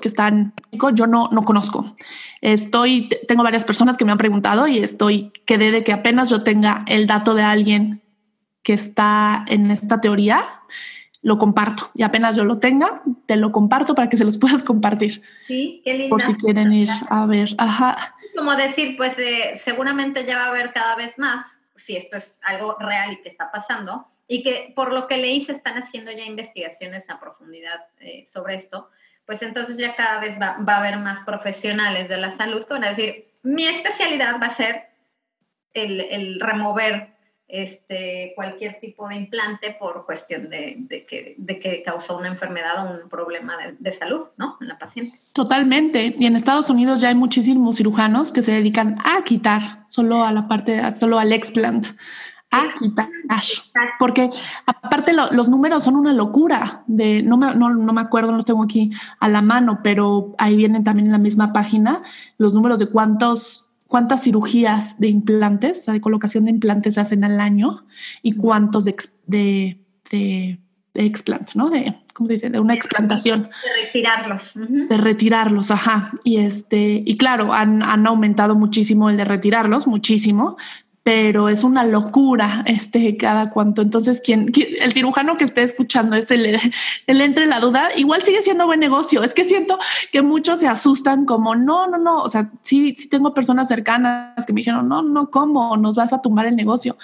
que 0.00 0.08
están, 0.08 0.54
yo 0.94 1.06
no, 1.06 1.28
no 1.30 1.42
conozco. 1.42 1.96
Estoy, 2.40 3.08
tengo 3.28 3.42
varias 3.42 3.64
personas 3.64 3.96
que 3.96 4.04
me 4.04 4.12
han 4.12 4.18
preguntado 4.18 4.66
y 4.66 4.78
estoy, 4.78 5.32
quedé 5.46 5.70
de 5.70 5.84
que 5.84 5.92
apenas 5.92 6.30
yo 6.30 6.42
tenga 6.42 6.84
el 6.86 7.06
dato 7.06 7.34
de 7.34 7.42
alguien 7.42 8.02
que 8.62 8.74
está 8.74 9.44
en 9.48 9.70
esta 9.70 10.00
teoría, 10.00 10.62
lo 11.22 11.38
comparto 11.38 11.90
y 11.94 12.02
apenas 12.02 12.36
yo 12.36 12.44
lo 12.44 12.58
tenga, 12.58 13.02
te 13.26 13.36
lo 13.36 13.52
comparto 13.52 13.94
para 13.94 14.08
que 14.08 14.16
se 14.16 14.24
los 14.24 14.38
puedas 14.38 14.62
compartir. 14.62 15.22
Sí, 15.46 15.82
qué 15.84 15.94
lindo. 15.94 16.10
Por 16.10 16.22
si 16.22 16.34
quieren 16.34 16.72
ir 16.72 16.88
a 17.08 17.26
ver. 17.26 17.50
Ajá. 17.58 18.14
Como 18.36 18.54
decir, 18.56 18.96
pues 18.96 19.18
eh, 19.18 19.58
seguramente 19.58 20.24
ya 20.24 20.36
va 20.36 20.44
a 20.44 20.48
haber 20.48 20.72
cada 20.72 20.96
vez 20.96 21.18
más, 21.18 21.60
si 21.74 21.96
esto 21.96 22.16
es 22.16 22.40
algo 22.44 22.76
real 22.78 23.12
y 23.12 23.22
que 23.22 23.28
está 23.28 23.50
pasando, 23.50 24.06
y 24.26 24.42
que 24.42 24.72
por 24.74 24.92
lo 24.92 25.08
que 25.08 25.16
leí 25.16 25.40
se 25.40 25.52
están 25.52 25.76
haciendo 25.76 26.10
ya 26.12 26.24
investigaciones 26.24 27.10
a 27.10 27.18
profundidad 27.18 27.80
eh, 27.98 28.24
sobre 28.26 28.54
esto, 28.54 28.88
pues 29.26 29.42
entonces 29.42 29.76
ya 29.76 29.96
cada 29.96 30.20
vez 30.20 30.40
va, 30.40 30.58
va, 30.58 30.74
a 30.74 30.78
haber 30.78 30.98
más 30.98 31.22
profesionales 31.22 32.08
de 32.08 32.16
la 32.16 32.30
salud 32.30 32.64
que 32.64 32.74
van 32.74 32.84
a 32.84 32.90
decir, 32.90 33.32
mi 33.42 33.66
especialidad 33.66 34.40
va 34.40 34.46
a 34.46 34.54
ser 34.54 34.88
el, 35.74 36.00
el 36.00 36.40
remover 36.40 37.14
este, 37.52 38.32
cualquier 38.34 38.78
tipo 38.80 39.08
de 39.08 39.16
implante 39.16 39.76
por 39.78 40.06
cuestión 40.06 40.48
de, 40.48 40.86
que, 41.08 41.34
de 41.38 41.58
que, 41.58 41.82
causó 41.82 42.16
una 42.16 42.28
enfermedad 42.28 42.86
o 42.86 43.02
un 43.02 43.08
problema 43.08 43.54
de, 43.78 43.92
salud, 43.92 44.28
¿no? 44.36 44.56
En 44.60 44.68
la 44.68 44.78
paciente. 44.78 45.18
Totalmente. 45.32 46.14
Y 46.18 46.26
en 46.26 46.36
Estados 46.36 46.70
Unidos 46.70 47.00
ya 47.00 47.08
hay 47.08 47.14
muchísimos 47.14 47.76
cirujanos 47.76 48.32
que 48.32 48.42
se 48.42 48.52
dedican 48.52 48.98
a 49.04 49.24
quitar, 49.24 49.84
solo 49.88 50.24
a 50.24 50.32
la 50.32 50.48
parte, 50.48 50.80
solo 50.98 51.18
al 51.18 51.32
explant. 51.32 51.86
A 52.52 52.68
quitar. 52.78 53.08
Porque 53.98 54.28
aparte 54.66 55.12
los 55.12 55.48
números 55.48 55.84
son 55.84 55.96
una 55.96 56.12
locura. 56.12 56.82
De, 56.86 57.22
no, 57.22 57.36
me, 57.36 57.54
no, 57.54 57.70
no 57.70 57.92
me 57.92 58.00
acuerdo, 58.00 58.30
no 58.30 58.36
los 58.36 58.44
tengo 58.44 58.64
aquí 58.64 58.90
a 59.20 59.28
la 59.28 59.40
mano, 59.40 59.80
pero 59.84 60.34
ahí 60.38 60.56
vienen 60.56 60.82
también 60.82 61.06
en 61.06 61.12
la 61.12 61.18
misma 61.18 61.52
página 61.52 62.02
los 62.38 62.52
números 62.52 62.78
de 62.80 62.86
cuántos 62.86 63.69
cuántas 63.90 64.22
cirugías 64.22 65.00
de 65.00 65.08
implantes, 65.08 65.80
o 65.80 65.82
sea, 65.82 65.94
de 65.94 66.00
colocación 66.00 66.44
de 66.44 66.52
implantes 66.52 66.94
se 66.94 67.00
hacen 67.00 67.24
al 67.24 67.40
año 67.40 67.84
y 68.22 68.34
cuántos 68.36 68.84
de, 68.84 68.94
de, 69.26 69.80
de, 70.94 71.04
explant, 71.04 71.54
¿no? 71.54 71.70
De, 71.70 71.96
¿cómo 72.14 72.28
se 72.28 72.34
dice? 72.34 72.50
De 72.50 72.60
una 72.60 72.72
explantación. 72.74 73.42
De 73.42 73.86
retirarlos. 73.86 74.52
De 74.54 74.96
retirarlos, 74.96 75.72
ajá. 75.72 76.12
Y 76.22 76.36
este, 76.36 77.02
y 77.04 77.16
claro, 77.16 77.52
han, 77.52 77.82
han 77.82 78.06
aumentado 78.06 78.54
muchísimo 78.54 79.10
el 79.10 79.16
de 79.16 79.24
retirarlos, 79.24 79.88
muchísimo, 79.88 80.56
pero 81.10 81.48
es 81.48 81.64
una 81.64 81.82
locura 81.82 82.62
este 82.66 83.16
cada 83.16 83.50
cuanto. 83.50 83.82
Entonces, 83.82 84.20
quien, 84.20 84.52
el 84.80 84.92
cirujano 84.92 85.36
que 85.36 85.42
esté 85.42 85.64
escuchando 85.64 86.14
esto 86.14 86.36
y 86.36 86.38
le, 87.08 87.24
entre 87.24 87.46
la 87.46 87.58
duda, 87.58 87.88
igual 87.96 88.22
sigue 88.22 88.42
siendo 88.42 88.66
buen 88.66 88.78
negocio. 88.78 89.24
Es 89.24 89.34
que 89.34 89.42
siento 89.42 89.76
que 90.12 90.22
muchos 90.22 90.60
se 90.60 90.68
asustan 90.68 91.24
como, 91.24 91.56
no, 91.56 91.88
no, 91.88 91.98
no. 91.98 92.22
O 92.22 92.28
sea, 92.28 92.52
sí, 92.62 92.94
sí 92.96 93.08
tengo 93.08 93.34
personas 93.34 93.66
cercanas 93.66 94.46
que 94.46 94.52
me 94.52 94.60
dijeron, 94.60 94.88
no, 94.88 95.02
no, 95.02 95.32
¿cómo? 95.32 95.76
Nos 95.76 95.96
vas 95.96 96.12
a 96.12 96.22
tumbar 96.22 96.46
el 96.46 96.54
negocio. 96.54 96.96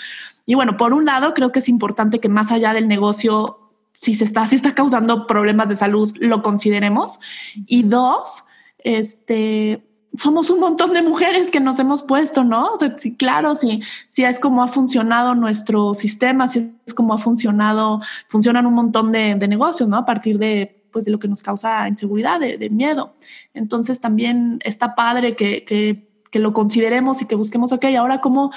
Y 0.46 0.54
bueno, 0.54 0.76
por 0.76 0.92
un 0.92 1.04
lado, 1.04 1.34
creo 1.34 1.50
que 1.50 1.58
es 1.58 1.68
importante 1.68 2.20
que 2.20 2.28
más 2.28 2.52
allá 2.52 2.74
del 2.74 2.86
negocio, 2.86 3.58
si 3.92 4.14
se 4.14 4.22
está, 4.22 4.46
si 4.46 4.54
está 4.54 4.72
causando 4.72 5.26
problemas 5.26 5.68
de 5.68 5.74
salud, 5.74 6.14
lo 6.20 6.44
consideremos. 6.44 7.18
Y 7.66 7.82
dos, 7.82 8.44
este, 8.78 9.84
somos 10.16 10.50
un 10.50 10.60
montón 10.60 10.92
de 10.92 11.02
mujeres 11.02 11.50
que 11.50 11.60
nos 11.60 11.78
hemos 11.78 12.02
puesto, 12.02 12.44
¿no? 12.44 12.70
Sí, 12.98 13.14
claro, 13.14 13.54
sí, 13.54 13.82
sí 14.08 14.24
es 14.24 14.40
como 14.40 14.62
ha 14.62 14.68
funcionado 14.68 15.34
nuestro 15.34 15.94
sistema, 15.94 16.48
sí 16.48 16.74
es 16.86 16.94
como 16.94 17.14
ha 17.14 17.18
funcionado, 17.18 18.00
funcionan 18.28 18.66
un 18.66 18.74
montón 18.74 19.12
de, 19.12 19.34
negocios, 19.36 19.88
¿no? 19.88 19.96
A 19.96 20.04
partir 20.04 20.38
de, 20.38 20.84
pues, 20.92 21.04
de 21.04 21.10
lo 21.10 21.18
que 21.18 21.28
nos 21.28 21.42
causa 21.42 21.88
inseguridad, 21.88 22.40
de, 22.40 22.70
miedo. 22.70 23.14
Entonces 23.54 24.00
también 24.00 24.58
está 24.64 24.94
padre 24.94 25.36
que, 25.36 25.64
que, 25.64 26.08
que, 26.30 26.38
lo 26.38 26.52
consideremos 26.52 27.22
y 27.22 27.26
que 27.26 27.34
busquemos, 27.34 27.72
ok, 27.72 27.84
ahora 27.96 28.20
cómo... 28.20 28.52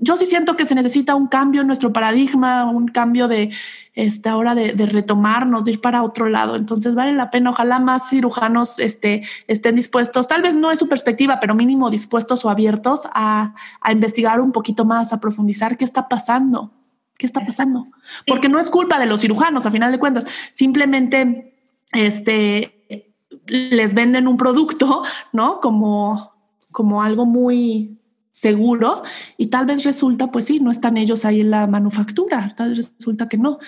Yo 0.00 0.16
sí 0.16 0.26
siento 0.26 0.56
que 0.56 0.64
se 0.64 0.74
necesita 0.74 1.14
un 1.14 1.26
cambio 1.26 1.60
en 1.62 1.66
nuestro 1.66 1.92
paradigma, 1.92 2.70
un 2.70 2.86
cambio 2.88 3.26
de 3.26 3.50
esta 3.94 4.36
hora 4.36 4.54
de, 4.54 4.72
retomarnos, 4.86 5.64
de 5.64 5.72
ir 5.72 5.80
para 5.80 6.04
otro 6.04 6.28
lado. 6.28 6.54
Entonces 6.54 6.94
vale 6.94 7.12
la 7.14 7.32
pena, 7.32 7.50
ojalá 7.50 7.80
más 7.80 8.08
cirujanos 8.08 8.78
este, 8.78 9.24
estén 9.48 9.74
dispuestos, 9.74 10.28
tal 10.28 10.40
vez 10.40 10.54
no 10.54 10.70
es 10.70 10.78
su 10.78 10.88
perspectiva, 10.88 11.40
pero 11.40 11.56
mínimo 11.56 11.90
dispuestos 11.90 12.44
o 12.44 12.50
abiertos 12.50 13.08
a, 13.12 13.56
investigar 13.90 14.40
un 14.40 14.52
poquito 14.52 14.84
más, 14.84 15.12
a 15.12 15.18
profundizar 15.18 15.76
qué 15.76 15.84
está 15.84 16.08
pasando, 16.08 16.70
qué 17.18 17.26
está 17.26 17.40
pasando. 17.40 17.86
Porque 18.24 18.48
no 18.48 18.60
es 18.60 18.70
culpa 18.70 19.00
de 19.00 19.06
los 19.06 19.20
cirujanos, 19.20 19.66
a 19.66 19.72
final 19.72 19.90
de 19.90 19.98
cuentas, 19.98 20.28
simplemente 20.52 21.56
este, 21.92 23.04
les 23.46 23.94
venden 23.94 24.28
un 24.28 24.36
producto, 24.36 25.02
¿no? 25.32 25.58
Como, 25.58 26.34
como 26.70 27.02
algo 27.02 27.26
muy 27.26 27.97
seguro 28.40 29.02
y 29.36 29.48
tal 29.48 29.66
vez 29.66 29.84
resulta, 29.84 30.28
pues 30.28 30.46
sí, 30.46 30.60
no 30.60 30.70
están 30.70 30.96
ellos 30.96 31.24
ahí 31.24 31.40
en 31.40 31.50
la 31.50 31.66
manufactura, 31.66 32.54
tal 32.56 32.70
vez 32.70 32.92
resulta 32.94 33.28
que 33.28 33.38
no. 33.38 33.58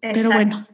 Pero 0.00 0.30
bueno. 0.30 0.64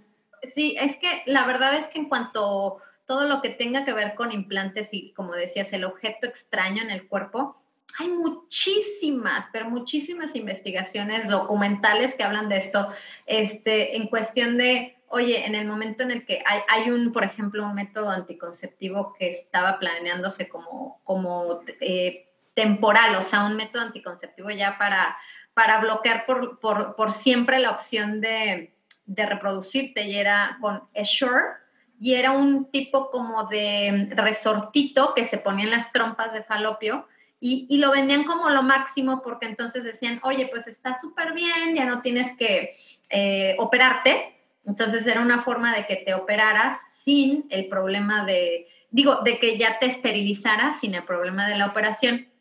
Sí, 0.43 0.77
es 0.79 0.97
que 0.97 1.23
la 1.27 1.47
verdad 1.47 1.77
es 1.77 1.87
que 1.87 2.01
en 2.01 2.09
cuanto 2.09 2.79
todo 3.07 3.29
lo 3.29 3.41
que 3.43 3.51
tenga 3.51 3.85
que 3.85 3.93
ver 3.93 4.15
con 4.15 4.33
implantes 4.33 4.89
y 4.93 5.13
como 5.13 5.35
decías, 5.35 5.73
el 5.73 5.85
objeto 5.85 6.27
extraño 6.27 6.83
en 6.83 6.91
el 6.91 7.07
cuerpo, 7.07 7.57
hay 7.99 8.09
muchísimas, 8.09 9.49
pero 9.53 9.69
muchísimas 9.69 10.35
investigaciones 10.35 11.29
documentales 11.29 12.15
que 12.15 12.23
hablan 12.23 12.49
de 12.49 12.57
esto, 12.57 12.89
este, 13.27 13.97
en 13.97 14.09
cuestión 14.09 14.57
de, 14.57 14.97
oye, 15.09 15.45
en 15.45 15.55
el 15.55 15.67
momento 15.67 16.03
en 16.03 16.11
el 16.11 16.25
que 16.25 16.43
hay, 16.47 16.61
hay 16.69 16.91
un, 16.91 17.13
por 17.13 17.25
ejemplo, 17.25 17.65
un 17.65 17.75
método 17.75 18.11
anticonceptivo 18.11 19.13
que 19.19 19.31
estaba 19.31 19.79
planeándose 19.79 20.49
como, 20.49 21.01
como 21.05 21.61
eh, 21.81 22.32
temporal, 22.55 23.17
o 23.17 23.23
sea, 23.23 23.45
un 23.45 23.57
método 23.57 23.83
anticonceptivo 23.83 24.51
ya 24.51 24.79
para, 24.79 25.17
para 25.55 25.81
bloquear 25.81 26.27
por, 26.27 26.61
por, 26.61 26.97
por 26.97 27.13
siempre 27.13 27.59
la 27.59 27.71
opción 27.71 28.21
de, 28.21 28.75
de, 29.07 29.27
reproducirte. 29.27 30.03
Y 30.05 30.17
era 30.17 30.59
con 30.61 30.83
Assure 30.97 31.55
y 31.99 32.15
era 32.15 32.33
un 32.33 32.71
tipo 32.71 33.11
como 33.11 33.45
de 33.45 34.09
resortito 34.15 35.15
que 35.15 35.25
se 35.25 35.39
ponía 35.39 35.65
en 35.65 35.71
las 35.71 35.93
trompas 35.93 36.33
de 36.33 36.43
falopio 36.43 37.07
y, 37.39 37.67
y 37.69 37.79
lo 37.79 37.91
vendían 37.91 38.25
como 38.25 38.51
lo 38.51 38.63
máximo 38.63 39.23
porque 39.23 39.47
entonces 39.47 39.85
decían, 39.85 40.21
oye, 40.23 40.49
pues 40.51 40.67
está 40.67 40.99
súper 41.01 41.33
bien, 41.33 41.75
ya 41.75 41.85
no 41.85 42.01
tienes 42.01 42.37
que 42.37 42.71
eh, 43.11 43.57
operarte, 43.59 44.37
entonces 44.65 45.07
era 45.07 45.21
una 45.21 45.43
forma 45.43 45.75
de 45.75 45.87
que 45.87 45.97
te 45.97 46.15
operaras 46.15 46.79
sin 47.03 47.47
el 47.51 47.69
problema 47.69 48.25
de, 48.25 48.69
digo, 48.91 49.23
de 49.23 49.39
que 49.41 49.59
ya 49.59 49.79
te 49.81 49.87
esterilizaras 49.87 50.79
sin 50.79 50.95
el 50.95 51.03
problema 51.03 51.49
de 51.49 51.57
la 51.57 51.67
operación 51.67 52.32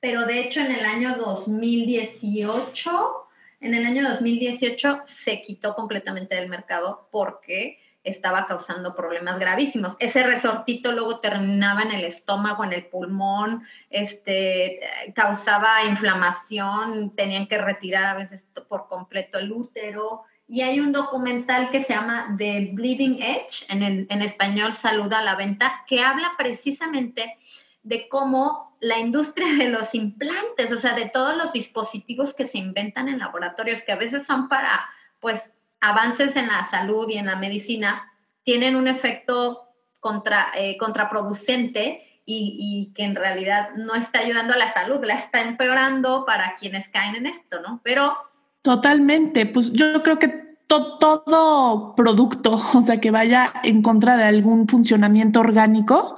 pero 0.00 0.26
de 0.26 0.40
hecho 0.40 0.60
en 0.60 0.72
el 0.72 0.84
año 0.84 1.16
2018, 1.16 3.28
en 3.60 3.74
el 3.74 3.84
año 3.84 4.08
2018 4.08 5.02
se 5.06 5.42
quitó 5.42 5.74
completamente 5.74 6.36
del 6.36 6.48
mercado 6.48 7.08
porque 7.10 7.78
estaba 8.04 8.46
causando 8.46 8.94
problemas 8.94 9.38
gravísimos. 9.38 9.96
Ese 9.98 10.22
resortito 10.22 10.92
luego 10.92 11.20
terminaba 11.20 11.82
en 11.82 11.92
el 11.92 12.04
estómago, 12.04 12.64
en 12.64 12.72
el 12.72 12.86
pulmón, 12.86 13.64
este, 13.90 14.80
causaba 15.14 15.84
inflamación, 15.84 17.14
tenían 17.14 17.46
que 17.46 17.58
retirar 17.58 18.04
a 18.04 18.14
veces 18.14 18.48
por 18.68 18.88
completo 18.88 19.38
el 19.38 19.52
útero. 19.52 20.22
Y 20.46 20.62
hay 20.62 20.80
un 20.80 20.92
documental 20.92 21.70
que 21.70 21.82
se 21.82 21.92
llama 21.92 22.34
The 22.38 22.70
Bleeding 22.72 23.22
Edge, 23.22 23.66
en, 23.68 24.06
en 24.08 24.22
español 24.22 24.74
Saluda 24.74 25.18
a 25.18 25.24
la 25.24 25.34
Venta, 25.34 25.84
que 25.86 26.00
habla 26.00 26.32
precisamente 26.38 27.36
de 27.82 28.08
cómo 28.08 28.67
la 28.80 28.98
industria 28.98 29.54
de 29.54 29.68
los 29.68 29.94
implantes, 29.94 30.72
o 30.72 30.78
sea, 30.78 30.94
de 30.94 31.06
todos 31.06 31.36
los 31.36 31.52
dispositivos 31.52 32.34
que 32.34 32.44
se 32.44 32.58
inventan 32.58 33.08
en 33.08 33.18
laboratorios, 33.18 33.82
que 33.82 33.92
a 33.92 33.96
veces 33.96 34.26
son 34.26 34.48
para, 34.48 34.88
pues, 35.20 35.54
avances 35.80 36.36
en 36.36 36.48
la 36.48 36.64
salud 36.64 37.08
y 37.08 37.18
en 37.18 37.26
la 37.26 37.36
medicina, 37.36 38.12
tienen 38.44 38.76
un 38.76 38.88
efecto 38.88 39.68
contra, 40.00 40.48
eh, 40.56 40.76
contraproducente 40.78 42.04
y, 42.30 42.92
que 42.94 43.04
en 43.04 43.16
realidad 43.16 43.70
no 43.76 43.94
está 43.94 44.20
ayudando 44.20 44.52
a 44.52 44.58
la 44.58 44.68
salud, 44.68 45.02
la 45.02 45.14
está 45.14 45.40
empeorando 45.40 46.26
para 46.26 46.56
quienes 46.56 46.88
caen 46.90 47.16
en 47.16 47.26
esto, 47.26 47.60
¿no? 47.60 47.80
Pero... 47.82 48.14
Totalmente, 48.60 49.46
pues 49.46 49.72
yo 49.72 50.02
creo 50.02 50.18
que 50.18 50.28
todo 50.66 51.94
producto, 51.96 52.60
o 52.74 52.82
sea, 52.82 53.00
que 53.00 53.10
vaya 53.10 53.52
en 53.62 53.82
contra 53.82 54.16
de 54.16 54.24
algún 54.24 54.68
funcionamiento 54.68 55.40
orgánico, 55.40 56.16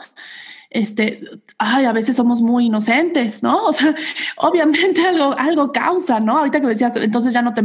este, 0.70 1.20
ay, 1.58 1.84
a 1.84 1.92
veces 1.92 2.14
somos 2.14 2.40
muy 2.40 2.66
inocentes, 2.66 3.42
¿no? 3.42 3.66
O 3.70 3.72
sea, 3.72 3.94
obviamente 4.36 5.06
algo, 5.06 5.36
algo 5.36 5.72
causa, 5.72 6.20
¿no? 6.20 6.38
Ahorita 6.38 6.60
que 6.60 6.68
decías, 6.68 6.96
entonces 6.96 7.34
ya 7.34 7.42
no 7.42 7.52
te, 7.52 7.62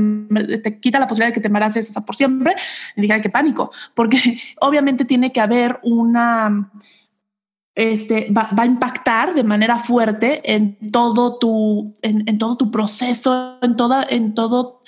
te 0.57 0.79
quita 0.79 0.99
la 0.99 1.07
posibilidad 1.07 1.29
de 1.29 1.33
que 1.33 1.41
te 1.41 1.47
embaraces, 1.47 1.89
o 1.89 1.93
sea, 1.93 2.01
por 2.01 2.15
siempre, 2.15 2.55
y 2.95 3.01
dije, 3.01 3.13
ay, 3.13 3.21
qué 3.21 3.29
pánico, 3.29 3.71
porque 3.93 4.17
obviamente 4.59 5.05
tiene 5.05 5.31
que 5.31 5.39
haber 5.39 5.79
una, 5.83 6.71
este, 7.75 8.31
va, 8.31 8.49
va, 8.57 8.63
a 8.63 8.67
impactar 8.67 9.35
de 9.35 9.43
manera 9.43 9.77
fuerte 9.77 10.41
en 10.53 10.91
todo 10.91 11.37
tu, 11.37 11.93
en, 12.01 12.27
en, 12.27 12.37
todo 12.39 12.57
tu 12.57 12.71
proceso, 12.71 13.59
en 13.61 13.75
toda, 13.75 14.03
en 14.09 14.33
todo, 14.33 14.81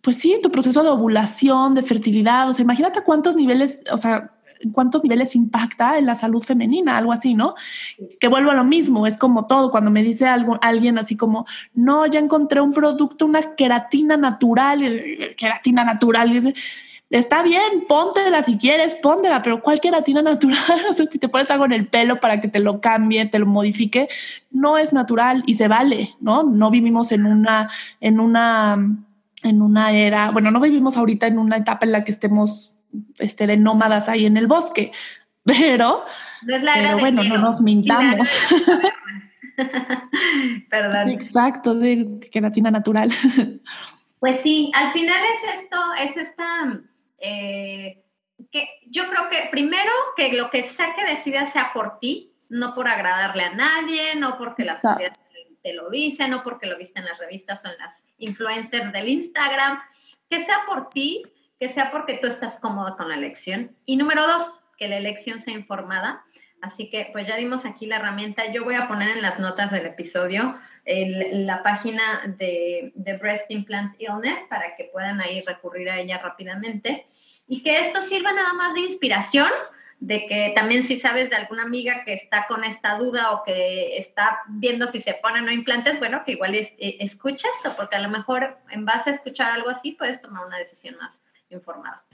pues 0.00 0.18
sí, 0.18 0.32
en 0.32 0.42
tu 0.42 0.50
proceso 0.50 0.82
de 0.82 0.88
ovulación, 0.88 1.74
de 1.74 1.82
fertilidad. 1.82 2.50
O 2.50 2.54
sea, 2.54 2.64
imagínate 2.64 3.02
cuántos 3.02 3.36
niveles, 3.36 3.78
o 3.90 3.98
sea, 3.98 4.32
cuántos 4.72 5.02
niveles 5.02 5.34
impacta 5.34 5.98
en 5.98 6.06
la 6.06 6.14
salud 6.14 6.42
femenina, 6.42 6.96
algo 6.96 7.12
así, 7.12 7.34
¿no? 7.34 7.54
Que 8.20 8.28
vuelvo 8.28 8.50
a 8.50 8.54
lo 8.54 8.64
mismo, 8.64 9.06
es 9.06 9.18
como 9.18 9.46
todo, 9.46 9.70
cuando 9.70 9.90
me 9.90 10.02
dice 10.02 10.26
algo, 10.26 10.58
alguien 10.62 10.98
así 10.98 11.16
como, 11.16 11.46
no, 11.74 12.06
ya 12.06 12.20
encontré 12.20 12.60
un 12.60 12.72
producto, 12.72 13.26
una 13.26 13.54
queratina 13.54 14.16
natural, 14.16 14.80
queratina 15.36 15.84
natural, 15.84 16.54
está 17.10 17.42
bien, 17.42 17.84
póntela 17.86 18.42
si 18.42 18.56
quieres, 18.56 18.94
póntela, 18.94 19.42
pero 19.42 19.62
¿cuál 19.62 19.80
queratina 19.80 20.22
natural? 20.22 20.56
O 20.90 20.94
sea, 20.94 21.06
si 21.10 21.18
te 21.18 21.28
pones 21.28 21.50
algo 21.50 21.64
en 21.64 21.72
el 21.72 21.86
pelo 21.86 22.16
para 22.16 22.40
que 22.40 22.48
te 22.48 22.58
lo 22.58 22.80
cambie, 22.80 23.26
te 23.26 23.38
lo 23.38 23.46
modifique, 23.46 24.08
no 24.50 24.78
es 24.78 24.92
natural 24.92 25.42
y 25.46 25.54
se 25.54 25.68
vale, 25.68 26.14
¿no? 26.20 26.42
No 26.42 26.70
vivimos 26.70 27.12
en 27.12 27.26
una, 27.26 27.68
en 28.00 28.20
una, 28.20 28.78
en 29.42 29.62
una 29.62 29.92
era, 29.92 30.30
bueno, 30.30 30.50
no 30.50 30.60
vivimos 30.60 30.96
ahorita 30.96 31.26
en 31.26 31.38
una 31.38 31.58
etapa 31.58 31.84
en 31.84 31.92
la 31.92 32.04
que 32.04 32.10
estemos 32.10 32.81
este, 33.18 33.46
de 33.46 33.56
nómadas 33.56 34.08
ahí 34.08 34.26
en 34.26 34.36
el 34.36 34.46
bosque. 34.46 34.92
Pero, 35.44 36.04
bueno, 37.00 37.24
no 37.24 37.38
nos 37.38 37.60
mintamos. 37.60 38.28
Perdón. 40.70 41.10
Exacto, 41.10 41.74
de 41.74 42.20
queratina 42.30 42.70
natural. 42.70 43.12
Pues 44.18 44.40
sí, 44.40 44.70
al 44.74 44.92
final 44.92 45.20
es 45.34 45.60
esto, 45.60 45.78
es 46.00 46.16
esta, 46.16 46.80
eh, 47.18 48.04
que 48.50 48.68
yo 48.86 49.08
creo 49.08 49.28
que 49.30 49.48
primero 49.50 49.90
que 50.16 50.32
lo 50.34 50.50
que 50.50 50.62
sea 50.64 50.94
que 50.94 51.04
decidas 51.04 51.52
sea 51.52 51.72
por 51.72 51.98
ti, 51.98 52.32
no 52.48 52.74
por 52.74 52.88
agradarle 52.88 53.44
a 53.44 53.54
nadie, 53.54 54.14
no 54.16 54.38
porque 54.38 54.64
las 54.64 54.80
sociedad 54.80 55.16
te 55.62 55.74
lo 55.74 55.90
dicen, 55.90 56.30
no 56.30 56.42
porque 56.42 56.66
lo 56.66 56.76
viste 56.76 57.00
en 57.00 57.06
las 57.06 57.18
revistas 57.18 57.64
o 57.64 57.68
en 57.68 57.78
las 57.78 58.04
influencers 58.18 58.92
del 58.92 59.08
Instagram, 59.08 59.80
que 60.28 60.44
sea 60.44 60.58
por 60.66 60.88
ti, 60.90 61.22
que 61.62 61.68
sea 61.68 61.92
porque 61.92 62.18
tú 62.20 62.26
estás 62.26 62.58
cómoda 62.58 62.96
con 62.96 63.08
la 63.08 63.14
elección. 63.14 63.76
Y 63.86 63.94
número 63.94 64.26
dos, 64.26 64.64
que 64.76 64.88
la 64.88 64.96
elección 64.96 65.38
sea 65.38 65.54
informada, 65.54 66.24
Así 66.60 66.90
que 66.90 67.08
pues 67.12 67.26
ya 67.26 67.34
dimos 67.36 67.66
aquí 67.66 67.86
la 67.86 67.96
herramienta. 67.96 68.52
Yo 68.52 68.62
voy 68.62 68.76
a 68.76 68.86
poner 68.86 69.08
en 69.08 69.20
las 69.20 69.40
notas 69.40 69.72
del 69.72 69.84
episodio 69.84 70.56
la 70.86 71.62
página 71.64 72.22
de, 72.38 72.92
de, 72.94 73.16
Breast 73.16 73.50
Implant 73.50 74.00
Illness 74.00 74.44
para 74.48 74.76
que 74.76 74.84
puedan 74.84 75.20
ahí 75.20 75.42
recurrir 75.42 75.90
a 75.90 75.98
ella 75.98 76.18
rápidamente 76.18 77.04
y 77.48 77.64
que 77.64 77.80
esto 77.80 78.00
sirva 78.02 78.32
nada 78.32 78.52
más 78.52 78.74
de 78.74 78.80
inspiración 78.80 79.48
de 79.98 80.26
que 80.28 80.52
también 80.54 80.84
si 80.84 80.96
sabes 80.96 81.30
de 81.30 81.36
alguna 81.36 81.64
amiga 81.64 82.04
que 82.04 82.14
está 82.14 82.46
con 82.46 82.62
esta 82.62 82.96
duda 82.96 83.32
o 83.32 83.42
que 83.42 83.96
está 83.96 84.38
viendo 84.48 84.86
si 84.86 85.00
se 85.00 85.14
ponen 85.14 85.42
o 85.42 85.46
no 85.46 85.52
implantes, 85.52 85.98
bueno, 85.98 86.22
que 86.24 86.32
igual 86.32 86.54
es, 86.54 86.72
eh, 86.78 86.96
escucha 87.00 87.48
esto, 87.56 87.74
porque 87.76 87.96
a 87.96 88.00
lo 88.00 88.08
mejor 88.08 88.58
en 88.70 88.84
base 88.84 89.10
a 89.10 89.14
escuchar 89.14 89.50
algo 89.50 89.70
así 89.70 89.92
puedes 89.92 90.20
tomar 90.20 90.46
una 90.46 90.58
decisión 90.58 90.96
más 90.96 91.22
informada. 91.52 92.04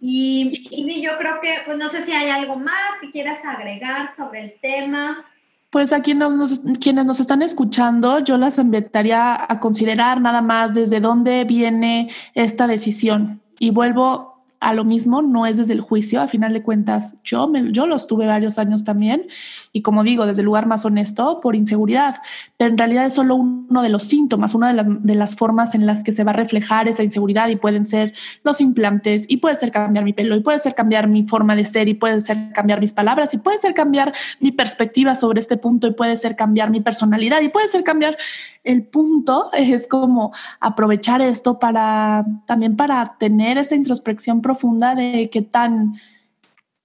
Y, 0.00 0.68
y 0.70 1.02
yo 1.02 1.16
creo 1.18 1.40
que, 1.40 1.58
pues 1.64 1.78
no 1.78 1.88
sé 1.88 2.02
si 2.02 2.12
hay 2.12 2.28
algo 2.28 2.56
más 2.56 2.98
que 3.00 3.10
quieras 3.10 3.38
agregar 3.44 4.10
sobre 4.14 4.44
el 4.44 4.54
tema. 4.60 5.24
Pues 5.70 5.92
a 5.92 6.02
quienes 6.02 6.30
nos, 6.30 6.60
quienes 6.80 7.04
nos 7.04 7.20
están 7.20 7.40
escuchando, 7.40 8.18
yo 8.18 8.36
las 8.36 8.58
invitaría 8.58 9.50
a 9.50 9.60
considerar 9.60 10.20
nada 10.20 10.42
más 10.42 10.74
desde 10.74 11.00
dónde 11.00 11.44
viene 11.44 12.10
esta 12.34 12.66
decisión. 12.66 13.40
Y 13.58 13.70
vuelvo 13.70 14.31
a 14.62 14.72
lo 14.74 14.84
mismo, 14.84 15.22
no 15.22 15.44
es 15.44 15.56
desde 15.56 15.72
el 15.72 15.80
juicio, 15.80 16.20
a 16.20 16.28
final 16.28 16.52
de 16.52 16.62
cuentas 16.62 17.16
yo, 17.24 17.48
me, 17.48 17.72
yo 17.72 17.86
los 17.86 18.06
tuve 18.06 18.26
varios 18.26 18.58
años 18.58 18.84
también 18.84 19.26
y 19.72 19.82
como 19.82 20.04
digo, 20.04 20.24
desde 20.24 20.42
el 20.42 20.46
lugar 20.46 20.66
más 20.66 20.84
honesto, 20.84 21.40
por 21.40 21.56
inseguridad, 21.56 22.16
pero 22.56 22.70
en 22.70 22.78
realidad 22.78 23.06
es 23.06 23.14
solo 23.14 23.34
uno 23.34 23.82
de 23.82 23.88
los 23.88 24.04
síntomas, 24.04 24.54
una 24.54 24.68
de 24.68 24.74
las, 24.74 24.86
de 24.88 25.14
las 25.16 25.34
formas 25.34 25.74
en 25.74 25.84
las 25.84 26.04
que 26.04 26.12
se 26.12 26.22
va 26.22 26.30
a 26.30 26.34
reflejar 26.34 26.86
esa 26.86 27.02
inseguridad 27.02 27.48
y 27.48 27.56
pueden 27.56 27.84
ser 27.84 28.14
los 28.44 28.60
implantes 28.60 29.26
y 29.28 29.38
puede 29.38 29.56
ser 29.56 29.72
cambiar 29.72 30.04
mi 30.04 30.12
pelo 30.12 30.36
y 30.36 30.40
puede 30.40 30.60
ser 30.60 30.76
cambiar 30.76 31.08
mi 31.08 31.26
forma 31.26 31.56
de 31.56 31.64
ser 31.64 31.88
y 31.88 31.94
puede 31.94 32.20
ser 32.20 32.52
cambiar 32.54 32.80
mis 32.80 32.92
palabras 32.92 33.34
y 33.34 33.38
puede 33.38 33.58
ser 33.58 33.74
cambiar 33.74 34.14
mi 34.38 34.52
perspectiva 34.52 35.16
sobre 35.16 35.40
este 35.40 35.56
punto 35.56 35.88
y 35.88 35.92
puede 35.92 36.16
ser 36.16 36.36
cambiar 36.36 36.70
mi 36.70 36.80
personalidad 36.80 37.40
y 37.40 37.48
puede 37.48 37.66
ser 37.66 37.82
cambiar 37.82 38.16
el 38.64 38.84
punto 38.84 39.50
es 39.52 39.88
como 39.88 40.32
aprovechar 40.60 41.20
esto 41.20 41.58
para 41.58 42.24
también 42.46 42.76
para 42.76 43.16
tener 43.18 43.58
esta 43.58 43.74
introspección 43.74 44.40
profunda 44.40 44.94
de 44.94 45.30
qué 45.30 45.42
tan 45.42 46.00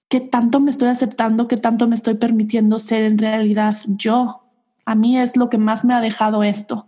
qué 0.08 0.20
tanto 0.20 0.60
me 0.60 0.70
estoy 0.70 0.88
aceptando, 0.88 1.48
qué 1.48 1.56
tanto 1.56 1.86
me 1.86 1.94
estoy 1.94 2.14
permitiendo 2.14 2.78
ser 2.78 3.02
en 3.02 3.18
realidad 3.18 3.78
yo. 3.86 4.42
A 4.84 4.94
mí 4.94 5.18
es 5.18 5.36
lo 5.36 5.50
que 5.50 5.58
más 5.58 5.84
me 5.84 5.94
ha 5.94 6.00
dejado 6.00 6.42
esto. 6.42 6.86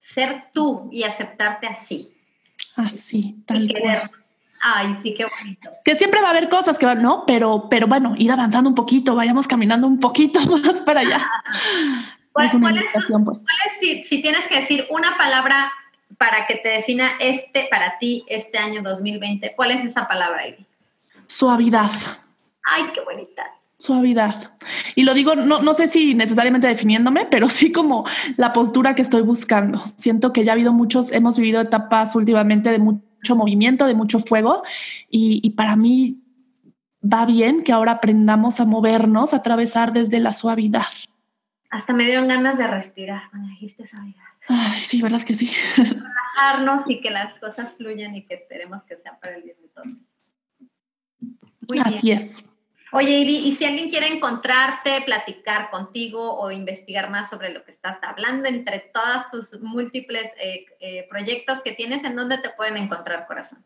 Ser 0.00 0.50
tú 0.52 0.88
y 0.92 1.04
aceptarte 1.04 1.66
así. 1.66 2.14
Así, 2.76 3.42
tal 3.46 3.70
y 3.70 3.74
Ay, 4.64 4.96
sí, 5.02 5.12
qué 5.12 5.24
bonito. 5.24 5.70
Que 5.84 5.96
siempre 5.96 6.20
va 6.20 6.28
a 6.28 6.30
haber 6.30 6.48
cosas 6.48 6.78
que 6.78 6.86
van, 6.86 7.02
¿no? 7.02 7.24
Pero, 7.26 7.68
pero 7.68 7.88
bueno, 7.88 8.14
ir 8.16 8.30
avanzando 8.30 8.68
un 8.70 8.76
poquito, 8.76 9.16
vayamos 9.16 9.48
caminando 9.48 9.88
un 9.88 9.98
poquito 9.98 10.38
más 10.46 10.80
para 10.82 11.00
allá. 11.00 11.20
¿Cuál, 12.32 12.46
es 12.46 12.54
pues. 13.24 14.06
si, 14.08 14.22
tienes 14.22 14.48
que 14.48 14.60
decir 14.60 14.86
una 14.90 15.16
palabra 15.16 15.70
para 16.18 16.46
que 16.46 16.56
te 16.56 16.70
defina 16.70 17.12
este, 17.20 17.68
para 17.70 17.98
ti, 17.98 18.24
este 18.28 18.58
año 18.58 18.82
2020, 18.82 19.54
¿cuál 19.54 19.72
es 19.72 19.84
esa 19.84 20.08
palabra, 20.08 20.46
Ivy? 20.46 20.66
Suavidad. 21.26 21.90
Ay, 22.64 22.84
qué 22.94 23.00
bonita. 23.02 23.44
Suavidad. 23.76 24.56
Y 24.94 25.02
lo 25.02 25.12
digo, 25.12 25.34
no, 25.34 25.60
no 25.60 25.74
sé 25.74 25.88
si 25.88 26.14
necesariamente 26.14 26.68
definiéndome, 26.68 27.26
pero 27.26 27.48
sí 27.48 27.72
como 27.72 28.06
la 28.36 28.52
postura 28.52 28.94
que 28.94 29.02
estoy 29.02 29.22
buscando. 29.22 29.78
Siento 29.96 30.32
que 30.32 30.44
ya 30.44 30.52
ha 30.52 30.54
habido 30.54 30.72
muchos, 30.72 31.12
hemos 31.12 31.36
vivido 31.36 31.60
etapas 31.60 32.14
últimamente 32.14 32.70
de 32.70 32.78
mucho 32.78 33.36
movimiento, 33.36 33.86
de 33.86 33.94
mucho 33.94 34.20
fuego, 34.20 34.62
y, 35.10 35.40
y 35.42 35.50
para 35.50 35.76
mí 35.76 36.22
va 37.02 37.26
bien 37.26 37.62
que 37.62 37.72
ahora 37.72 37.92
aprendamos 37.92 38.60
a 38.60 38.64
movernos, 38.64 39.34
a 39.34 39.38
atravesar 39.38 39.92
desde 39.92 40.20
la 40.20 40.32
suavidad. 40.32 40.84
Hasta 41.72 41.94
me 41.94 42.04
dieron 42.04 42.28
ganas 42.28 42.58
de 42.58 42.66
respirar 42.66 43.30
cuando 43.30 43.48
dijiste 43.48 43.86
suavidad. 43.86 44.22
Ay, 44.46 44.82
sí, 44.82 45.00
verdad 45.00 45.22
que 45.22 45.32
sí. 45.32 45.50
Relajarnos 45.78 46.88
y 46.90 47.00
que 47.00 47.08
las 47.10 47.38
cosas 47.38 47.78
fluyan 47.78 48.14
y 48.14 48.26
que 48.26 48.34
esperemos 48.34 48.84
que 48.84 48.98
sea 48.98 49.18
para 49.18 49.36
el 49.36 49.42
bien 49.42 49.56
de 49.62 49.68
todos. 49.68 50.22
Así 51.82 52.12
es. 52.12 52.44
Oye, 52.92 53.20
Ivy, 53.20 53.36
y 53.48 53.52
si 53.56 53.64
alguien 53.64 53.88
quiere 53.88 54.08
encontrarte, 54.08 55.00
platicar 55.06 55.70
contigo 55.70 56.34
o 56.34 56.50
investigar 56.50 57.08
más 57.08 57.30
sobre 57.30 57.54
lo 57.54 57.64
que 57.64 57.70
estás 57.70 57.98
hablando, 58.02 58.50
entre 58.50 58.80
todas 58.92 59.30
tus 59.30 59.58
múltiples 59.62 60.30
eh, 60.38 60.66
eh, 60.78 61.06
proyectos 61.08 61.62
que 61.62 61.72
tienes, 61.72 62.04
¿en 62.04 62.16
dónde 62.16 62.36
te 62.36 62.50
pueden 62.50 62.76
encontrar, 62.76 63.26
corazón? 63.26 63.64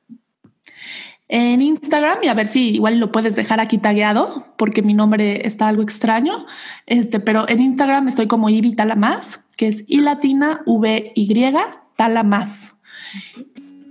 En 1.29 1.61
Instagram, 1.61 2.19
y 2.23 2.29
a 2.29 2.35
ver 2.35 2.47
si 2.47 2.71
igual 2.71 2.99
lo 2.99 3.11
puedes 3.11 3.35
dejar 3.35 3.61
aquí 3.61 3.79
tagueado, 3.79 4.47
porque 4.57 4.83
mi 4.83 4.95
nombre 4.95 5.47
está 5.47 5.67
algo 5.67 5.83
extraño. 5.83 6.47
Este, 6.87 7.19
pero 7.19 7.49
en 7.49 7.61
Instagram 7.61 8.09
estoy 8.09 8.27
como 8.29 8.49
Ivy 8.49 8.75
Talamas, 8.75 9.45
que 9.57 9.69
es 9.69 9.85
I 9.89 10.03
latina 10.03 10.63
V 10.67 11.13
Y 11.15 11.53
Talamas. 11.97 12.77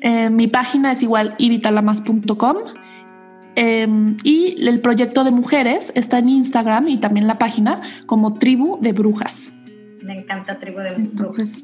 Eh, 0.02 0.30
mi 0.30 0.48
página 0.48 0.92
es 0.92 1.04
igual 1.04 1.36
ibitalamas.com 1.38 2.58
Em, 3.56 4.18
y 4.24 4.68
el 4.68 4.82
proyecto 4.82 5.24
de 5.24 5.32
mujeres 5.32 5.92
está 5.96 6.20
en 6.20 6.28
Instagram 6.30 6.90
y 6.90 6.98
también 6.98 7.26
la 7.26 7.38
página 7.38 7.82
como 8.06 8.34
Tribu 8.34 8.80
de 8.82 8.92
Brujas. 8.92 9.54
Me 10.02 10.20
encanta 10.20 10.60
Tribu 10.60 10.80
de 10.80 11.10
Brujas. 11.14 11.64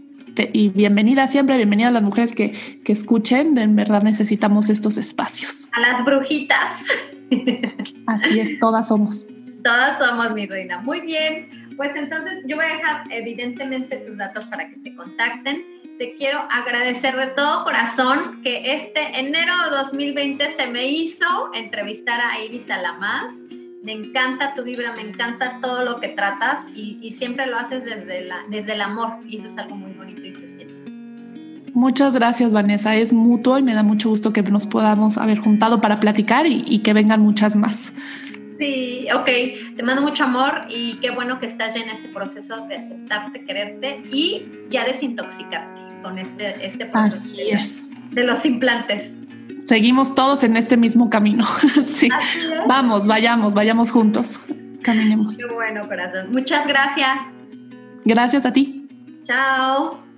Y 0.54 0.70
bienvenida 0.70 1.28
siempre, 1.28 1.58
bienvenidas 1.58 1.94
las 1.94 2.04
mujeres 2.04 2.34
que, 2.34 2.82
que 2.84 2.94
escuchen, 2.94 3.58
en 3.58 3.76
verdad 3.76 4.04
necesitamos 4.04 4.70
estos 4.70 4.98
espacios. 4.98 5.68
A 5.74 5.80
las 5.80 6.06
brujitas. 6.06 6.84
Así 8.08 8.40
es, 8.40 8.60
todas 8.60 8.88
somos. 8.88 9.28
Todas 9.64 10.00
somos, 10.00 10.34
mi 10.34 10.46
reina. 10.46 10.80
Muy 10.80 11.02
bien, 11.02 11.74
pues 11.78 11.96
entonces 11.96 12.44
yo 12.46 12.56
voy 12.56 12.66
a 12.66 12.76
dejar 12.76 13.04
evidentemente 13.12 13.98
tus 13.98 14.18
datos 14.18 14.46
para 14.46 14.70
que 14.70 14.78
te 14.78 14.96
contacten 14.96 15.82
te 16.02 16.16
quiero 16.16 16.48
agradecer 16.50 17.16
de 17.16 17.28
todo 17.28 17.64
corazón 17.64 18.42
que 18.42 18.74
este 18.74 19.20
enero 19.20 19.54
de 19.66 19.78
2020 19.78 20.56
se 20.56 20.66
me 20.66 20.88
hizo 20.88 21.54
entrevistar 21.54 22.20
a 22.20 22.44
Ivy 22.44 22.62
Talamas. 22.62 23.32
Me 23.84 23.94
encanta 23.94 24.54
tu 24.56 24.64
vibra, 24.64 24.94
me 24.94 25.02
encanta 25.02 25.60
todo 25.62 25.84
lo 25.84 26.00
que 26.00 26.10
tratas 26.10 26.68
y, 26.76 27.12
siempre 27.12 27.48
lo 27.48 27.58
haces 27.58 27.84
desde, 27.84 28.26
la, 28.26 28.38
desde 28.50 28.74
el 28.74 28.82
amor 28.82 29.18
y 29.28 29.38
eso 29.38 29.48
es 29.48 29.58
algo 29.58 29.76
muy 29.76 29.94
bonito 29.94 30.22
y 30.22 30.36
se 30.36 30.48
siente. 30.50 30.92
Muchas 31.74 32.16
gracias, 32.16 32.52
Vanessa. 32.52 32.96
Es 32.96 33.14
mutuo 33.14 33.58
y 33.58 33.64
me 33.64 33.74
da 33.74 33.82
mucho 33.82 34.10
gusto 34.10 34.34
que 34.34 34.44
nos 34.44 34.68
podamos 34.68 35.18
haber 35.18 35.40
juntado 35.40 35.82
para 35.82 36.00
platicar 36.00 36.46
y 36.48 36.80
que 36.80 36.94
vengan 36.94 37.22
muchas 37.22 37.56
más. 37.56 37.94
Sí, 38.62 39.08
ok. 39.12 39.76
Te 39.76 39.82
mando 39.82 40.04
mucho 40.04 40.24
amor 40.24 40.68
y 40.70 41.00
qué 41.02 41.10
bueno 41.10 41.40
que 41.40 41.48
estás 41.48 41.74
ya 41.74 41.82
en 41.82 41.90
este 41.90 42.10
proceso 42.10 42.68
de 42.68 42.76
aceptarte, 42.76 43.44
quererte 43.44 44.04
y 44.12 44.46
ya 44.70 44.86
desintoxicarte 44.86 45.82
con 46.04 46.20
este, 46.20 46.64
este 46.64 46.86
proceso 46.86 47.34
Así 47.34 47.42
es. 47.50 47.90
de 48.12 48.24
los 48.24 48.46
implantes. 48.46 49.14
Seguimos 49.66 50.16
todos 50.16 50.44
en 50.44 50.58
este 50.58 50.78
mismo 50.78 51.10
camino. 51.10 51.46
sí. 51.84 52.10
Vamos, 52.68 53.08
vayamos, 53.08 53.54
vayamos 53.54 53.92
juntos. 53.92 54.40
Caminemos. 54.82 55.38
Qué 55.38 55.54
bueno, 55.54 55.88
corazón. 55.88 56.32
Muchas 56.32 56.68
gracias. 56.68 57.20
Gracias 58.04 58.46
a 58.46 58.54
ti. 58.54 58.88
Chao. 59.24 60.11